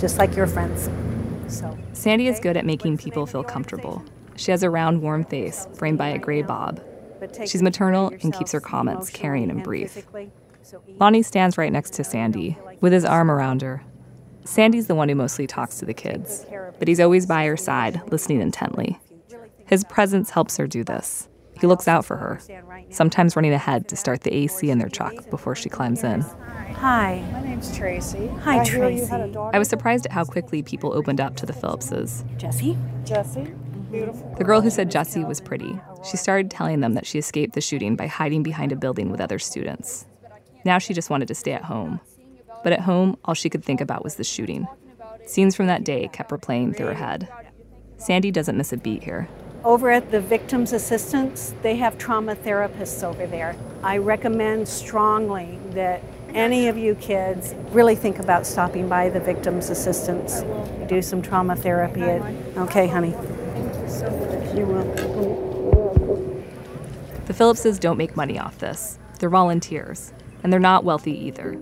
Just 0.00 0.18
like 0.18 0.34
your 0.34 0.46
friends. 0.46 0.88
So 1.48 1.76
Sandy 1.92 2.28
is 2.28 2.40
good 2.40 2.56
at 2.56 2.64
making 2.64 2.98
people 2.98 3.26
feel 3.26 3.44
comfortable. 3.44 4.04
She 4.36 4.50
has 4.50 4.62
a 4.62 4.70
round, 4.70 5.02
warm 5.02 5.24
face 5.24 5.66
framed 5.74 5.98
by 5.98 6.08
a 6.08 6.18
gray 6.18 6.42
bob. 6.42 6.80
She's 7.46 7.62
maternal 7.62 8.12
and 8.22 8.32
keeps 8.32 8.52
her 8.52 8.60
comments 8.60 9.10
caring 9.10 9.50
and 9.50 9.62
brief. 9.62 10.06
Lonnie 10.98 11.22
stands 11.22 11.58
right 11.58 11.72
next 11.72 11.94
to 11.94 12.04
Sandy, 12.04 12.56
with 12.80 12.92
his 12.92 13.04
arm 13.04 13.30
around 13.30 13.62
her. 13.62 13.82
Sandy's 14.44 14.86
the 14.86 14.94
one 14.94 15.08
who 15.08 15.14
mostly 15.14 15.46
talks 15.46 15.78
to 15.78 15.84
the 15.84 15.94
kids, 15.94 16.46
but 16.78 16.88
he's 16.88 17.00
always 17.00 17.26
by 17.26 17.44
her 17.46 17.56
side, 17.56 18.00
listening 18.10 18.40
intently. 18.40 18.98
His 19.66 19.84
presence 19.84 20.30
helps 20.30 20.56
her 20.56 20.66
do 20.66 20.84
this. 20.84 21.28
He 21.60 21.66
looks 21.66 21.88
out 21.88 22.04
for 22.04 22.16
her, 22.16 22.40
sometimes 22.90 23.34
running 23.34 23.52
ahead 23.52 23.88
to 23.88 23.96
start 23.96 24.22
the 24.22 24.34
AC 24.34 24.70
in 24.70 24.78
their 24.78 24.88
truck 24.88 25.28
before 25.30 25.54
she 25.54 25.68
climbs 25.68 26.04
in. 26.04 26.20
Hi. 26.76 27.24
My 27.32 27.42
name's 27.42 27.76
Tracy. 27.76 28.28
Hi, 28.42 28.60
I 28.60 28.64
Tracy. 28.64 29.02
You 29.02 29.06
had 29.06 29.20
a 29.20 29.32
daughter. 29.32 29.56
I 29.56 29.58
was 29.58 29.68
surprised 29.68 30.06
at 30.06 30.12
how 30.12 30.24
quickly 30.24 30.62
people 30.62 30.92
opened 30.92 31.20
up 31.20 31.34
to 31.36 31.46
the 31.46 31.52
Phillipses. 31.52 32.24
Jesse? 32.36 32.78
Jesse. 33.04 33.40
Mm-hmm. 33.40 33.92
Beautiful. 33.92 34.34
The 34.38 34.44
girl 34.44 34.60
who 34.60 34.70
said 34.70 34.90
Jesse 34.90 35.24
was 35.24 35.40
pretty, 35.40 35.80
she 36.08 36.16
started 36.16 36.50
telling 36.50 36.80
them 36.80 36.94
that 36.94 37.06
she 37.06 37.18
escaped 37.18 37.54
the 37.54 37.60
shooting 37.60 37.96
by 37.96 38.06
hiding 38.06 38.42
behind 38.42 38.70
a 38.70 38.76
building 38.76 39.10
with 39.10 39.20
other 39.20 39.38
students. 39.38 40.06
Now 40.64 40.78
she 40.78 40.94
just 40.94 41.10
wanted 41.10 41.28
to 41.28 41.34
stay 41.34 41.52
at 41.52 41.64
home. 41.64 42.00
But 42.62 42.72
at 42.72 42.80
home, 42.80 43.16
all 43.24 43.34
she 43.34 43.50
could 43.50 43.64
think 43.64 43.80
about 43.80 44.04
was 44.04 44.16
the 44.16 44.24
shooting. 44.24 44.68
Scenes 45.26 45.56
from 45.56 45.66
that 45.66 45.84
day 45.84 46.08
kept 46.12 46.30
replaying 46.30 46.76
through 46.76 46.86
her 46.86 46.94
head. 46.94 47.28
Sandy 47.96 48.30
doesn't 48.30 48.56
miss 48.56 48.72
a 48.72 48.76
beat 48.76 49.02
here. 49.02 49.28
Over 49.68 49.90
at 49.90 50.10
the 50.10 50.18
Victims 50.22 50.72
Assistance, 50.72 51.52
they 51.60 51.76
have 51.76 51.98
trauma 51.98 52.34
therapists 52.34 53.04
over 53.04 53.26
there. 53.26 53.54
I 53.82 53.98
recommend 53.98 54.66
strongly 54.66 55.58
that 55.72 56.02
any 56.30 56.68
of 56.68 56.78
you 56.78 56.94
kids 56.94 57.54
really 57.70 57.94
think 57.94 58.18
about 58.18 58.46
stopping 58.46 58.88
by 58.88 59.10
the 59.10 59.20
Victims 59.20 59.68
Assistance. 59.68 60.40
Do 60.88 61.02
some 61.02 61.20
trauma 61.20 61.54
therapy. 61.54 62.02
Okay, 62.56 62.88
honey. 62.88 63.10
You 64.56 64.64
will. 64.64 64.84
The 67.26 67.34
Phillipses 67.34 67.78
don't 67.78 67.98
make 67.98 68.16
money 68.16 68.38
off 68.38 68.56
this. 68.56 68.98
They're 69.18 69.28
volunteers, 69.28 70.14
and 70.42 70.50
they're 70.50 70.60
not 70.60 70.84
wealthy 70.84 71.26
either. 71.26 71.60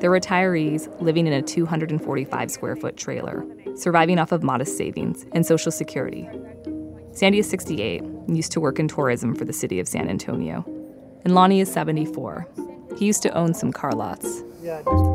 They're 0.00 0.10
retirees 0.10 0.94
living 1.00 1.26
in 1.26 1.32
a 1.32 1.40
245 1.40 2.50
square 2.50 2.76
foot 2.76 2.98
trailer, 2.98 3.46
surviving 3.76 4.18
off 4.18 4.30
of 4.30 4.42
modest 4.42 4.76
savings 4.76 5.24
and 5.32 5.46
Social 5.46 5.72
Security. 5.72 6.28
Sandy 7.16 7.38
is 7.38 7.48
68 7.48 8.02
and 8.02 8.36
used 8.36 8.52
to 8.52 8.60
work 8.60 8.78
in 8.78 8.88
tourism 8.88 9.34
for 9.34 9.46
the 9.46 9.52
city 9.54 9.80
of 9.80 9.88
San 9.88 10.10
Antonio. 10.10 10.66
And 11.24 11.34
Lonnie 11.34 11.60
is 11.60 11.72
74. 11.72 12.46
He 12.98 13.06
used 13.06 13.22
to 13.22 13.30
own 13.30 13.54
some 13.54 13.72
car 13.72 13.92
lots. 13.92 14.42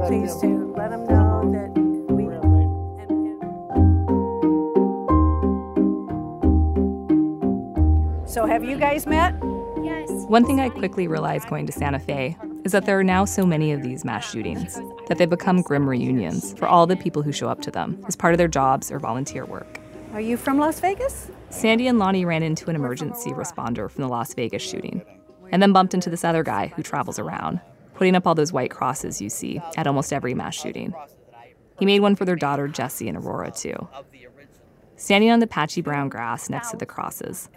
Please 0.08 0.36
do. 0.38 0.74
Let 0.76 0.89
them 0.89 1.06
know 1.06 1.52
that 1.54 1.70
we. 2.10 2.24
So, 8.28 8.47
have 8.47 8.64
you 8.64 8.80
guys 8.80 9.06
met? 9.06 9.36
Yes. 9.84 10.10
One 10.28 10.43
thing 10.43 10.60
I 10.60 10.70
quickly 10.70 11.08
realized 11.08 11.49
going 11.49 11.68
to 11.68 11.72
Santa 11.72 11.99
Fe 11.99 12.36
is 12.64 12.72
that 12.72 12.88
there 12.88 12.97
are 12.97 13.04
now 13.04 13.26
so 13.26 13.45
many 13.45 13.74
of 13.74 13.84
these 13.84 14.04
mass 14.04 14.28
shootings 14.28 14.82
that 15.08 15.20
they 15.20 15.28
become 15.28 15.62
grim 15.62 15.88
reunions 15.88 16.56
for 16.58 16.68
all 16.68 16.88
the 16.88 16.97
people 16.97 17.22
who 17.22 17.32
show 17.32 17.47
up 17.47 17.62
to 17.62 17.70
them 17.70 18.04
as 18.08 18.16
part 18.16 18.34
of 18.34 18.39
their 18.39 18.47
jobs 18.47 18.91
or 18.91 18.97
volunteer 18.97 19.45
work. 19.45 19.80
Are 20.14 20.20
you 20.20 20.36
from 20.36 20.57
Las 20.57 20.82
Vegas? 20.82 21.32
Sandy 21.49 21.88
and 21.88 21.97
Lonnie 21.97 22.26
ran 22.26 22.43
into 22.43 22.70
an 22.70 22.76
emergency 22.76 23.32
responder 23.32 23.89
from 23.89 24.01
the 24.01 24.09
Las 24.09 24.34
Vegas 24.34 24.62
shooting 24.62 25.01
and 25.53 25.62
then 25.62 25.72
bumped 25.72 25.93
into 25.93 26.09
this 26.09 26.26
other 26.26 26.43
guy 26.43 26.68
who 26.76 26.84
travels 26.84 27.18
around, 27.18 27.62
putting 27.93 28.16
up 28.16 28.28
all 28.28 28.36
those 28.36 28.51
white 28.51 28.72
crosses 28.72 29.22
you 29.22 29.30
see 29.30 29.62
at 29.78 29.88
almost 29.88 30.12
every 30.12 30.34
mass 30.34 30.53
shooting. 30.53 30.93
He 31.80 31.86
made 31.86 32.01
one 32.01 32.18
for 32.18 32.26
their 32.26 32.36
daughter 32.36 32.68
Jessie 32.68 33.07
and 33.07 33.18
Aurora, 33.18 33.51
too. 33.51 33.88
Standing 34.97 35.32
on 35.32 35.39
the 35.39 35.47
patchy 35.47 35.82
brown 35.82 36.09
grass 36.09 36.49
next 36.49 36.72
to 36.72 36.78
the 36.78 36.86
crosses, 36.86 37.47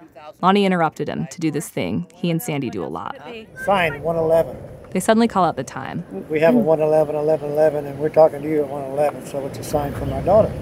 Lonnie 0.40 0.64
interrupted 0.64 1.08
him 1.08 1.26
to 1.32 1.40
do 1.40 1.50
this 1.50 1.68
thing 1.68 2.06
he 2.14 2.30
and 2.30 2.40
Sandy 2.40 2.70
do 2.70 2.84
a 2.84 2.86
lot. 2.86 3.16
Sign 3.64 4.00
111. 4.00 4.56
They 4.90 5.00
suddenly 5.00 5.26
call 5.26 5.44
out 5.44 5.56
the 5.56 5.64
time. 5.64 6.04
We 6.30 6.38
have 6.38 6.54
a 6.54 6.58
111, 6.58 7.16
11, 7.16 7.50
11, 7.50 7.86
and 7.86 7.98
we're 7.98 8.10
talking 8.10 8.42
to 8.42 8.48
you 8.48 8.62
at 8.62 8.68
111, 8.68 9.26
so 9.26 9.44
it's 9.44 9.58
a 9.58 9.64
sign 9.64 9.92
from 9.92 10.12
our 10.12 10.22
daughter. 10.22 10.52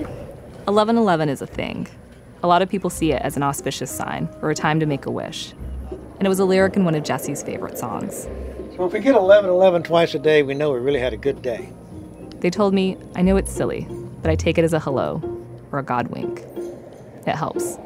1111 0.66 1.28
is 1.28 1.42
a 1.42 1.46
thing. 1.46 1.88
A 2.44 2.46
lot 2.46 2.62
of 2.62 2.68
people 2.68 2.88
see 2.88 3.10
it 3.10 3.20
as 3.22 3.36
an 3.36 3.42
auspicious 3.42 3.90
sign 3.90 4.28
or 4.42 4.50
a 4.50 4.54
time 4.54 4.78
to 4.78 4.86
make 4.86 5.06
a 5.06 5.10
wish. 5.10 5.52
And 5.90 6.22
it 6.22 6.28
was 6.28 6.38
a 6.38 6.44
lyric 6.44 6.76
in 6.76 6.84
one 6.84 6.94
of 6.94 7.02
Jesse's 7.02 7.42
favorite 7.42 7.76
songs. 7.76 8.28
So 8.76 8.86
if 8.86 8.92
we 8.92 9.00
get 9.00 9.14
1111 9.14 9.82
twice 9.82 10.14
a 10.14 10.20
day, 10.20 10.44
we 10.44 10.54
know 10.54 10.70
we 10.72 10.78
really 10.78 11.00
had 11.00 11.12
a 11.12 11.16
good 11.16 11.42
day. 11.42 11.72
They 12.38 12.48
told 12.48 12.74
me, 12.74 12.96
I 13.16 13.22
know 13.22 13.36
it's 13.36 13.50
silly, 13.50 13.88
but 14.22 14.30
I 14.30 14.36
take 14.36 14.56
it 14.56 14.64
as 14.64 14.72
a 14.72 14.78
hello 14.78 15.20
or 15.72 15.80
a 15.80 15.82
God 15.82 16.08
wink. 16.08 16.44
It 17.26 17.34
helps. 17.34 17.76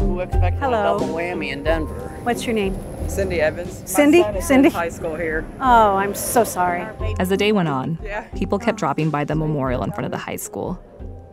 Who 0.00 0.18
Hello. 0.58 0.98
double 0.98 1.14
whammy 1.14 1.52
in 1.52 1.62
Denver? 1.62 2.08
What's 2.22 2.46
your 2.46 2.54
name? 2.54 2.74
Cindy 3.10 3.40
Evans. 3.40 3.82
Cindy? 3.90 4.22
son 4.22 4.36
is 4.36 4.42
in 4.42 4.46
Cindy? 4.46 4.68
High 4.68 4.88
school 4.88 5.16
here. 5.16 5.44
Oh, 5.60 5.96
I'm 5.96 6.14
so 6.14 6.44
sorry. 6.44 6.86
As 7.18 7.28
the 7.28 7.36
day 7.36 7.50
went 7.50 7.68
on, 7.68 7.98
people 8.36 8.58
kept 8.58 8.78
dropping 8.78 9.10
by 9.10 9.24
the 9.24 9.34
memorial 9.34 9.82
in 9.82 9.90
front 9.90 10.04
of 10.04 10.12
the 10.12 10.18
high 10.18 10.36
school. 10.36 10.80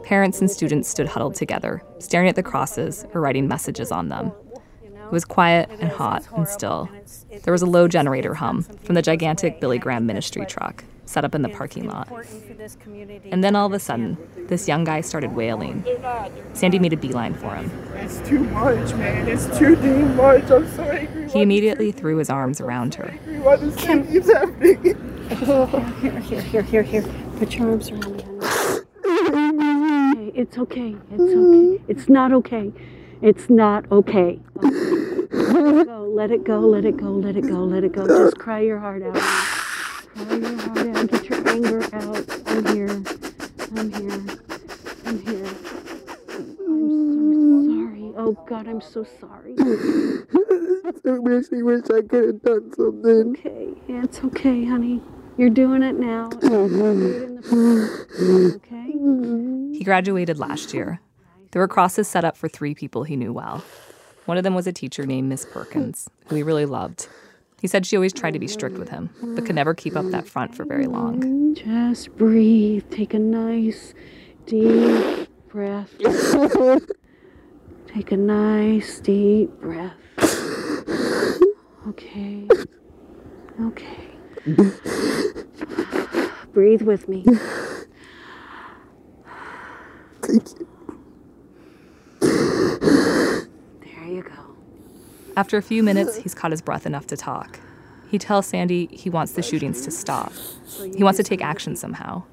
Parents 0.03 0.41
and 0.41 0.49
students 0.49 0.89
stood 0.89 1.07
huddled 1.07 1.35
together, 1.35 1.83
staring 1.99 2.29
at 2.29 2.35
the 2.35 2.43
crosses 2.43 3.05
or 3.13 3.21
writing 3.21 3.47
messages 3.47 3.91
on 3.91 4.09
them. 4.09 4.31
It 4.83 5.11
was 5.11 5.23
quiet 5.23 5.69
and 5.79 5.89
hot 5.91 6.27
and 6.35 6.47
still. 6.47 6.89
There 7.43 7.51
was 7.51 7.61
a 7.61 7.67
low 7.67 7.87
generator 7.87 8.33
hum 8.33 8.63
from 8.63 8.95
the 8.95 9.01
gigantic 9.01 9.61
Billy 9.61 9.77
Graham 9.77 10.05
ministry 10.05 10.45
truck 10.45 10.83
set 11.07 11.23
up 11.23 11.33
in 11.33 11.41
the 11.41 11.49
parking 11.49 11.87
lot. 11.87 12.09
And 13.31 13.43
then 13.43 13.55
all 13.55 13.65
of 13.65 13.73
a 13.73 13.79
sudden, 13.79 14.17
this 14.47 14.67
young 14.67 14.83
guy 14.83 15.01
started 15.01 15.33
wailing. 15.35 15.85
Sandy 16.53 16.79
made 16.79 16.93
a 16.93 16.97
beeline 16.97 17.33
for 17.33 17.55
him. 17.55 17.71
It's 17.95 18.19
too 18.27 18.39
much, 18.39 18.93
man. 18.95 19.27
It's 19.27 19.47
too 19.57 19.75
damn 19.75 20.15
much. 20.15 20.49
I'm 20.51 20.67
so 20.75 20.83
angry. 20.83 21.29
He 21.31 21.41
immediately 21.41 21.91
threw 21.91 22.17
his 22.17 22.29
arms 22.29 22.61
around 22.61 22.95
her. 22.95 23.11
Why 23.41 23.55
this 23.55 23.75
thing 23.75 24.05
keeps 24.07 24.31
happening? 24.31 24.83
Here, 26.01 26.19
here, 26.19 26.41
here, 26.41 26.61
here, 26.61 26.83
here. 26.83 27.03
Put 27.37 27.55
your 27.55 27.69
arms 27.71 27.89
around 27.89 28.17
me. 28.17 28.23
It's 30.35 30.57
okay. 30.57 30.95
It's 31.11 31.21
okay. 31.21 31.83
It's 31.87 32.09
not 32.09 32.31
okay. 32.31 32.71
It's 33.21 33.49
not 33.49 33.91
okay. 33.91 34.39
Let 34.61 36.31
it 36.31 36.43
go. 36.43 36.59
Let 36.59 36.85
it 36.85 36.97
go. 36.97 37.09
Let 37.09 37.35
it 37.35 37.47
go. 37.47 37.47
Let 37.47 37.47
it 37.47 37.47
go. 37.47 37.63
Let 37.63 37.83
it 37.83 37.91
go. 37.93 38.07
Just 38.07 38.37
cry 38.37 38.59
your 38.59 38.79
heart 38.79 39.03
out. 39.03 39.15
Cry 40.17 40.35
your 40.35 40.57
heart 40.57 40.97
out. 40.97 41.11
Get 41.11 41.29
your 41.29 41.49
anger 41.49 41.83
out. 41.93 42.25
I'm 42.47 42.65
here. 42.75 43.03
I'm 43.77 43.93
here. 43.93 44.21
I'm 45.05 45.19
here. 45.21 45.49
I'm 46.29 46.55
so 46.57 47.75
sorry. 47.75 48.13
Oh 48.17 48.45
God, 48.47 48.67
I'm 48.67 48.81
so 48.81 49.05
sorry. 49.19 49.55
I 51.05 51.19
wish, 51.19 51.45
I 51.53 51.61
wish 51.61 51.83
I 51.85 52.01
could 52.01 52.25
have 52.25 52.41
done 52.41 52.73
something. 52.75 53.35
Okay, 53.37 53.73
it's 53.87 54.19
okay, 54.23 54.65
honey. 54.65 55.01
You're 55.37 55.51
doing 55.51 55.83
it 55.83 55.95
now. 55.99 56.29
Do 56.29 56.47
it 56.47 57.23
in 57.23 57.35
the 57.35 57.41
past, 57.41 58.55
Okay. 58.55 59.77
He 59.77 59.83
graduated 59.83 60.39
last 60.39 60.73
year. 60.73 60.99
There 61.51 61.61
were 61.61 61.67
crosses 61.67 62.07
set 62.07 62.25
up 62.25 62.35
for 62.35 62.49
three 62.49 62.73
people 62.73 63.03
he 63.03 63.15
knew 63.15 63.31
well. 63.31 63.63
One 64.25 64.37
of 64.37 64.43
them 64.43 64.55
was 64.55 64.67
a 64.67 64.73
teacher 64.73 65.05
named 65.05 65.29
Miss 65.29 65.45
Perkins, 65.45 66.09
who 66.27 66.35
he 66.35 66.43
really 66.43 66.65
loved. 66.65 67.07
He 67.61 67.67
said 67.67 67.85
she 67.85 67.95
always 67.95 68.13
tried 68.13 68.31
to 68.31 68.39
be 68.39 68.47
strict 68.47 68.77
with 68.77 68.89
him, 68.89 69.09
but 69.35 69.45
could 69.45 69.55
never 69.55 69.73
keep 69.73 69.95
up 69.95 70.05
that 70.11 70.27
front 70.27 70.53
for 70.53 70.63
very 70.63 70.85
long. 70.85 71.55
Just 71.55 72.15
breathe. 72.15 72.83
Take 72.91 73.15
a 73.15 73.19
nice, 73.19 73.95
deep 74.45 75.27
breath. 75.49 75.91
Take 77.87 78.11
a 78.11 78.17
nice, 78.17 78.99
deep 78.99 79.49
breath. 79.59 79.95
Okay. 81.87 82.47
Okay. 83.61 84.07
Breathe 86.53 86.83
with 86.83 87.07
me. 87.07 87.25
Thank 90.21 90.47
you. 90.59 90.67
There 92.19 94.05
you 94.05 94.21
go. 94.21 94.55
After 95.37 95.55
a 95.55 95.61
few 95.61 95.83
minutes, 95.83 96.15
he's 96.15 96.33
caught 96.33 96.49
his 96.49 96.63
breath 96.63 96.87
enough 96.87 97.05
to 97.07 97.15
talk. 97.15 97.59
He 98.09 98.17
tells 98.17 98.47
Sandy 98.47 98.87
he 98.87 99.07
wants 99.11 99.33
the 99.33 99.43
shootings 99.43 99.81
to 99.83 99.91
stop. 99.91 100.33
He 100.95 101.03
wants 101.03 101.17
to 101.17 101.23
take 101.23 101.43
action 101.43 101.75
somehow. 101.75 102.23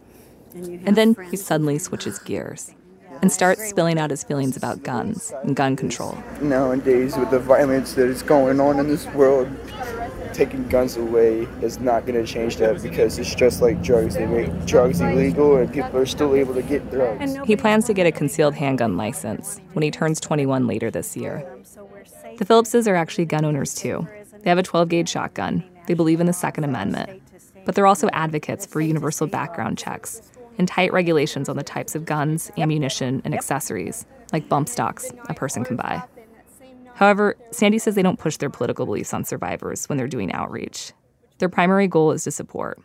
And 0.55 0.96
then 0.96 1.14
he 1.30 1.36
suddenly 1.36 1.78
switches 1.78 2.18
gears 2.20 2.72
and 3.20 3.30
starts 3.30 3.68
spilling 3.68 3.98
out 3.98 4.09
his 4.09 4.24
feelings 4.24 4.57
about 4.57 4.82
guns 4.82 5.34
and 5.42 5.55
gun 5.55 5.76
control. 5.76 6.16
Nowadays, 6.40 7.14
with 7.18 7.30
the 7.30 7.38
violence 7.38 7.92
that 7.92 8.09
is 8.09 8.22
going 8.22 8.59
on 8.59 8.78
in 8.78 8.88
this 8.88 9.07
world, 9.09 9.50
taking 10.32 10.66
guns 10.68 10.96
away 10.96 11.46
is 11.61 11.78
not 11.80 12.07
going 12.07 12.24
to 12.24 12.26
change 12.30 12.57
that 12.57 12.82
because 12.82 13.18
it's 13.18 13.34
just 13.34 13.61
like 13.61 13.82
drugs. 13.82 14.14
They 14.14 14.26
make 14.26 14.64
drugs 14.64 15.02
illegal 15.02 15.57
and 15.57 15.70
people 15.70 15.98
are 15.98 16.07
still 16.07 16.34
able 16.34 16.55
to 16.55 16.62
get 16.62 16.90
drugs. 16.90 17.36
He 17.44 17.55
plans 17.55 17.84
to 17.84 17.92
get 17.92 18.07
a 18.07 18.12
concealed 18.12 18.55
handgun 18.55 18.96
license 18.96 19.61
when 19.74 19.82
he 19.82 19.90
turns 19.90 20.20
21 20.20 20.66
later 20.66 20.90
this 20.90 21.16
year. 21.16 21.46
The 22.37 22.45
Phillipses 22.45 22.89
are 22.89 22.95
actually 22.95 23.26
gun 23.26 23.45
owners 23.45 23.74
too. 23.74 24.07
They 24.43 24.51
have 24.51 24.59
a 24.59 24.62
12 24.62 24.89
gauge 24.89 25.09
shotgun. 25.09 25.64
They 25.87 25.95
believe 25.95 26.20
in 26.20 26.26
the 26.26 26.32
Second 26.32 26.64
Amendment. 26.64 27.22
But 27.64 27.74
they're 27.74 27.87
also 27.87 28.09
advocates 28.12 28.66
for 28.66 28.80
universal 28.80 29.26
background 29.26 29.78
checks 29.78 30.20
and 30.59 30.68
tight 30.68 30.93
regulations 30.93 31.49
on 31.49 31.57
the 31.57 31.62
types 31.62 31.95
of 31.95 32.05
guns, 32.05 32.51
ammunition, 32.57 33.22
and 33.24 33.35
accessories, 33.35 34.07
like 34.32 34.49
bump 34.49 34.68
stocks, 34.68 35.11
a 35.28 35.35
person 35.35 35.64
can 35.64 35.76
buy. 35.76 36.03
However, 36.95 37.37
Sandy 37.51 37.78
says 37.78 37.95
they 37.95 38.03
don't 38.03 38.18
push 38.18 38.37
their 38.37 38.51
political 38.51 38.87
beliefs 38.87 39.12
on 39.12 39.24
survivors 39.24 39.89
when 39.89 39.99
they're 39.99 40.07
doing 40.07 40.32
outreach. 40.32 40.93
Their 41.39 41.49
primary 41.49 41.89
goal 41.89 42.12
is 42.12 42.24
to 42.24 42.30
support. 42.30 42.80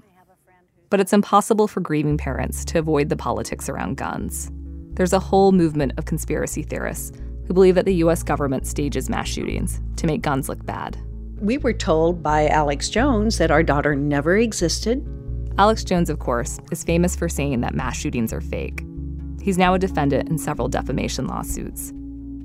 But 0.90 1.00
it's 1.00 1.14
impossible 1.14 1.68
for 1.68 1.82
grieving 1.82 2.18
parents 2.18 2.66
to 2.66 2.80
avoid 2.80 3.10
the 3.10 3.16
politics 3.16 3.70
around 3.70 3.98
guns. 3.98 4.52
There's 4.94 5.14
a 5.14 5.20
whole 5.20 5.52
movement 5.52 5.94
of 5.98 6.06
conspiracy 6.06 6.64
theorists 6.64 7.12
who 7.50 7.54
believe 7.56 7.74
that 7.74 7.86
the 7.86 7.96
US 7.96 8.22
government 8.22 8.68
stages 8.68 9.10
mass 9.10 9.28
shootings 9.28 9.82
to 9.96 10.06
make 10.06 10.22
guns 10.22 10.48
look 10.48 10.64
bad. 10.68 10.96
We 11.42 11.58
were 11.58 11.74
told 11.74 12.22
by 12.22 12.48
Alex 12.48 12.90
Jones 12.90 13.40
that 13.40 13.50
our 13.50 13.64
daughter 13.64 13.96
never 13.96 14.38
existed. 14.38 15.04
Alex 15.58 15.84
Jones, 15.84 16.12
of 16.12 16.20
course, 16.20 16.60
is 16.72 16.84
famous 16.84 17.16
for 17.16 17.28
saying 17.28 17.62
that 17.62 17.74
mass 17.74 17.98
shootings 17.98 18.32
are 18.32 18.40
fake. 18.40 18.84
He's 19.42 19.58
now 19.58 19.74
a 19.74 19.80
defendant 19.80 20.30
in 20.30 20.38
several 20.38 20.68
defamation 20.68 21.26
lawsuits. 21.26 21.92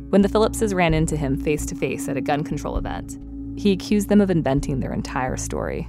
When 0.08 0.22
the 0.22 0.28
Phillipses 0.28 0.72
ran 0.72 0.94
into 0.94 1.18
him 1.18 1.36
face 1.36 1.66
to 1.66 1.74
face 1.74 2.08
at 2.08 2.16
a 2.16 2.22
gun 2.22 2.42
control 2.42 2.78
event, 2.78 3.18
he 3.56 3.72
accused 3.72 4.08
them 4.08 4.22
of 4.22 4.30
inventing 4.30 4.80
their 4.80 4.94
entire 4.94 5.36
story. 5.36 5.86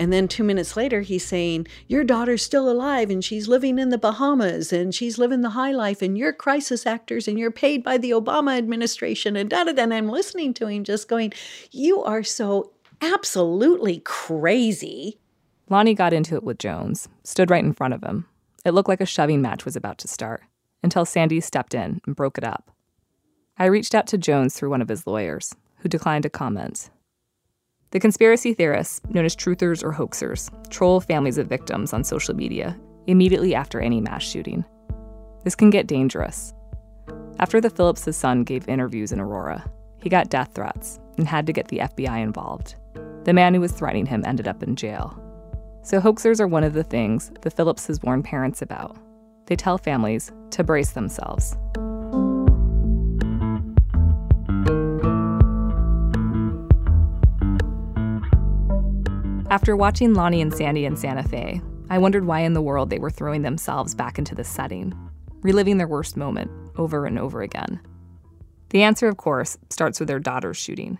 And 0.00 0.12
then 0.12 0.28
two 0.28 0.44
minutes 0.44 0.76
later, 0.76 1.00
he's 1.00 1.26
saying, 1.26 1.66
Your 1.86 2.04
daughter's 2.04 2.42
still 2.42 2.70
alive 2.70 3.10
and 3.10 3.24
she's 3.24 3.48
living 3.48 3.78
in 3.78 3.88
the 3.88 3.98
Bahamas 3.98 4.72
and 4.72 4.94
she's 4.94 5.18
living 5.18 5.42
the 5.42 5.50
high 5.50 5.72
life 5.72 6.02
and 6.02 6.16
you're 6.16 6.32
crisis 6.32 6.86
actors 6.86 7.26
and 7.26 7.38
you're 7.38 7.50
paid 7.50 7.82
by 7.82 7.98
the 7.98 8.12
Obama 8.12 8.56
administration 8.56 9.36
and 9.36 9.50
da 9.50 9.64
da 9.64 9.72
da. 9.72 9.82
And 9.82 9.94
I'm 9.94 10.08
listening 10.08 10.54
to 10.54 10.68
him 10.68 10.84
just 10.84 11.08
going, 11.08 11.32
You 11.70 12.02
are 12.04 12.22
so 12.22 12.72
absolutely 13.00 14.00
crazy. 14.04 15.18
Lonnie 15.68 15.94
got 15.94 16.12
into 16.12 16.34
it 16.34 16.44
with 16.44 16.58
Jones, 16.58 17.08
stood 17.24 17.50
right 17.50 17.64
in 17.64 17.72
front 17.72 17.94
of 17.94 18.02
him. 18.02 18.26
It 18.64 18.72
looked 18.72 18.88
like 18.88 19.00
a 19.00 19.06
shoving 19.06 19.42
match 19.42 19.64
was 19.64 19.76
about 19.76 19.98
to 19.98 20.08
start 20.08 20.42
until 20.82 21.04
Sandy 21.04 21.40
stepped 21.40 21.74
in 21.74 22.00
and 22.06 22.16
broke 22.16 22.38
it 22.38 22.44
up. 22.44 22.70
I 23.58 23.66
reached 23.66 23.94
out 23.94 24.06
to 24.08 24.18
Jones 24.18 24.54
through 24.54 24.70
one 24.70 24.82
of 24.82 24.88
his 24.88 25.06
lawyers, 25.06 25.54
who 25.78 25.88
declined 25.88 26.22
to 26.22 26.30
comment. 26.30 26.90
The 27.90 28.00
conspiracy 28.00 28.52
theorists, 28.52 29.00
known 29.08 29.24
as 29.24 29.34
truthers 29.34 29.82
or 29.82 29.92
hoaxers, 29.92 30.50
troll 30.68 31.00
families 31.00 31.38
of 31.38 31.46
victims 31.46 31.94
on 31.94 32.04
social 32.04 32.34
media 32.34 32.78
immediately 33.06 33.54
after 33.54 33.80
any 33.80 33.98
mass 33.98 34.22
shooting. 34.22 34.62
This 35.42 35.54
can 35.54 35.70
get 35.70 35.86
dangerous. 35.86 36.52
After 37.40 37.62
the 37.62 37.70
Phillips' 37.70 38.14
son 38.14 38.44
gave 38.44 38.68
interviews 38.68 39.10
in 39.10 39.20
Aurora, 39.20 39.64
he 40.02 40.10
got 40.10 40.28
death 40.28 40.50
threats 40.54 41.00
and 41.16 41.26
had 41.26 41.46
to 41.46 41.52
get 41.54 41.68
the 41.68 41.78
FBI 41.78 42.22
involved. 42.22 42.74
The 43.24 43.32
man 43.32 43.54
who 43.54 43.60
was 43.60 43.72
threatening 43.72 44.04
him 44.04 44.22
ended 44.26 44.46
up 44.46 44.62
in 44.62 44.76
jail. 44.76 45.18
So, 45.82 45.98
hoaxers 45.98 46.40
are 46.40 46.46
one 46.46 46.64
of 46.64 46.74
the 46.74 46.84
things 46.84 47.32
the 47.40 47.50
Phillipses 47.50 48.02
warn 48.02 48.22
parents 48.22 48.60
about. 48.60 48.98
They 49.46 49.56
tell 49.56 49.78
families 49.78 50.30
to 50.50 50.62
brace 50.62 50.90
themselves. 50.90 51.56
After 59.50 59.74
watching 59.74 60.12
Lonnie 60.12 60.42
and 60.42 60.52
Sandy 60.52 60.84
in 60.84 60.94
Santa 60.94 61.22
Fe, 61.22 61.62
I 61.88 61.96
wondered 61.96 62.26
why 62.26 62.40
in 62.40 62.52
the 62.52 62.60
world 62.60 62.90
they 62.90 62.98
were 62.98 63.08
throwing 63.08 63.40
themselves 63.40 63.94
back 63.94 64.18
into 64.18 64.34
this 64.34 64.48
setting, 64.48 64.92
reliving 65.40 65.78
their 65.78 65.88
worst 65.88 66.18
moment 66.18 66.50
over 66.76 67.06
and 67.06 67.18
over 67.18 67.40
again. 67.40 67.80
The 68.68 68.82
answer, 68.82 69.08
of 69.08 69.16
course, 69.16 69.56
starts 69.70 69.98
with 69.98 70.06
their 70.06 70.18
daughter's 70.18 70.58
shooting. 70.58 70.98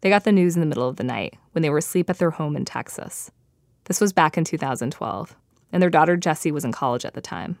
They 0.00 0.08
got 0.08 0.24
the 0.24 0.32
news 0.32 0.56
in 0.56 0.60
the 0.60 0.66
middle 0.66 0.88
of 0.88 0.96
the 0.96 1.04
night 1.04 1.38
when 1.52 1.62
they 1.62 1.70
were 1.70 1.78
asleep 1.78 2.10
at 2.10 2.18
their 2.18 2.32
home 2.32 2.56
in 2.56 2.64
Texas. 2.64 3.30
This 3.84 4.00
was 4.00 4.12
back 4.12 4.36
in 4.36 4.42
2012, 4.42 5.36
and 5.70 5.80
their 5.80 5.90
daughter 5.90 6.16
Jessie 6.16 6.50
was 6.50 6.64
in 6.64 6.72
college 6.72 7.04
at 7.04 7.14
the 7.14 7.20
time. 7.20 7.56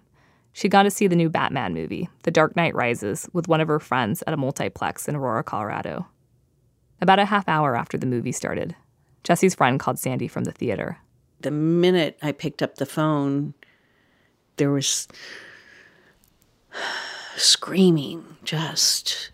She'd 0.52 0.72
gone 0.72 0.86
to 0.86 0.90
see 0.90 1.06
the 1.06 1.14
new 1.14 1.30
Batman 1.30 1.72
movie, 1.72 2.08
The 2.24 2.32
Dark 2.32 2.56
Knight 2.56 2.74
Rises, 2.74 3.28
with 3.32 3.46
one 3.46 3.60
of 3.60 3.68
her 3.68 3.78
friends 3.78 4.24
at 4.26 4.34
a 4.34 4.36
multiplex 4.36 5.06
in 5.06 5.14
Aurora, 5.14 5.44
Colorado. 5.44 6.08
About 7.00 7.20
a 7.20 7.26
half 7.26 7.48
hour 7.48 7.76
after 7.76 7.96
the 7.96 8.06
movie 8.06 8.32
started, 8.32 8.74
Jessie's 9.24 9.54
friend 9.54 9.80
called 9.80 9.98
Sandy 9.98 10.28
from 10.28 10.44
the 10.44 10.52
theater. 10.52 10.98
The 11.40 11.50
minute 11.50 12.18
I 12.22 12.32
picked 12.32 12.62
up 12.62 12.76
the 12.76 12.86
phone, 12.86 13.54
there 14.56 14.70
was 14.70 15.08
screaming, 17.36 18.24
just 18.44 19.30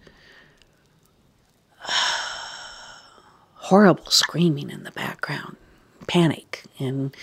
horrible 3.55 4.11
screaming 4.11 4.70
in 4.70 4.84
the 4.84 4.91
background, 4.93 5.57
panic. 6.07 6.64
And 6.78 7.14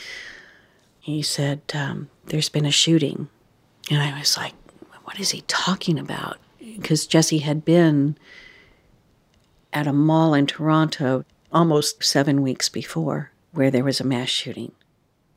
he 0.99 1.21
said, 1.21 1.61
um, 1.73 2.09
There's 2.25 2.49
been 2.49 2.65
a 2.65 2.71
shooting. 2.71 3.29
And 3.89 4.01
I 4.01 4.17
was 4.19 4.37
like, 4.37 4.53
What 5.03 5.19
is 5.19 5.31
he 5.31 5.41
talking 5.47 5.97
about? 5.97 6.37
Because 6.59 7.07
Jesse 7.07 7.39
had 7.39 7.63
been 7.63 8.17
at 9.73 9.87
a 9.87 9.93
mall 9.93 10.33
in 10.33 10.47
Toronto 10.47 11.23
almost 11.51 12.03
seven 12.03 12.41
weeks 12.41 12.69
before 12.69 13.31
where 13.51 13.71
there 13.71 13.83
was 13.83 13.99
a 13.99 14.05
mass 14.05 14.29
shooting. 14.29 14.71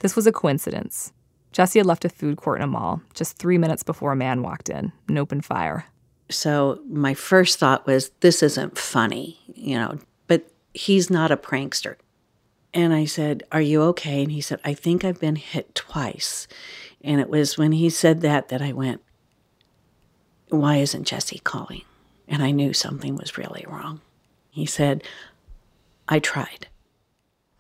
This 0.01 0.17
was 0.17 0.27
a 0.27 0.33
coincidence. 0.33 1.13
Jesse 1.53 1.79
had 1.79 1.87
left 1.87 2.05
a 2.05 2.09
food 2.09 2.37
court 2.37 2.59
in 2.59 2.65
a 2.65 2.67
mall 2.67 3.03
just 3.15 3.39
three 3.39 3.59
minutes 3.59 3.83
before 3.83 4.13
a 4.13 4.17
man 4.17 4.43
walked 4.43 4.69
in 4.69 4.93
and 5.09 5.19
opened 5.19 5.45
fire. 5.45 5.87
So 6.31 6.81
my 6.89 7.15
first 7.15 7.59
thought 7.59 7.87
was, 7.87 8.11
this 8.21 8.43
isn't 8.43 8.79
funny, 8.79 9.41
you 9.55 9.77
know, 9.77 9.99
but 10.29 10.49
he's 10.73 11.11
not 11.11 11.33
a 11.33 11.37
prankster. 11.37 11.97
And 12.73 12.95
I 12.95 13.05
said, 13.05 13.43
Are 13.51 13.61
you 13.61 13.83
okay? 13.83 14.23
And 14.23 14.31
he 14.31 14.41
said, 14.41 14.61
I 14.65 14.75
think 14.75 15.05
I've 15.05 15.19
been 15.19 15.37
hit 15.37 15.75
twice. 15.75 16.47
And 17.03 17.21
it 17.21 17.29
was 17.29 17.59
when 17.59 17.73
he 17.73 17.91
said 17.91 18.21
that 18.21 18.49
that 18.49 18.63
I 18.63 18.73
went, 18.73 19.03
Why 20.51 20.77
isn't 20.77 21.05
Jesse 21.05 21.41
calling? 21.41 21.83
And 22.29 22.45
I 22.45 22.53
knew 22.53 22.73
something 22.73 23.17
was 23.17 23.37
really 23.37 23.65
wrong. 23.69 24.01
He 24.51 24.67
said, 24.67 25.03
I 26.11 26.19
tried. 26.19 26.67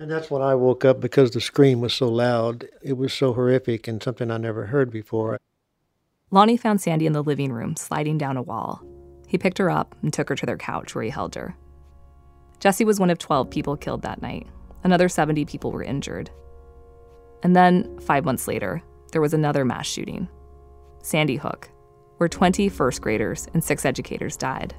And 0.00 0.10
that's 0.10 0.30
when 0.30 0.42
I 0.42 0.56
woke 0.56 0.84
up 0.84 1.00
because 1.00 1.30
the 1.30 1.40
scream 1.40 1.80
was 1.80 1.92
so 1.94 2.08
loud. 2.08 2.66
It 2.82 2.96
was 2.96 3.12
so 3.12 3.32
horrific 3.32 3.86
and 3.86 4.02
something 4.02 4.30
I 4.30 4.38
never 4.38 4.66
heard 4.66 4.90
before. 4.90 5.38
Lonnie 6.32 6.56
found 6.56 6.80
Sandy 6.80 7.06
in 7.06 7.12
the 7.12 7.22
living 7.22 7.52
room, 7.52 7.76
sliding 7.76 8.18
down 8.18 8.36
a 8.36 8.42
wall. 8.42 8.82
He 9.28 9.38
picked 9.38 9.58
her 9.58 9.70
up 9.70 9.94
and 10.02 10.12
took 10.12 10.28
her 10.28 10.36
to 10.36 10.46
their 10.46 10.56
couch 10.56 10.94
where 10.94 11.04
he 11.04 11.10
held 11.10 11.34
her. 11.36 11.54
Jesse 12.58 12.84
was 12.84 12.98
one 12.98 13.10
of 13.10 13.18
12 13.18 13.50
people 13.50 13.76
killed 13.76 14.02
that 14.02 14.20
night. 14.20 14.46
Another 14.82 15.08
70 15.08 15.44
people 15.44 15.70
were 15.70 15.82
injured. 15.82 16.30
And 17.42 17.54
then, 17.54 17.98
five 18.00 18.24
months 18.24 18.48
later, 18.48 18.82
there 19.12 19.20
was 19.20 19.34
another 19.34 19.64
mass 19.64 19.86
shooting 19.86 20.28
Sandy 21.02 21.36
Hook, 21.36 21.70
where 22.16 22.28
20 22.28 22.68
first 22.68 23.00
graders 23.00 23.48
and 23.54 23.62
six 23.62 23.84
educators 23.84 24.36
died. 24.36 24.74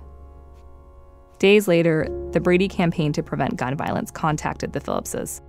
Days 1.41 1.67
later, 1.67 2.07
the 2.33 2.39
Brady 2.39 2.67
Campaign 2.67 3.11
to 3.13 3.23
Prevent 3.23 3.55
Gun 3.55 3.75
Violence 3.75 4.11
contacted 4.11 4.73
the 4.73 4.79
Phillipses. 4.79 5.41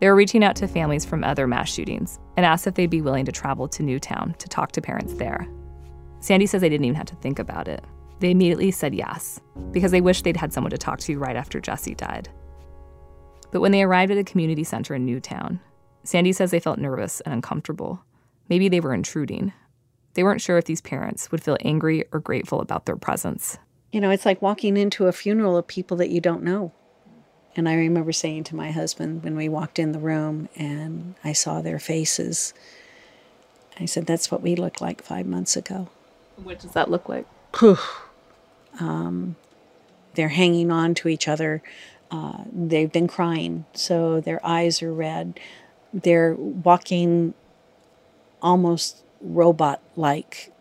They 0.00 0.08
were 0.08 0.14
reaching 0.14 0.42
out 0.42 0.56
to 0.56 0.66
families 0.66 1.04
from 1.04 1.22
other 1.22 1.46
mass 1.46 1.70
shootings 1.70 2.18
and 2.38 2.46
asked 2.46 2.66
if 2.66 2.76
they'd 2.76 2.88
be 2.88 3.02
willing 3.02 3.26
to 3.26 3.30
travel 3.30 3.68
to 3.68 3.82
Newtown 3.82 4.34
to 4.38 4.48
talk 4.48 4.72
to 4.72 4.80
parents 4.80 5.12
there. 5.12 5.46
Sandy 6.20 6.46
says 6.46 6.62
they 6.62 6.70
didn't 6.70 6.86
even 6.86 6.96
have 6.96 7.08
to 7.08 7.14
think 7.16 7.38
about 7.38 7.68
it. 7.68 7.84
They 8.20 8.30
immediately 8.30 8.70
said 8.70 8.94
yes, 8.94 9.38
because 9.70 9.90
they 9.90 10.00
wished 10.00 10.24
they'd 10.24 10.34
had 10.34 10.54
someone 10.54 10.70
to 10.70 10.78
talk 10.78 11.00
to 11.00 11.18
right 11.18 11.36
after 11.36 11.60
Jesse 11.60 11.94
died. 11.94 12.30
But 13.50 13.60
when 13.60 13.72
they 13.72 13.82
arrived 13.82 14.12
at 14.12 14.16
a 14.16 14.24
community 14.24 14.64
center 14.64 14.94
in 14.94 15.04
Newtown, 15.04 15.60
Sandy 16.04 16.32
says 16.32 16.52
they 16.52 16.58
felt 16.58 16.78
nervous 16.78 17.20
and 17.20 17.34
uncomfortable. 17.34 18.02
Maybe 18.48 18.70
they 18.70 18.80
were 18.80 18.94
intruding. 18.94 19.52
They 20.14 20.22
weren't 20.22 20.40
sure 20.40 20.56
if 20.56 20.64
these 20.64 20.80
parents 20.80 21.30
would 21.30 21.44
feel 21.44 21.58
angry 21.60 22.06
or 22.12 22.20
grateful 22.20 22.62
about 22.62 22.86
their 22.86 22.96
presence. 22.96 23.58
You 23.94 24.00
know, 24.00 24.10
it's 24.10 24.26
like 24.26 24.42
walking 24.42 24.76
into 24.76 25.06
a 25.06 25.12
funeral 25.12 25.56
of 25.56 25.68
people 25.68 25.96
that 25.98 26.10
you 26.10 26.20
don't 26.20 26.42
know. 26.42 26.72
And 27.54 27.68
I 27.68 27.76
remember 27.76 28.10
saying 28.10 28.42
to 28.44 28.56
my 28.56 28.72
husband 28.72 29.22
when 29.22 29.36
we 29.36 29.48
walked 29.48 29.78
in 29.78 29.92
the 29.92 30.00
room 30.00 30.48
and 30.56 31.14
I 31.22 31.32
saw 31.32 31.62
their 31.62 31.78
faces, 31.78 32.52
I 33.78 33.84
said, 33.84 34.06
That's 34.06 34.32
what 34.32 34.42
we 34.42 34.56
looked 34.56 34.80
like 34.80 35.00
five 35.00 35.26
months 35.26 35.56
ago. 35.56 35.90
What 36.34 36.58
does 36.58 36.72
that 36.72 36.90
look 36.90 37.08
like? 37.08 37.24
um, 38.80 39.36
they're 40.14 40.30
hanging 40.30 40.72
on 40.72 40.96
to 40.96 41.08
each 41.08 41.28
other. 41.28 41.62
Uh, 42.10 42.42
they've 42.52 42.90
been 42.90 43.06
crying, 43.06 43.64
so 43.74 44.20
their 44.20 44.44
eyes 44.44 44.82
are 44.82 44.92
red. 44.92 45.38
They're 45.92 46.34
walking 46.34 47.34
almost 48.42 49.04
robot 49.20 49.80
like. 49.94 50.52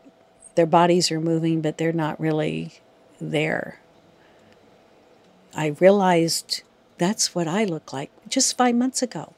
Their 0.54 0.68
bodies 0.68 1.12
are 1.12 1.20
moving, 1.20 1.62
but 1.62 1.80
they're 1.80 1.92
not 1.92 2.20
really 2.20 2.83
there. 3.32 3.80
I 5.56 5.68
realized 5.80 6.64
that's 6.98 7.36
what 7.36 7.48
I 7.48 7.64
look 7.66 7.94
like 7.94 8.12
just 8.28 8.58
five 8.58 8.76
months 8.76 9.02
ago. 9.02 9.34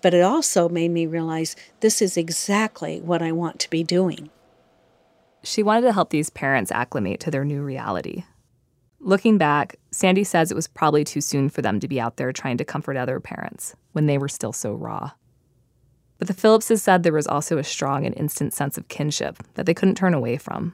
But 0.00 0.14
it 0.14 0.20
also 0.20 0.68
made 0.68 0.90
me 0.90 1.06
realize 1.06 1.56
this 1.80 2.02
is 2.02 2.16
exactly 2.16 3.00
what 3.00 3.22
I 3.22 3.32
want 3.32 3.58
to 3.60 3.70
be 3.70 3.82
doing. 3.82 4.30
She 5.42 5.62
wanted 5.62 5.82
to 5.82 5.92
help 5.92 6.10
these 6.10 6.30
parents 6.30 6.70
acclimate 6.70 7.20
to 7.20 7.30
their 7.30 7.44
new 7.44 7.62
reality. 7.62 8.24
Looking 9.00 9.36
back, 9.36 9.76
Sandy 9.90 10.24
says 10.24 10.50
it 10.50 10.54
was 10.54 10.68
probably 10.68 11.04
too 11.04 11.20
soon 11.20 11.50
for 11.50 11.62
them 11.62 11.80
to 11.80 11.88
be 11.88 12.00
out 12.00 12.16
there 12.16 12.32
trying 12.32 12.56
to 12.58 12.64
comfort 12.64 12.96
other 12.96 13.20
parents 13.20 13.74
when 13.92 14.06
they 14.06 14.16
were 14.16 14.28
still 14.28 14.52
so 14.52 14.72
raw. 14.72 15.12
But 16.18 16.28
the 16.28 16.34
Phillipses 16.34 16.82
said 16.82 17.02
there 17.02 17.12
was 17.12 17.26
also 17.26 17.58
a 17.58 17.64
strong 17.64 18.06
and 18.06 18.16
instant 18.16 18.54
sense 18.54 18.78
of 18.78 18.88
kinship 18.88 19.36
that 19.54 19.66
they 19.66 19.74
couldn't 19.74 19.96
turn 19.96 20.14
away 20.14 20.38
from. 20.38 20.72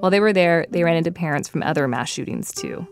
While 0.00 0.10
they 0.10 0.20
were 0.20 0.32
there, 0.32 0.66
they 0.70 0.82
ran 0.82 0.96
into 0.96 1.12
parents 1.12 1.48
from 1.48 1.62
other 1.62 1.86
mass 1.86 2.08
shootings 2.08 2.52
too 2.52 2.86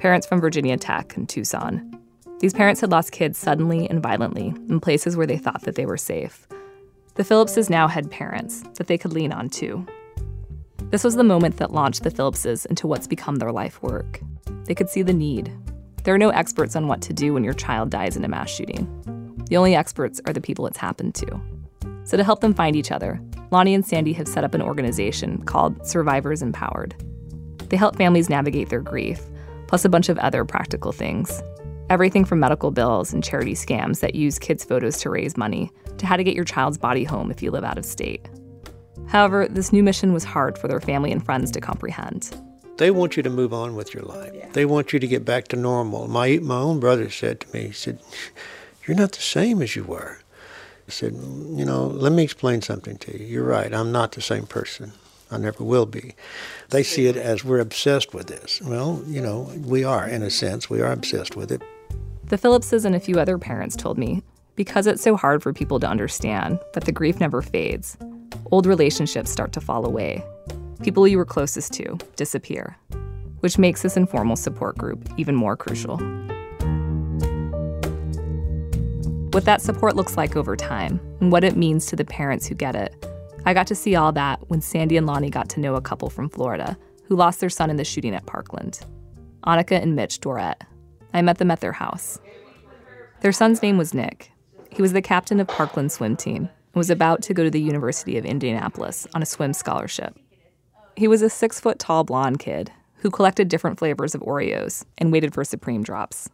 parents 0.00 0.26
from 0.26 0.40
Virginia 0.40 0.78
Tech 0.78 1.14
and 1.14 1.28
Tucson. 1.28 1.98
These 2.38 2.54
parents 2.54 2.80
had 2.80 2.90
lost 2.90 3.12
kids 3.12 3.38
suddenly 3.38 3.88
and 3.90 4.02
violently 4.02 4.46
in 4.46 4.80
places 4.80 5.14
where 5.14 5.26
they 5.26 5.36
thought 5.36 5.60
that 5.62 5.74
they 5.74 5.84
were 5.84 5.98
safe. 5.98 6.48
The 7.16 7.24
Phillipses 7.24 7.68
now 7.68 7.86
had 7.86 8.10
parents 8.10 8.62
that 8.78 8.86
they 8.86 8.96
could 8.96 9.12
lean 9.12 9.30
on 9.30 9.50
too. 9.50 9.86
This 10.88 11.04
was 11.04 11.16
the 11.16 11.22
moment 11.22 11.58
that 11.58 11.74
launched 11.74 12.02
the 12.02 12.10
Phillipses 12.10 12.64
into 12.64 12.86
what's 12.86 13.06
become 13.06 13.36
their 13.36 13.52
life 13.52 13.82
work. 13.82 14.20
They 14.64 14.74
could 14.74 14.88
see 14.88 15.02
the 15.02 15.12
need. 15.12 15.52
There 16.04 16.14
are 16.14 16.18
no 16.18 16.30
experts 16.30 16.76
on 16.76 16.88
what 16.88 17.02
to 17.02 17.12
do 17.12 17.34
when 17.34 17.44
your 17.44 17.52
child 17.52 17.90
dies 17.90 18.16
in 18.16 18.24
a 18.24 18.28
mass 18.28 18.48
shooting. 18.48 18.88
The 19.50 19.58
only 19.58 19.74
experts 19.74 20.18
are 20.26 20.32
the 20.32 20.40
people 20.40 20.66
it's 20.66 20.78
happened 20.78 21.14
to. 21.16 21.40
So, 22.04 22.16
to 22.16 22.24
help 22.24 22.40
them 22.40 22.54
find 22.54 22.76
each 22.76 22.90
other, 22.90 23.20
Lonnie 23.50 23.74
and 23.74 23.84
Sandy 23.84 24.12
have 24.14 24.28
set 24.28 24.44
up 24.44 24.54
an 24.54 24.62
organization 24.62 25.42
called 25.42 25.86
Survivors 25.86 26.42
Empowered. 26.42 26.94
They 27.68 27.76
help 27.76 27.96
families 27.96 28.28
navigate 28.28 28.68
their 28.68 28.80
grief, 28.80 29.20
plus 29.66 29.84
a 29.84 29.88
bunch 29.88 30.08
of 30.08 30.18
other 30.18 30.44
practical 30.44 30.92
things. 30.92 31.42
Everything 31.88 32.24
from 32.24 32.40
medical 32.40 32.70
bills 32.70 33.12
and 33.12 33.22
charity 33.22 33.54
scams 33.54 34.00
that 34.00 34.14
use 34.14 34.38
kids' 34.38 34.64
photos 34.64 34.98
to 35.00 35.10
raise 35.10 35.36
money 35.36 35.70
to 35.98 36.06
how 36.06 36.16
to 36.16 36.24
get 36.24 36.34
your 36.34 36.44
child's 36.44 36.78
body 36.78 37.04
home 37.04 37.30
if 37.30 37.42
you 37.42 37.50
live 37.50 37.64
out 37.64 37.78
of 37.78 37.84
state. 37.84 38.28
However, 39.08 39.48
this 39.48 39.72
new 39.72 39.82
mission 39.82 40.12
was 40.12 40.22
hard 40.22 40.56
for 40.56 40.68
their 40.68 40.80
family 40.80 41.10
and 41.10 41.24
friends 41.24 41.50
to 41.50 41.60
comprehend. 41.60 42.36
They 42.76 42.90
want 42.90 43.16
you 43.16 43.22
to 43.24 43.30
move 43.30 43.52
on 43.52 43.74
with 43.74 43.92
your 43.92 44.04
life. 44.04 44.32
Yeah. 44.34 44.48
They 44.52 44.64
want 44.64 44.92
you 44.92 44.98
to 45.00 45.06
get 45.06 45.24
back 45.24 45.48
to 45.48 45.56
normal. 45.56 46.08
My 46.08 46.38
my 46.38 46.56
own 46.56 46.80
brother 46.80 47.10
said 47.10 47.40
to 47.40 47.52
me, 47.52 47.66
he 47.66 47.72
said, 47.72 48.00
"You're 48.86 48.96
not 48.96 49.12
the 49.12 49.20
same 49.20 49.60
as 49.60 49.76
you 49.76 49.84
were." 49.84 50.20
He 50.90 50.96
said, 50.96 51.14
"You 51.14 51.64
know, 51.64 51.86
let 51.86 52.10
me 52.10 52.24
explain 52.24 52.62
something 52.62 52.98
to 52.98 53.16
you. 53.16 53.24
You're 53.24 53.44
right. 53.44 53.72
I'm 53.72 53.92
not 53.92 54.10
the 54.12 54.20
same 54.20 54.44
person. 54.44 54.90
I 55.30 55.38
never 55.38 55.62
will 55.62 55.86
be." 55.86 56.16
They 56.70 56.82
see 56.82 57.06
it 57.06 57.16
as 57.16 57.44
we're 57.44 57.60
obsessed 57.60 58.12
with 58.12 58.26
this. 58.26 58.60
Well, 58.64 59.00
you 59.06 59.20
know, 59.20 59.52
we 59.64 59.84
are 59.84 60.04
in 60.04 60.22
a 60.24 60.30
sense. 60.30 60.68
We 60.68 60.80
are 60.80 60.90
obsessed 60.90 61.36
with 61.36 61.52
it. 61.52 61.62
The 62.26 62.38
Phillipses 62.38 62.84
and 62.84 62.96
a 62.96 63.00
few 63.00 63.20
other 63.20 63.38
parents 63.38 63.76
told 63.76 63.98
me 63.98 64.24
because 64.56 64.88
it's 64.88 65.02
so 65.02 65.16
hard 65.16 65.44
for 65.44 65.52
people 65.52 65.78
to 65.78 65.86
understand 65.86 66.58
that 66.74 66.84
the 66.84 66.92
grief 66.92 67.20
never 67.20 67.40
fades, 67.40 67.96
old 68.50 68.66
relationships 68.66 69.30
start 69.30 69.52
to 69.52 69.60
fall 69.60 69.86
away. 69.86 70.24
People 70.82 71.06
you 71.06 71.18
were 71.18 71.24
closest 71.24 71.72
to 71.74 71.98
disappear, 72.16 72.76
which 73.40 73.58
makes 73.58 73.82
this 73.82 73.96
informal 73.96 74.34
support 74.34 74.76
group 74.76 75.08
even 75.16 75.36
more 75.36 75.56
crucial. 75.56 75.98
What 79.32 79.44
that 79.44 79.62
support 79.62 79.96
looks 79.96 80.16
like 80.16 80.36
over 80.36 80.56
time 80.56 81.00
and 81.20 81.30
what 81.30 81.44
it 81.44 81.56
means 81.56 81.86
to 81.86 81.96
the 81.96 82.04
parents 82.04 82.46
who 82.46 82.54
get 82.54 82.74
it. 82.74 83.06
I 83.46 83.54
got 83.54 83.66
to 83.68 83.74
see 83.74 83.94
all 83.94 84.12
that 84.12 84.40
when 84.48 84.60
Sandy 84.60 84.96
and 84.96 85.06
Lonnie 85.06 85.30
got 85.30 85.48
to 85.50 85.60
know 85.60 85.76
a 85.76 85.80
couple 85.80 86.10
from 86.10 86.28
Florida 86.28 86.76
who 87.04 87.16
lost 87.16 87.40
their 87.40 87.50
son 87.50 87.70
in 87.70 87.76
the 87.76 87.84
shooting 87.84 88.14
at 88.14 88.26
Parkland 88.26 88.80
Annika 89.46 89.80
and 89.80 89.96
Mitch 89.96 90.20
Dworet. 90.20 90.60
I 91.14 91.22
met 91.22 91.38
them 91.38 91.50
at 91.50 91.60
their 91.60 91.72
house. 91.72 92.18
Their 93.22 93.32
son's 93.32 93.62
name 93.62 93.78
was 93.78 93.94
Nick, 93.94 94.32
he 94.70 94.82
was 94.82 94.92
the 94.92 95.02
captain 95.02 95.40
of 95.40 95.48
Parkland's 95.48 95.94
swim 95.94 96.16
team 96.16 96.42
and 96.44 96.74
was 96.74 96.90
about 96.90 97.22
to 97.22 97.34
go 97.34 97.44
to 97.44 97.50
the 97.50 97.60
University 97.60 98.16
of 98.16 98.24
Indianapolis 98.24 99.06
on 99.14 99.22
a 99.22 99.26
swim 99.26 99.52
scholarship. 99.52 100.16
He 100.96 101.08
was 101.08 101.22
a 101.22 101.30
six 101.30 101.60
foot 101.60 101.78
tall 101.78 102.04
blonde 102.04 102.38
kid 102.38 102.70
who 102.96 103.10
collected 103.10 103.48
different 103.48 103.78
flavors 103.78 104.14
of 104.14 104.20
Oreos 104.22 104.84
and 104.98 105.10
waited 105.10 105.34
for 105.34 105.44
Supreme 105.44 105.82
drops. 105.82 106.28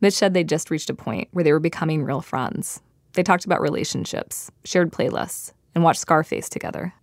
Mitch 0.00 0.14
said 0.14 0.34
they'd 0.34 0.48
just 0.48 0.70
reached 0.70 0.90
a 0.90 0.94
point 0.94 1.28
where 1.32 1.44
they 1.44 1.52
were 1.52 1.60
becoming 1.60 2.04
real 2.04 2.20
friends. 2.20 2.80
They 3.14 3.22
talked 3.22 3.46
about 3.46 3.60
relationships, 3.60 4.50
shared 4.64 4.92
playlists, 4.92 5.52
and 5.74 5.82
watched 5.82 6.00
Scarface 6.00 6.48
together. 6.48 6.94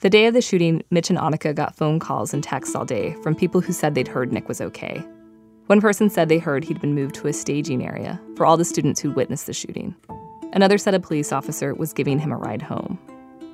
The 0.00 0.10
day 0.10 0.26
of 0.26 0.34
the 0.34 0.40
shooting, 0.40 0.82
Mitch 0.90 1.10
and 1.10 1.18
Annika 1.18 1.54
got 1.54 1.76
phone 1.76 1.98
calls 1.98 2.32
and 2.32 2.42
texts 2.42 2.74
all 2.74 2.84
day 2.84 3.14
from 3.22 3.34
people 3.34 3.60
who 3.60 3.72
said 3.72 3.94
they'd 3.94 4.08
heard 4.08 4.32
Nick 4.32 4.48
was 4.48 4.60
okay. 4.60 5.04
One 5.66 5.80
person 5.80 6.08
said 6.08 6.28
they 6.28 6.38
heard 6.38 6.64
he'd 6.64 6.80
been 6.80 6.94
moved 6.94 7.14
to 7.16 7.28
a 7.28 7.32
staging 7.32 7.84
area 7.84 8.20
for 8.36 8.46
all 8.46 8.56
the 8.56 8.64
students 8.64 9.00
who'd 9.00 9.16
witnessed 9.16 9.46
the 9.46 9.52
shooting. 9.52 9.94
Another 10.52 10.78
said 10.78 10.94
a 10.94 11.00
police 11.00 11.32
officer 11.32 11.74
was 11.74 11.92
giving 11.92 12.18
him 12.18 12.32
a 12.32 12.36
ride 12.36 12.62
home. 12.62 12.98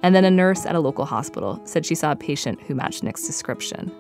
And 0.03 0.15
then 0.15 0.25
a 0.25 0.31
nurse 0.31 0.67
at 0.67 0.77
a 0.77 0.81
local 0.81 1.07
hospital 1.07 1.61
said 1.65 1.87
she 1.87 1.95
saw 1.95 2.13
a 2.13 2.17
patient 2.17 2.61
who 2.63 2.75
matched 2.75 3.03
Nick's 3.03 3.27
description. 3.27 3.91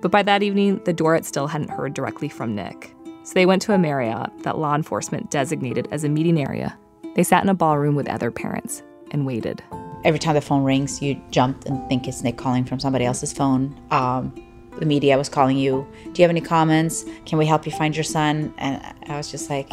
But 0.00 0.10
by 0.10 0.22
that 0.22 0.42
evening, 0.42 0.80
the 0.84 0.94
Dworet 0.94 1.24
still 1.24 1.46
hadn't 1.46 1.70
heard 1.70 1.94
directly 1.94 2.28
from 2.30 2.54
Nick. 2.54 2.94
So 3.30 3.34
they 3.34 3.46
went 3.46 3.62
to 3.62 3.72
a 3.72 3.78
Marriott 3.78 4.42
that 4.42 4.58
law 4.58 4.74
enforcement 4.74 5.30
designated 5.30 5.86
as 5.92 6.02
a 6.02 6.08
meeting 6.08 6.36
area. 6.36 6.76
They 7.14 7.22
sat 7.22 7.44
in 7.44 7.48
a 7.48 7.54
ballroom 7.54 7.94
with 7.94 8.08
other 8.08 8.32
parents 8.32 8.82
and 9.12 9.24
waited. 9.24 9.62
Every 10.04 10.18
time 10.18 10.34
the 10.34 10.40
phone 10.40 10.64
rings, 10.64 11.00
you 11.00 11.22
jump 11.30 11.64
and 11.66 11.88
think 11.88 12.08
it's 12.08 12.24
Nick 12.24 12.36
calling 12.36 12.64
from 12.64 12.80
somebody 12.80 13.04
else's 13.04 13.32
phone. 13.32 13.80
Um, 13.92 14.34
the 14.80 14.84
media 14.84 15.16
was 15.16 15.28
calling 15.28 15.56
you. 15.56 15.86
Do 16.06 16.20
you 16.20 16.24
have 16.24 16.30
any 16.30 16.40
comments? 16.40 17.04
Can 17.24 17.38
we 17.38 17.46
help 17.46 17.66
you 17.66 17.70
find 17.70 17.94
your 17.94 18.02
son? 18.02 18.52
And 18.58 18.82
I 19.06 19.16
was 19.16 19.30
just 19.30 19.48
like, 19.48 19.72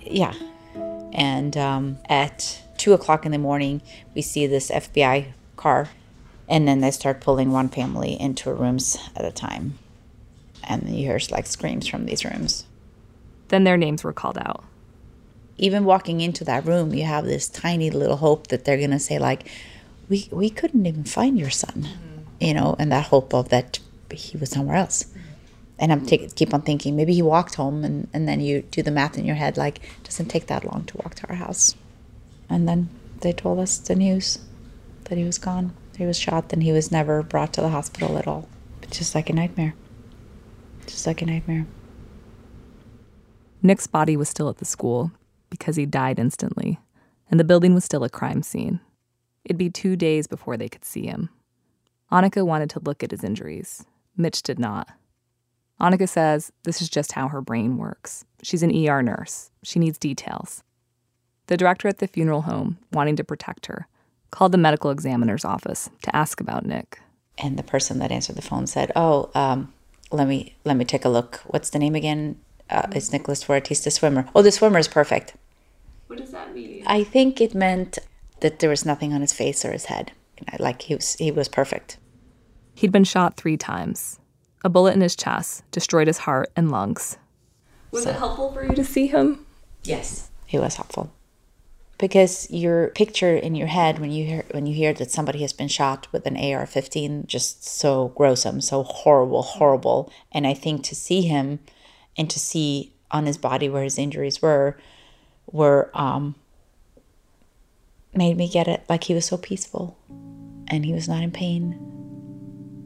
yeah. 0.00 0.34
And 1.12 1.56
um, 1.56 1.98
at 2.08 2.60
two 2.78 2.94
o'clock 2.94 3.24
in 3.24 3.30
the 3.30 3.38
morning, 3.38 3.80
we 4.16 4.22
see 4.22 4.48
this 4.48 4.72
FBI 4.72 5.26
car, 5.54 5.88
and 6.48 6.66
then 6.66 6.80
they 6.80 6.90
start 6.90 7.20
pulling 7.20 7.52
one 7.52 7.68
family 7.68 8.20
into 8.20 8.52
rooms 8.52 8.98
at 9.14 9.24
a 9.24 9.30
time. 9.30 9.78
And 10.66 10.88
you 10.88 11.06
hear 11.06 11.20
like 11.30 11.46
screams 11.46 11.86
from 11.86 12.06
these 12.06 12.24
rooms. 12.24 12.64
Then 13.48 13.64
their 13.64 13.76
names 13.76 14.02
were 14.02 14.12
called 14.12 14.38
out. 14.38 14.64
Even 15.56 15.84
walking 15.84 16.20
into 16.20 16.44
that 16.44 16.66
room, 16.66 16.92
you 16.94 17.04
have 17.04 17.24
this 17.24 17.48
tiny 17.48 17.90
little 17.90 18.16
hope 18.16 18.48
that 18.48 18.64
they're 18.64 18.80
gonna 18.80 18.98
say 18.98 19.18
like, 19.18 19.48
"We 20.08 20.28
we 20.32 20.50
couldn't 20.50 20.86
even 20.86 21.04
find 21.04 21.38
your 21.38 21.50
son." 21.50 21.88
you 22.40 22.54
know, 22.54 22.76
and 22.78 22.92
that 22.92 23.06
hope 23.06 23.34
of 23.34 23.48
that 23.48 23.78
he 24.10 24.36
was 24.36 24.50
somewhere 24.50 24.76
else. 24.76 25.06
And 25.78 25.90
I'm 25.90 26.06
t- 26.06 26.28
keep 26.34 26.54
on 26.54 26.62
thinking 26.62 26.94
maybe 26.94 27.14
he 27.14 27.22
walked 27.22 27.56
home, 27.56 27.84
and, 27.84 28.08
and 28.12 28.28
then 28.28 28.40
you 28.40 28.62
do 28.62 28.82
the 28.82 28.90
math 28.90 29.18
in 29.18 29.24
your 29.24 29.36
head 29.36 29.56
like 29.56 29.80
doesn't 30.04 30.28
take 30.28 30.46
that 30.46 30.64
long 30.64 30.84
to 30.84 30.98
walk 30.98 31.14
to 31.16 31.28
our 31.28 31.36
house. 31.36 31.74
And 32.48 32.68
then 32.68 32.90
they 33.20 33.32
told 33.32 33.58
us 33.58 33.78
the 33.78 33.96
news 33.96 34.38
that 35.04 35.18
he 35.18 35.24
was 35.24 35.38
gone. 35.38 35.72
He 35.96 36.04
was 36.04 36.18
shot, 36.18 36.52
and 36.52 36.62
he 36.62 36.72
was 36.72 36.92
never 36.92 37.22
brought 37.22 37.52
to 37.54 37.60
the 37.60 37.70
hospital 37.70 38.18
at 38.18 38.28
all. 38.28 38.48
It's 38.82 38.98
just 38.98 39.14
like 39.14 39.30
a 39.30 39.32
nightmare. 39.32 39.74
Just 40.86 41.06
like 41.06 41.22
a 41.22 41.26
nightmare. 41.26 41.66
Nick's 43.62 43.86
body 43.86 44.16
was 44.16 44.28
still 44.28 44.48
at 44.48 44.58
the 44.58 44.64
school 44.64 45.10
because 45.48 45.76
he 45.76 45.86
died 45.86 46.18
instantly, 46.18 46.78
and 47.30 47.40
the 47.40 47.44
building 47.44 47.74
was 47.74 47.84
still 47.84 48.04
a 48.04 48.10
crime 48.10 48.42
scene. 48.42 48.80
It'd 49.44 49.58
be 49.58 49.70
two 49.70 49.96
days 49.96 50.26
before 50.26 50.56
they 50.56 50.68
could 50.68 50.84
see 50.84 51.06
him. 51.06 51.30
Annika 52.12 52.44
wanted 52.44 52.70
to 52.70 52.80
look 52.80 53.02
at 53.02 53.10
his 53.10 53.24
injuries. 53.24 53.84
Mitch 54.16 54.42
did 54.42 54.58
not. 54.58 54.88
Annika 55.80 56.08
says 56.08 56.52
this 56.62 56.80
is 56.80 56.88
just 56.88 57.12
how 57.12 57.28
her 57.28 57.40
brain 57.40 57.76
works. 57.76 58.24
She's 58.42 58.62
an 58.62 58.70
ER 58.86 59.02
nurse. 59.02 59.50
She 59.62 59.78
needs 59.78 59.98
details. 59.98 60.62
The 61.46 61.56
director 61.56 61.88
at 61.88 61.98
the 61.98 62.06
funeral 62.06 62.42
home, 62.42 62.78
wanting 62.92 63.16
to 63.16 63.24
protect 63.24 63.66
her, 63.66 63.86
called 64.30 64.52
the 64.52 64.58
medical 64.58 64.90
examiner's 64.90 65.44
office 65.44 65.90
to 66.02 66.14
ask 66.14 66.40
about 66.40 66.64
Nick. 66.64 67.00
And 67.38 67.58
the 67.58 67.62
person 67.62 67.98
that 67.98 68.12
answered 68.12 68.36
the 68.36 68.42
phone 68.42 68.66
said, 68.66 68.92
"Oh, 68.94 69.30
um, 69.34 69.72
let 70.14 70.28
me 70.28 70.56
let 70.64 70.76
me 70.76 70.84
take 70.84 71.04
a 71.04 71.08
look. 71.08 71.36
What's 71.46 71.70
the 71.70 71.78
name 71.78 71.94
again? 71.94 72.40
Uh, 72.70 72.86
it's 72.92 73.12
Nicholas 73.12 73.44
Fuertes, 73.44 73.84
the 73.84 73.90
swimmer. 73.90 74.28
Oh, 74.34 74.42
the 74.42 74.52
swimmer 74.52 74.78
is 74.78 74.88
perfect. 74.88 75.34
What 76.06 76.18
does 76.18 76.30
that 76.32 76.54
mean? 76.54 76.82
I 76.86 77.04
think 77.04 77.40
it 77.40 77.54
meant 77.54 77.98
that 78.40 78.58
there 78.58 78.70
was 78.70 78.84
nothing 78.84 79.12
on 79.12 79.20
his 79.20 79.32
face 79.32 79.64
or 79.64 79.72
his 79.72 79.86
head. 79.86 80.12
Like 80.58 80.82
he 80.82 80.94
was 80.94 81.14
he 81.14 81.30
was 81.30 81.48
perfect. 81.48 81.98
He'd 82.74 82.92
been 82.92 83.04
shot 83.04 83.36
three 83.36 83.56
times. 83.56 84.18
A 84.64 84.68
bullet 84.68 84.94
in 84.94 85.00
his 85.00 85.16
chest 85.16 85.62
destroyed 85.70 86.06
his 86.06 86.18
heart 86.18 86.50
and 86.56 86.70
lungs. 86.70 87.18
Was 87.90 88.04
so, 88.04 88.10
it 88.10 88.16
helpful 88.16 88.52
for 88.52 88.64
you 88.64 88.74
to 88.74 88.84
see 88.84 89.06
him? 89.06 89.46
Yes, 89.84 90.30
he 90.46 90.58
was 90.58 90.74
helpful. 90.76 91.12
Because 91.98 92.50
your 92.50 92.88
picture 92.88 93.36
in 93.36 93.54
your 93.54 93.68
head 93.68 93.98
when 93.98 94.10
you 94.10 94.26
hear 94.26 94.44
when 94.50 94.66
you 94.66 94.74
hear 94.74 94.92
that 94.94 95.10
somebody 95.10 95.40
has 95.42 95.52
been 95.52 95.68
shot 95.68 96.08
with 96.12 96.26
an 96.26 96.36
AR-15 96.36 97.26
just 97.26 97.64
so 97.64 98.08
gruesome, 98.16 98.60
so 98.60 98.82
horrible, 98.82 99.42
horrible. 99.42 100.12
And 100.32 100.46
I 100.46 100.54
think 100.54 100.82
to 100.84 100.94
see 100.94 101.22
him 101.22 101.60
and 102.16 102.28
to 102.30 102.38
see 102.38 102.92
on 103.10 103.26
his 103.26 103.38
body 103.38 103.68
where 103.68 103.84
his 103.84 103.98
injuries 103.98 104.42
were 104.42 104.76
were 105.50 105.90
um 105.94 106.34
made 108.14 108.36
me 108.36 108.48
get 108.48 108.68
it 108.68 108.84
like 108.88 109.04
he 109.04 109.14
was 109.14 109.26
so 109.26 109.36
peaceful 109.36 109.96
and 110.68 110.84
he 110.84 110.92
was 110.92 111.08
not 111.08 111.22
in 111.22 111.30
pain 111.30 111.72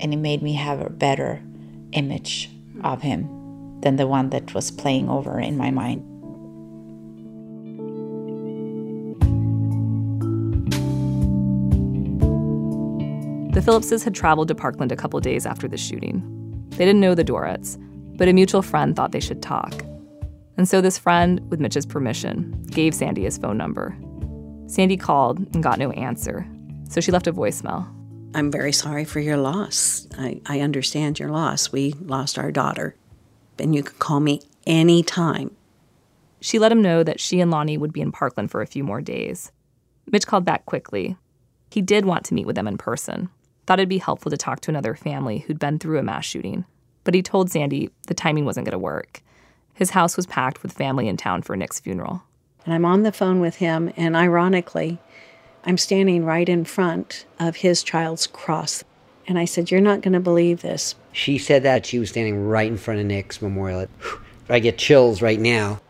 and 0.00 0.12
it 0.12 0.16
made 0.16 0.42
me 0.42 0.54
have 0.54 0.80
a 0.80 0.90
better 0.90 1.42
image 1.92 2.50
of 2.82 3.02
him 3.02 3.80
than 3.80 3.96
the 3.96 4.06
one 4.06 4.30
that 4.30 4.54
was 4.54 4.70
playing 4.70 5.08
over 5.08 5.38
in 5.40 5.56
my 5.56 5.70
mind. 5.70 6.17
The 13.58 13.64
Phillipses 13.64 14.04
had 14.04 14.14
traveled 14.14 14.46
to 14.46 14.54
Parkland 14.54 14.92
a 14.92 14.96
couple 14.96 15.18
days 15.18 15.44
after 15.44 15.66
the 15.66 15.76
shooting. 15.76 16.22
They 16.76 16.84
didn't 16.84 17.00
know 17.00 17.16
the 17.16 17.24
Dworets, 17.24 17.76
but 18.16 18.28
a 18.28 18.32
mutual 18.32 18.62
friend 18.62 18.94
thought 18.94 19.10
they 19.10 19.18
should 19.18 19.42
talk. 19.42 19.82
And 20.56 20.68
so 20.68 20.80
this 20.80 20.96
friend, 20.96 21.40
with 21.50 21.58
Mitch's 21.58 21.84
permission, 21.84 22.52
gave 22.70 22.94
Sandy 22.94 23.24
his 23.24 23.36
phone 23.36 23.56
number. 23.56 23.98
Sandy 24.68 24.96
called 24.96 25.40
and 25.54 25.60
got 25.60 25.80
no 25.80 25.90
answer, 25.90 26.46
so 26.88 27.00
she 27.00 27.10
left 27.10 27.26
a 27.26 27.32
voicemail. 27.32 27.84
I'm 28.32 28.52
very 28.52 28.72
sorry 28.72 29.04
for 29.04 29.18
your 29.18 29.36
loss. 29.36 30.06
I, 30.16 30.40
I 30.46 30.60
understand 30.60 31.18
your 31.18 31.30
loss. 31.30 31.72
We 31.72 31.94
lost 32.00 32.38
our 32.38 32.52
daughter. 32.52 32.94
And 33.58 33.74
you 33.74 33.82
can 33.82 33.98
call 33.98 34.20
me 34.20 34.40
anytime. 34.68 35.50
She 36.40 36.60
let 36.60 36.70
him 36.70 36.80
know 36.80 37.02
that 37.02 37.18
she 37.18 37.40
and 37.40 37.50
Lonnie 37.50 37.76
would 37.76 37.92
be 37.92 38.02
in 38.02 38.12
Parkland 38.12 38.52
for 38.52 38.62
a 38.62 38.68
few 38.68 38.84
more 38.84 39.00
days. 39.00 39.50
Mitch 40.06 40.28
called 40.28 40.44
back 40.44 40.64
quickly. 40.64 41.16
He 41.72 41.82
did 41.82 42.04
want 42.04 42.24
to 42.26 42.34
meet 42.34 42.46
with 42.46 42.54
them 42.54 42.68
in 42.68 42.78
person, 42.78 43.30
thought 43.68 43.78
it'd 43.78 43.88
be 43.90 43.98
helpful 43.98 44.30
to 44.30 44.36
talk 44.38 44.60
to 44.60 44.70
another 44.70 44.94
family 44.94 45.40
who'd 45.40 45.58
been 45.58 45.78
through 45.78 45.98
a 45.98 46.02
mass 46.02 46.24
shooting. 46.24 46.64
But 47.04 47.12
he 47.12 47.22
told 47.22 47.50
Sandy 47.50 47.90
the 48.06 48.14
timing 48.14 48.46
wasn't 48.46 48.64
going 48.64 48.72
to 48.72 48.78
work. 48.78 49.20
His 49.74 49.90
house 49.90 50.16
was 50.16 50.24
packed 50.24 50.62
with 50.62 50.72
family 50.72 51.06
in 51.06 51.18
town 51.18 51.42
for 51.42 51.54
Nick's 51.54 51.78
funeral. 51.78 52.22
And 52.64 52.72
I'm 52.72 52.86
on 52.86 53.02
the 53.02 53.12
phone 53.12 53.40
with 53.40 53.56
him, 53.56 53.92
and 53.94 54.16
ironically, 54.16 54.98
I'm 55.64 55.76
standing 55.76 56.24
right 56.24 56.48
in 56.48 56.64
front 56.64 57.26
of 57.38 57.56
his 57.56 57.82
child's 57.82 58.26
cross. 58.26 58.84
And 59.26 59.38
I 59.38 59.44
said, 59.44 59.70
You're 59.70 59.82
not 59.82 60.00
going 60.00 60.14
to 60.14 60.20
believe 60.20 60.62
this. 60.62 60.94
She 61.12 61.36
said 61.36 61.62
that 61.64 61.84
she 61.84 61.98
was 61.98 62.08
standing 62.08 62.46
right 62.46 62.68
in 62.68 62.78
front 62.78 63.00
of 63.00 63.06
Nick's 63.06 63.42
memorial. 63.42 63.86
I 64.48 64.60
get 64.60 64.78
chills 64.78 65.20
right 65.20 65.38
now. 65.38 65.82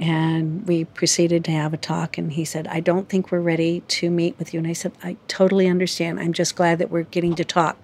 And 0.00 0.66
we 0.66 0.86
proceeded 0.86 1.44
to 1.44 1.50
have 1.50 1.74
a 1.74 1.76
talk, 1.76 2.16
and 2.16 2.32
he 2.32 2.46
said, 2.46 2.66
I 2.68 2.80
don't 2.80 3.08
think 3.10 3.30
we're 3.30 3.40
ready 3.40 3.80
to 3.80 4.10
meet 4.10 4.38
with 4.38 4.54
you. 4.54 4.58
And 4.58 4.66
I 4.66 4.72
said, 4.72 4.92
I 5.02 5.18
totally 5.28 5.68
understand. 5.68 6.18
I'm 6.18 6.32
just 6.32 6.56
glad 6.56 6.78
that 6.78 6.90
we're 6.90 7.02
getting 7.02 7.34
to 7.34 7.44
talk. 7.44 7.76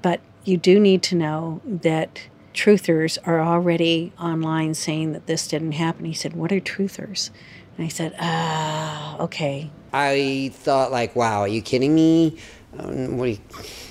But 0.00 0.20
you 0.44 0.56
do 0.56 0.78
need 0.78 1.02
to 1.04 1.16
know 1.16 1.60
that 1.64 2.20
truthers 2.54 3.18
are 3.24 3.40
already 3.40 4.12
online 4.20 4.74
saying 4.74 5.12
that 5.12 5.26
this 5.26 5.48
didn't 5.48 5.72
happen. 5.72 6.04
He 6.04 6.14
said, 6.14 6.34
What 6.34 6.52
are 6.52 6.60
truthers? 6.60 7.30
And 7.76 7.84
I 7.84 7.88
said, 7.88 8.14
Ah, 8.20 9.18
okay. 9.18 9.70
I 9.92 10.50
thought, 10.54 10.92
like, 10.92 11.16
wow, 11.16 11.40
are 11.40 11.48
you 11.48 11.62
kidding 11.62 11.94
me? 11.94 12.38
Um, 12.78 13.16
what 13.16 13.24
are 13.24 13.32
you, 13.32 13.38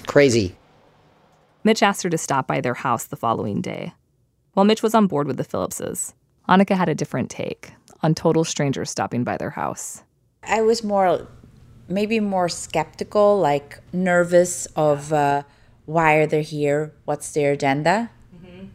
crazy. 0.08 0.56
Mitch 1.66 1.84
asked 1.84 2.04
her 2.04 2.10
to 2.10 2.18
stop 2.18 2.48
by 2.48 2.62
their 2.62 2.76
house 2.76 3.06
the 3.06 3.18
following 3.18 3.60
day. 3.60 3.94
While 4.54 4.66
Mitch 4.66 4.82
was 4.82 4.96
on 4.96 5.08
board 5.08 5.28
with 5.28 5.36
the 5.36 5.44
Phillipses, 5.44 6.14
Annika 6.50 6.76
had 6.76 6.90
a 6.90 6.96
different 6.96 7.30
take 7.30 7.74
on 8.02 8.16
total 8.16 8.44
strangers 8.44 8.90
stopping 8.90 9.24
by 9.24 9.38
their 9.38 9.52
house. 9.52 10.04
I 10.42 10.64
was 10.64 10.84
more, 10.84 11.28
maybe 11.88 12.20
more 12.20 12.50
skeptical, 12.50 13.40
like 13.40 13.78
nervous 13.94 14.66
of 14.76 15.14
uh, 15.14 15.44
why 15.86 16.16
are 16.16 16.26
they 16.26 16.42
here? 16.42 16.92
What's 17.06 17.32
their 17.34 17.52
agenda? 17.52 18.10
Mm-hmm. 18.36 18.66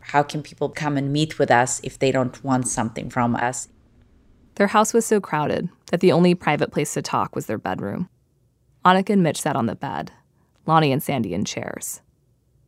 How 0.00 0.24
can 0.24 0.42
people 0.42 0.68
come 0.68 0.96
and 0.96 1.12
meet 1.12 1.38
with 1.38 1.52
us 1.52 1.80
if 1.84 1.98
they 1.98 2.10
don't 2.10 2.42
want 2.42 2.66
something 2.66 3.08
from 3.10 3.36
us? 3.36 3.68
Their 4.56 4.68
house 4.68 4.92
was 4.92 5.06
so 5.06 5.20
crowded 5.20 5.68
that 5.92 6.00
the 6.00 6.12
only 6.12 6.34
private 6.34 6.72
place 6.72 6.94
to 6.94 7.02
talk 7.02 7.36
was 7.36 7.46
their 7.46 7.58
bedroom. 7.58 8.08
Annika 8.84 9.10
and 9.10 9.22
Mitch 9.22 9.40
sat 9.40 9.54
on 9.54 9.66
the 9.66 9.76
bed, 9.76 10.10
Lonnie 10.66 10.92
and 10.92 11.02
Sandy 11.02 11.32
in 11.32 11.44
chairs. 11.44 12.00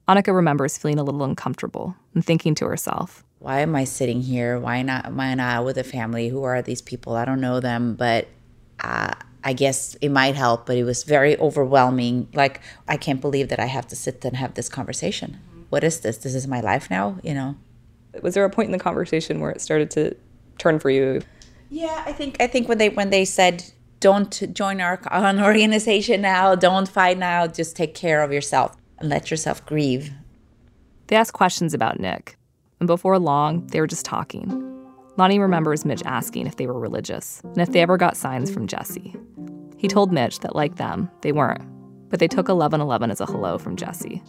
Annika 0.08 0.32
remembers 0.32 0.78
feeling 0.78 0.98
a 0.98 1.02
little 1.02 1.24
uncomfortable 1.24 1.96
and 2.14 2.24
thinking 2.24 2.54
to 2.56 2.66
herself, 2.66 3.24
Why 3.40 3.60
am 3.60 3.74
I 3.74 3.84
sitting 3.84 4.22
here? 4.22 4.58
Why 4.58 4.82
not 4.82 5.06
am 5.06 5.18
I 5.18 5.34
not 5.34 5.64
with 5.64 5.76
a 5.78 5.84
family? 5.84 6.28
Who 6.28 6.44
are 6.44 6.62
these 6.62 6.80
people? 6.80 7.16
I 7.16 7.24
don't 7.24 7.40
know 7.40 7.58
them, 7.58 7.96
but 7.96 8.28
uh, 8.78 9.14
I 9.42 9.52
guess 9.52 9.96
it 9.96 10.10
might 10.10 10.36
help, 10.36 10.66
but 10.66 10.76
it 10.76 10.84
was 10.84 11.02
very 11.02 11.36
overwhelming. 11.38 12.28
Like, 12.34 12.60
I 12.86 12.96
can't 12.96 13.20
believe 13.20 13.48
that 13.48 13.58
I 13.58 13.66
have 13.66 13.88
to 13.88 13.96
sit 13.96 14.24
and 14.24 14.36
have 14.36 14.54
this 14.54 14.68
conversation. 14.68 15.40
What 15.70 15.82
is 15.82 16.00
this? 16.00 16.18
This 16.18 16.36
is 16.36 16.46
my 16.46 16.60
life 16.60 16.88
now, 16.88 17.18
you 17.24 17.34
know? 17.34 17.56
Was 18.22 18.34
there 18.34 18.44
a 18.44 18.50
point 18.50 18.66
in 18.66 18.72
the 18.72 18.78
conversation 18.78 19.40
where 19.40 19.50
it 19.50 19.60
started 19.60 19.90
to 19.92 20.16
turn 20.58 20.78
for 20.78 20.88
you? 20.88 21.22
Yeah, 21.68 22.04
I 22.06 22.12
think 22.12 22.36
I 22.40 22.46
think 22.46 22.68
when 22.68 22.78
they 22.78 22.90
when 22.90 23.10
they 23.10 23.24
said 23.24 23.64
don't 23.98 24.54
join 24.54 24.80
our 24.80 25.00
an 25.10 25.42
organization 25.42 26.20
now, 26.20 26.54
don't 26.54 26.88
fight 26.88 27.18
now, 27.18 27.48
just 27.48 27.74
take 27.74 27.94
care 27.94 28.22
of 28.22 28.32
yourself 28.32 28.76
and 28.98 29.08
let 29.08 29.30
yourself 29.30 29.64
grieve. 29.66 30.12
They 31.08 31.16
asked 31.16 31.32
questions 31.32 31.74
about 31.74 32.00
Nick, 32.00 32.36
and 32.80 32.86
before 32.86 33.18
long, 33.18 33.66
they 33.68 33.80
were 33.80 33.86
just 33.86 34.04
talking. 34.04 34.62
Lonnie 35.16 35.38
remembers 35.38 35.84
Mitch 35.84 36.02
asking 36.04 36.46
if 36.46 36.56
they 36.56 36.66
were 36.66 36.78
religious 36.78 37.40
and 37.42 37.58
if 37.58 37.72
they 37.72 37.80
ever 37.80 37.96
got 37.96 38.16
signs 38.16 38.50
from 38.50 38.66
Jesse. 38.66 39.14
He 39.78 39.88
told 39.88 40.12
Mitch 40.12 40.40
that, 40.40 40.56
like 40.56 40.76
them, 40.76 41.10
they 41.22 41.32
weren't, 41.32 41.62
but 42.10 42.20
they 42.20 42.28
took 42.28 42.48
1111 42.48 43.10
as 43.10 43.20
a 43.20 43.26
hello 43.26 43.56
from 43.56 43.76
Jesse. 43.76 44.22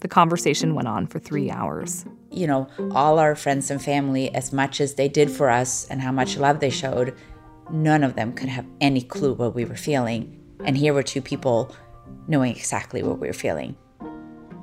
The 0.00 0.08
conversation 0.08 0.74
went 0.74 0.86
on 0.86 1.06
for 1.06 1.18
three 1.18 1.50
hours. 1.50 2.04
You 2.30 2.46
know, 2.46 2.68
all 2.92 3.18
our 3.18 3.34
friends 3.34 3.70
and 3.70 3.82
family, 3.82 4.32
as 4.34 4.52
much 4.52 4.80
as 4.80 4.94
they 4.94 5.08
did 5.08 5.30
for 5.30 5.50
us 5.50 5.86
and 5.88 6.00
how 6.00 6.12
much 6.12 6.36
love 6.36 6.60
they 6.60 6.70
showed, 6.70 7.16
none 7.70 8.04
of 8.04 8.14
them 8.14 8.32
could 8.32 8.48
have 8.48 8.66
any 8.80 9.02
clue 9.02 9.34
what 9.34 9.54
we 9.54 9.64
were 9.64 9.76
feeling. 9.76 10.40
And 10.64 10.76
here 10.76 10.94
were 10.94 11.02
two 11.02 11.22
people 11.22 11.74
knowing 12.28 12.54
exactly 12.54 13.02
what 13.02 13.18
we 13.18 13.26
were 13.26 13.32
feeling. 13.32 13.76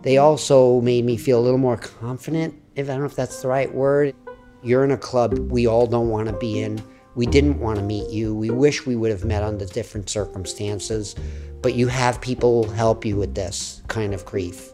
They 0.06 0.20
also 0.20 0.82
made 0.82 1.04
me 1.04 1.18
feel 1.18 1.40
a 1.40 1.42
little 1.42 1.58
more 1.58 1.78
confident, 1.78 2.54
if 2.76 2.88
I 2.88 2.92
don't 2.92 3.00
know 3.00 3.06
if 3.08 3.16
that's 3.16 3.42
the 3.42 3.48
right 3.48 3.74
word. 3.74 4.16
You're 4.62 4.84
in 4.84 4.92
a 4.92 4.98
club 4.98 5.36
we 5.50 5.66
all 5.66 5.88
don't 5.88 6.10
want 6.10 6.28
to 6.28 6.38
be 6.38 6.62
in. 6.62 6.80
We 7.16 7.26
didn't 7.26 7.60
want 7.60 7.80
to 7.80 7.84
meet 7.84 8.12
you. 8.12 8.36
We 8.36 8.52
wish 8.52 8.86
we 8.86 8.96
would 8.96 9.10
have 9.10 9.26
met 9.26 9.42
under 9.42 9.66
different 9.66 10.08
circumstances, 10.08 11.16
but 11.64 11.74
you 11.74 11.88
have 11.88 12.22
people 12.22 12.70
help 12.70 13.04
you 13.04 13.16
with 13.16 13.34
this 13.34 13.82
kind 13.88 14.14
of 14.14 14.24
grief. 14.26 14.74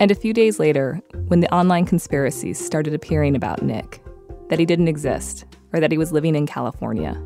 And 0.00 0.10
a 0.10 0.14
few 0.14 0.32
days 0.32 0.58
later, 0.58 0.98
when 1.28 1.40
the 1.40 1.54
online 1.54 1.84
conspiracies 1.84 2.58
started 2.58 2.94
appearing 2.94 3.36
about 3.36 3.62
Nick, 3.62 4.02
that 4.48 4.58
he 4.58 4.64
didn't 4.64 4.88
exist, 4.88 5.44
or 5.74 5.80
that 5.80 5.92
he 5.92 5.98
was 5.98 6.10
living 6.10 6.34
in 6.34 6.46
California, 6.46 7.22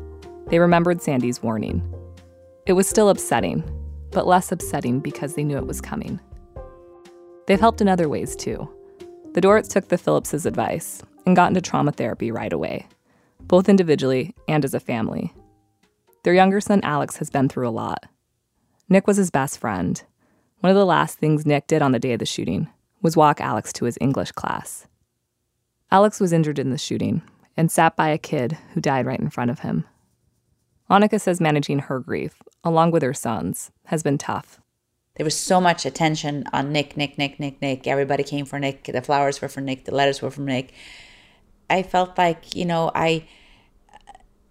they 0.47 0.59
remembered 0.59 1.01
Sandy's 1.01 1.41
warning. 1.41 1.81
It 2.65 2.73
was 2.73 2.89
still 2.89 3.07
upsetting, 3.07 3.63
but 4.11 4.27
less 4.27 4.51
upsetting 4.51 4.99
because 4.99 5.35
they 5.35 5.45
knew 5.45 5.55
it 5.55 5.67
was 5.67 5.79
coming. 5.79 6.19
They've 7.47 7.59
helped 7.59 7.81
in 7.81 7.87
other 7.87 8.07
ways 8.07 8.35
too. 8.35 8.69
The 9.33 9.41
Dworets 9.41 9.69
took 9.69 9.87
the 9.87 9.97
Phillipses' 9.97 10.45
advice 10.45 11.01
and 11.25 11.35
got 11.35 11.49
into 11.49 11.61
trauma 11.61 11.91
therapy 11.91 12.31
right 12.31 12.51
away, 12.51 12.87
both 13.41 13.69
individually 13.69 14.35
and 14.47 14.63
as 14.63 14.73
a 14.73 14.79
family. 14.79 15.33
Their 16.23 16.33
younger 16.33 16.61
son 16.61 16.81
Alex 16.83 17.17
has 17.17 17.29
been 17.29 17.49
through 17.49 17.67
a 17.67 17.71
lot. 17.71 18.05
Nick 18.89 19.07
was 19.07 19.17
his 19.17 19.31
best 19.31 19.57
friend. 19.57 20.01
One 20.59 20.69
of 20.69 20.77
the 20.77 20.85
last 20.85 21.17
things 21.17 21.45
Nick 21.45 21.67
did 21.67 21.81
on 21.81 21.91
the 21.91 21.99
day 21.99 22.13
of 22.13 22.19
the 22.19 22.25
shooting 22.25 22.67
was 23.01 23.17
walk 23.17 23.41
Alex 23.41 23.73
to 23.73 23.85
his 23.85 23.97
English 23.99 24.31
class. 24.33 24.85
Alex 25.91 26.19
was 26.19 26.31
injured 26.31 26.59
in 26.59 26.69
the 26.69 26.77
shooting 26.77 27.21
and 27.57 27.71
sat 27.71 27.95
by 27.95 28.09
a 28.09 28.17
kid 28.17 28.57
who 28.73 28.81
died 28.81 29.05
right 29.05 29.19
in 29.19 29.29
front 29.29 29.51
of 29.51 29.59
him. 29.59 29.85
Annika 30.89 31.19
says 31.19 31.41
managing 31.41 31.79
her 31.79 31.99
grief, 31.99 32.41
along 32.63 32.91
with 32.91 33.01
her 33.01 33.13
son's, 33.13 33.71
has 33.85 34.03
been 34.03 34.17
tough. 34.17 34.60
There 35.21 35.25
was 35.25 35.37
so 35.37 35.61
much 35.61 35.85
attention 35.85 36.45
on 36.51 36.71
Nick, 36.71 36.97
Nick, 36.97 37.19
Nick, 37.19 37.39
Nick, 37.39 37.61
Nick. 37.61 37.85
Everybody 37.85 38.23
came 38.23 38.43
for 38.43 38.57
Nick. 38.57 38.85
The 38.85 39.03
flowers 39.03 39.39
were 39.39 39.47
for 39.47 39.61
Nick. 39.61 39.85
The 39.85 39.93
letters 39.93 40.19
were 40.19 40.31
from 40.31 40.45
Nick. 40.45 40.73
I 41.69 41.83
felt 41.83 42.17
like, 42.17 42.55
you 42.55 42.65
know, 42.65 42.89
I 42.95 43.25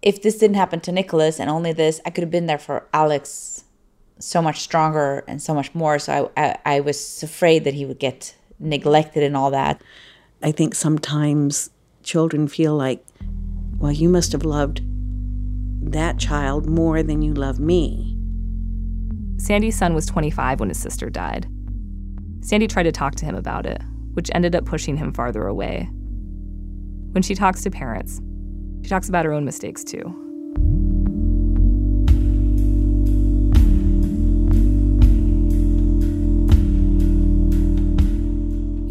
if 0.01 0.21
this 0.21 0.37
didn't 0.37 0.55
happen 0.55 0.79
to 0.79 0.93
Nicholas 0.93 1.41
and 1.41 1.49
only 1.49 1.73
this, 1.73 1.99
I 2.05 2.09
could 2.09 2.21
have 2.21 2.31
been 2.31 2.45
there 2.45 2.57
for 2.57 2.87
Alex 2.93 3.65
so 4.17 4.41
much 4.41 4.61
stronger 4.61 5.25
and 5.27 5.41
so 5.41 5.53
much 5.53 5.75
more. 5.75 5.99
So 5.99 6.31
I, 6.37 6.41
I, 6.41 6.57
I 6.77 6.79
was 6.79 7.21
afraid 7.21 7.65
that 7.65 7.73
he 7.73 7.85
would 7.85 7.99
get 7.99 8.33
neglected 8.57 9.23
and 9.23 9.35
all 9.35 9.51
that. 9.51 9.81
I 10.41 10.53
think 10.53 10.73
sometimes 10.73 11.69
children 12.01 12.47
feel 12.47 12.77
like, 12.77 13.05
well, 13.77 13.91
you 13.91 14.07
must 14.07 14.31
have 14.31 14.45
loved 14.45 14.79
that 15.91 16.17
child 16.17 16.65
more 16.65 17.03
than 17.03 17.21
you 17.21 17.33
love 17.33 17.59
me. 17.59 18.10
Sandy's 19.41 19.75
son 19.75 19.95
was 19.95 20.05
25 20.05 20.59
when 20.59 20.69
his 20.69 20.77
sister 20.77 21.09
died. 21.09 21.47
Sandy 22.41 22.67
tried 22.67 22.83
to 22.83 22.91
talk 22.91 23.15
to 23.15 23.25
him 23.25 23.35
about 23.35 23.65
it, 23.65 23.81
which 24.13 24.29
ended 24.35 24.55
up 24.55 24.65
pushing 24.65 24.95
him 24.95 25.11
farther 25.11 25.47
away. 25.47 25.89
When 27.11 27.23
she 27.23 27.33
talks 27.33 27.63
to 27.63 27.71
parents, 27.71 28.21
she 28.83 28.89
talks 28.89 29.09
about 29.09 29.25
her 29.25 29.33
own 29.33 29.43
mistakes 29.43 29.83
too. 29.83 30.15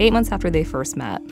Eight 0.01 0.13
months 0.13 0.33
after 0.33 0.51
they 0.51 0.65
first 0.65 0.97
met, 0.97 1.23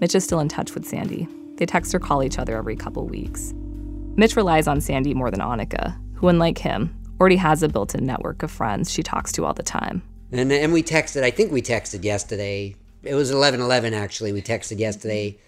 Mitch 0.00 0.14
is 0.14 0.22
still 0.22 0.38
in 0.38 0.48
touch 0.48 0.74
with 0.74 0.86
Sandy. 0.86 1.26
They 1.56 1.66
text 1.66 1.92
or 1.96 1.98
call 1.98 2.22
each 2.22 2.38
other 2.38 2.56
every 2.56 2.76
couple 2.76 3.08
weeks. 3.08 3.52
Mitch 4.14 4.36
relies 4.36 4.68
on 4.68 4.80
Sandy 4.80 5.14
more 5.14 5.32
than 5.32 5.40
Annika, 5.40 5.98
who, 6.14 6.28
unlike 6.28 6.58
him, 6.58 6.94
already 7.20 7.36
has 7.36 7.62
a 7.62 7.68
built 7.68 7.94
in 7.94 8.06
network 8.06 8.42
of 8.42 8.50
friends 8.50 8.90
she 8.90 9.02
talks 9.02 9.32
to 9.32 9.44
all 9.44 9.54
the 9.54 9.62
time. 9.62 10.02
And, 10.30 10.52
and 10.52 10.72
we 10.72 10.82
texted, 10.82 11.22
I 11.22 11.30
think 11.30 11.52
we 11.52 11.62
texted 11.62 12.04
yesterday. 12.04 12.74
It 13.02 13.14
was 13.14 13.30
11 13.30 13.60
11, 13.60 13.94
actually. 13.94 14.32
We 14.32 14.42
texted 14.42 14.78
yesterday. 14.78 15.38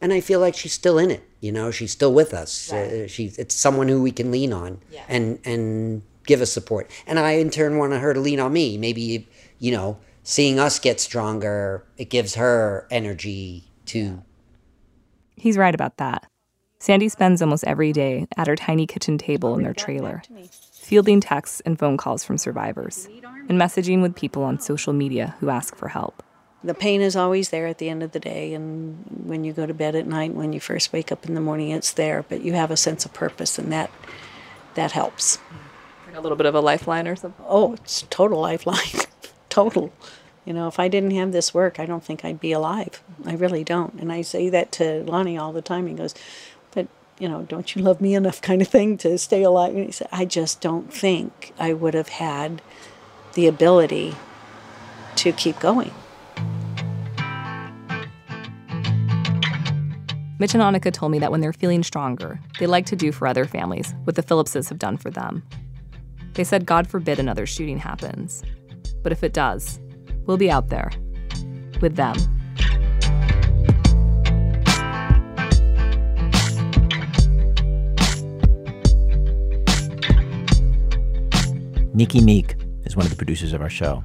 And 0.00 0.12
I 0.12 0.20
feel 0.20 0.38
like 0.38 0.54
she's 0.54 0.72
still 0.72 0.98
in 0.98 1.10
it. 1.10 1.24
You 1.40 1.50
know, 1.50 1.70
she's 1.70 1.90
still 1.90 2.12
with 2.12 2.32
us. 2.32 2.72
Right. 2.72 2.92
Uh, 2.92 3.08
she's, 3.08 3.38
it's 3.38 3.54
someone 3.54 3.88
who 3.88 4.00
we 4.00 4.12
can 4.12 4.30
lean 4.30 4.52
on 4.52 4.80
yeah. 4.90 5.04
and, 5.08 5.40
and 5.44 6.02
give 6.26 6.40
us 6.40 6.52
support. 6.52 6.90
And 7.06 7.18
I, 7.18 7.32
in 7.32 7.50
turn, 7.50 7.78
want 7.78 7.92
her 7.92 8.14
to 8.14 8.20
lean 8.20 8.38
on 8.38 8.52
me. 8.52 8.78
Maybe, 8.78 9.26
you 9.58 9.72
know, 9.72 9.98
seeing 10.22 10.60
us 10.60 10.78
get 10.78 11.00
stronger, 11.00 11.84
it 11.96 12.10
gives 12.10 12.36
her 12.36 12.86
energy 12.90 13.64
to. 13.86 14.22
He's 15.36 15.56
right 15.56 15.74
about 15.74 15.96
that. 15.96 16.30
Sandy 16.80 17.08
spends 17.08 17.42
almost 17.42 17.64
every 17.64 17.92
day 17.92 18.26
at 18.36 18.46
her 18.46 18.54
tiny 18.54 18.86
kitchen 18.86 19.18
table 19.18 19.56
in 19.56 19.64
their 19.64 19.74
trailer, 19.74 20.22
fielding 20.88 21.20
texts 21.20 21.60
and 21.66 21.78
phone 21.78 21.98
calls 21.98 22.24
from 22.24 22.38
survivors, 22.38 23.10
and 23.46 23.60
messaging 23.60 24.00
with 24.00 24.14
people 24.16 24.42
on 24.42 24.58
social 24.58 24.94
media 24.94 25.34
who 25.38 25.50
ask 25.50 25.76
for 25.76 25.88
help. 25.88 26.22
The 26.64 26.72
pain 26.72 27.02
is 27.02 27.14
always 27.14 27.50
there 27.50 27.66
at 27.66 27.76
the 27.76 27.90
end 27.90 28.02
of 28.02 28.12
the 28.12 28.18
day, 28.18 28.54
and 28.54 29.04
when 29.24 29.44
you 29.44 29.52
go 29.52 29.66
to 29.66 29.74
bed 29.74 29.94
at 29.94 30.06
night, 30.06 30.32
when 30.32 30.54
you 30.54 30.60
first 30.60 30.90
wake 30.90 31.12
up 31.12 31.26
in 31.26 31.34
the 31.34 31.42
morning, 31.42 31.68
it's 31.72 31.92
there. 31.92 32.24
But 32.26 32.40
you 32.40 32.54
have 32.54 32.70
a 32.70 32.76
sense 32.76 33.04
of 33.04 33.12
purpose, 33.12 33.58
and 33.58 33.70
that 33.70 33.90
that 34.76 34.92
helps. 34.92 35.38
A 36.14 36.22
little 36.22 36.36
bit 36.36 36.46
of 36.46 36.54
a 36.54 36.60
lifeline 36.60 37.06
or 37.06 37.16
something? 37.16 37.44
Oh, 37.46 37.74
it's 37.74 38.06
total 38.08 38.40
lifeline. 38.40 39.02
total. 39.50 39.92
You 40.46 40.54
know, 40.54 40.68
if 40.68 40.80
I 40.80 40.88
didn't 40.88 41.10
have 41.10 41.32
this 41.32 41.52
work, 41.52 41.78
I 41.78 41.84
don't 41.84 42.02
think 42.02 42.24
I'd 42.24 42.40
be 42.40 42.52
alive. 42.52 43.02
I 43.26 43.34
really 43.34 43.62
don't. 43.62 43.92
And 44.00 44.10
I 44.10 44.22
say 44.22 44.48
that 44.48 44.72
to 44.72 45.04
Lonnie 45.04 45.36
all 45.36 45.52
the 45.52 45.60
time. 45.60 45.86
He 45.86 45.92
goes, 45.92 46.14
But, 46.14 46.57
you 47.18 47.28
know, 47.28 47.42
don't 47.42 47.74
you 47.74 47.82
love 47.82 48.00
me 48.00 48.14
enough 48.14 48.40
kind 48.40 48.62
of 48.62 48.68
thing 48.68 48.96
to 48.98 49.18
stay 49.18 49.42
alive? 49.42 49.74
And 49.74 49.86
he 49.86 49.92
said, 49.92 50.08
I 50.12 50.24
just 50.24 50.60
don't 50.60 50.92
think 50.92 51.52
I 51.58 51.72
would 51.72 51.94
have 51.94 52.08
had 52.08 52.62
the 53.34 53.46
ability 53.46 54.14
to 55.16 55.32
keep 55.32 55.58
going. 55.58 55.92
Mitch 60.40 60.54
and 60.54 60.62
Annika 60.62 60.92
told 60.92 61.10
me 61.10 61.18
that 61.18 61.32
when 61.32 61.40
they're 61.40 61.52
feeling 61.52 61.82
stronger, 61.82 62.38
they 62.60 62.66
like 62.66 62.86
to 62.86 62.96
do 62.96 63.10
for 63.10 63.26
other 63.26 63.44
families 63.44 63.92
what 64.04 64.14
the 64.14 64.22
Phillipses 64.22 64.68
have 64.68 64.78
done 64.78 64.96
for 64.96 65.10
them. 65.10 65.42
They 66.34 66.44
said, 66.44 66.64
God 66.64 66.86
forbid 66.86 67.18
another 67.18 67.46
shooting 67.46 67.78
happens. 67.78 68.44
But 69.02 69.10
if 69.10 69.24
it 69.24 69.32
does, 69.32 69.80
we'll 70.26 70.36
be 70.36 70.50
out 70.50 70.68
there 70.68 70.92
with 71.80 71.96
them. 71.96 72.16
Miki 81.94 82.20
Meek 82.20 82.54
is 82.84 82.96
one 82.96 83.06
of 83.06 83.10
the 83.10 83.16
producers 83.16 83.52
of 83.52 83.62
our 83.62 83.70
show. 83.70 84.04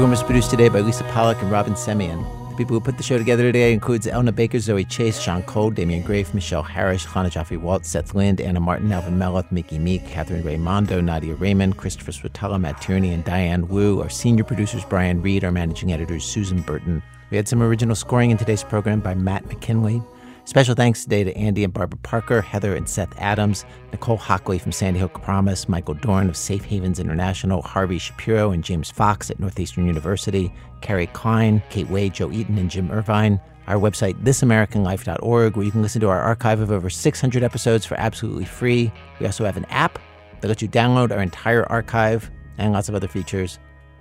Program 0.00 0.12
was 0.12 0.22
produced 0.22 0.48
today 0.48 0.70
by 0.70 0.80
Lisa 0.80 1.04
Pollak 1.12 1.42
and 1.42 1.52
Robyn 1.52 1.74
Semien. 1.74 2.24
The 2.48 2.56
people 2.56 2.72
who 2.72 2.80
put 2.80 2.96
the 2.96 3.02
show 3.02 3.18
together 3.18 3.42
today 3.42 3.74
includes 3.74 4.06
Elna 4.06 4.34
Baker, 4.34 4.58
Zoe 4.58 4.82
Chase, 4.82 5.20
Sean 5.20 5.42
Cole, 5.42 5.70
Damian 5.70 6.02
Graef, 6.02 6.32
Michelle 6.32 6.62
Harris, 6.62 7.04
Chana 7.04 7.30
Joffe-Walt, 7.30 7.84
Seth 7.84 8.14
Lind, 8.14 8.40
Anna 8.40 8.60
Martin, 8.60 8.90
Alvin 8.90 9.18
Melathe, 9.18 9.52
Miki 9.52 9.78
Meek, 9.78 10.06
Catherine 10.06 10.42
Raimondo, 10.42 11.02
Nadia 11.02 11.34
Reiman, 11.34 11.76
Christopher 11.76 12.12
Swetala, 12.12 12.58
Matt 12.58 12.80
Tierney, 12.80 13.12
and 13.12 13.24
Diane 13.24 13.68
Wu. 13.68 14.00
Our 14.00 14.08
senior 14.08 14.42
producers, 14.42 14.86
Brian 14.86 15.20
Reed. 15.20 15.44
Our 15.44 15.52
managing 15.52 15.92
editors, 15.92 16.24
Susan 16.24 16.62
Burton. 16.62 17.02
We 17.30 17.36
had 17.36 17.46
some 17.46 17.62
original 17.62 17.94
scoring 17.94 18.30
in 18.30 18.38
today's 18.38 18.64
program 18.64 19.00
by 19.00 19.12
Matt 19.12 19.44
McKinley. 19.48 20.02
Special 20.50 20.74
thanks 20.74 21.04
today 21.04 21.22
to 21.22 21.32
Andy 21.36 21.62
and 21.62 21.72
Barbara 21.72 22.00
Parker, 22.02 22.40
Heather 22.40 22.74
and 22.74 22.88
Seth 22.88 23.16
Adams, 23.18 23.64
Nicole 23.92 24.16
Hockley 24.16 24.58
from 24.58 24.72
Sandy 24.72 24.98
Hook 24.98 25.22
Promise, 25.22 25.68
Michael 25.68 25.94
Dorn 25.94 26.28
of 26.28 26.36
Safe 26.36 26.64
Havens 26.64 26.98
International, 26.98 27.62
Harvey 27.62 27.98
Shapiro 27.98 28.50
and 28.50 28.64
James 28.64 28.90
Fox 28.90 29.30
at 29.30 29.38
Northeastern 29.38 29.86
University, 29.86 30.52
Carrie 30.80 31.06
Klein, 31.06 31.62
Kate 31.70 31.88
Wade, 31.88 32.14
Joe 32.14 32.32
Eaton, 32.32 32.58
and 32.58 32.68
Jim 32.68 32.90
Irvine. 32.90 33.40
Our 33.68 33.76
website, 33.76 34.20
thisamericanlife.org, 34.24 35.54
where 35.54 35.64
you 35.64 35.70
can 35.70 35.82
listen 35.82 36.00
to 36.00 36.08
our 36.08 36.20
archive 36.20 36.58
of 36.58 36.72
over 36.72 36.90
600 36.90 37.44
episodes 37.44 37.86
for 37.86 37.94
absolutely 38.00 38.44
free. 38.44 38.90
We 39.20 39.26
also 39.26 39.44
have 39.44 39.56
an 39.56 39.66
app 39.66 40.00
that 40.40 40.48
lets 40.48 40.62
you 40.62 40.68
download 40.68 41.12
our 41.12 41.22
entire 41.22 41.64
archive 41.70 42.28
and 42.58 42.72
lots 42.72 42.88
of 42.88 42.96
other 42.96 43.06
features. 43.06 43.60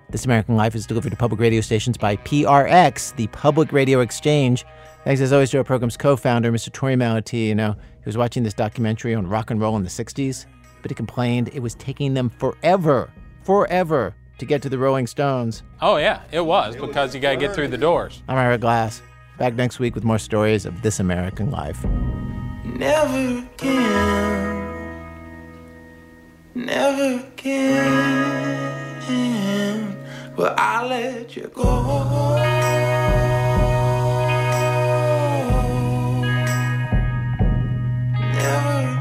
This 0.09 0.25
American 0.25 0.55
Life 0.55 0.73
is 0.73 0.87
delivered 0.87 1.11
to 1.11 1.15
public 1.15 1.39
radio 1.39 1.61
stations 1.61 1.95
by 1.95 2.15
PRX, 2.15 3.15
the 3.17 3.27
Public 3.27 3.71
Radio 3.71 3.99
Exchange. 3.99 4.65
Thanks 5.05 5.21
as 5.21 5.31
always 5.31 5.49
to 5.51 5.57
our 5.59 5.63
program's 5.63 5.95
co-founder, 5.95 6.51
Mr. 6.51 6.69
Torey 6.69 6.95
Malatia. 6.95 7.47
You 7.47 7.55
know, 7.55 7.71
he 7.71 8.05
was 8.05 8.17
watching 8.17 8.43
this 8.43 8.53
documentary 8.53 9.15
on 9.15 9.25
rock 9.27 9.49
and 9.49 9.61
roll 9.61 9.77
in 9.77 9.83
the 9.83 9.89
60s, 9.89 10.45
but 10.81 10.91
he 10.91 10.95
complained 10.95 11.49
it 11.53 11.61
was 11.61 11.75
taking 11.75 12.13
them 12.13 12.29
forever, 12.29 13.09
forever 13.43 14.13
to 14.37 14.45
get 14.45 14.61
to 14.61 14.69
the 14.69 14.77
Rolling 14.77 15.07
Stones. 15.07 15.63
Oh, 15.81 15.97
yeah, 15.97 16.21
it 16.31 16.41
was 16.41 16.75
because 16.75 17.15
you 17.15 17.21
got 17.21 17.31
to 17.31 17.37
get 17.37 17.55
through 17.55 17.69
the 17.69 17.77
doors. 17.77 18.21
I'm 18.27 18.37
Ira 18.37 18.57
Glass. 18.57 19.01
Back 19.37 19.53
next 19.55 19.79
week 19.79 19.95
with 19.95 20.03
more 20.03 20.19
stories 20.19 20.65
of 20.65 20.81
This 20.81 20.99
American 20.99 21.49
Life. 21.49 21.83
Never 22.65 23.45
again. 23.55 24.59
Never 26.55 27.23
again 27.25 28.39
will 30.39 30.53
I 30.57 30.85
let 30.85 31.35
you 31.35 31.51
go. 31.53 32.98
Never. 38.39 38.98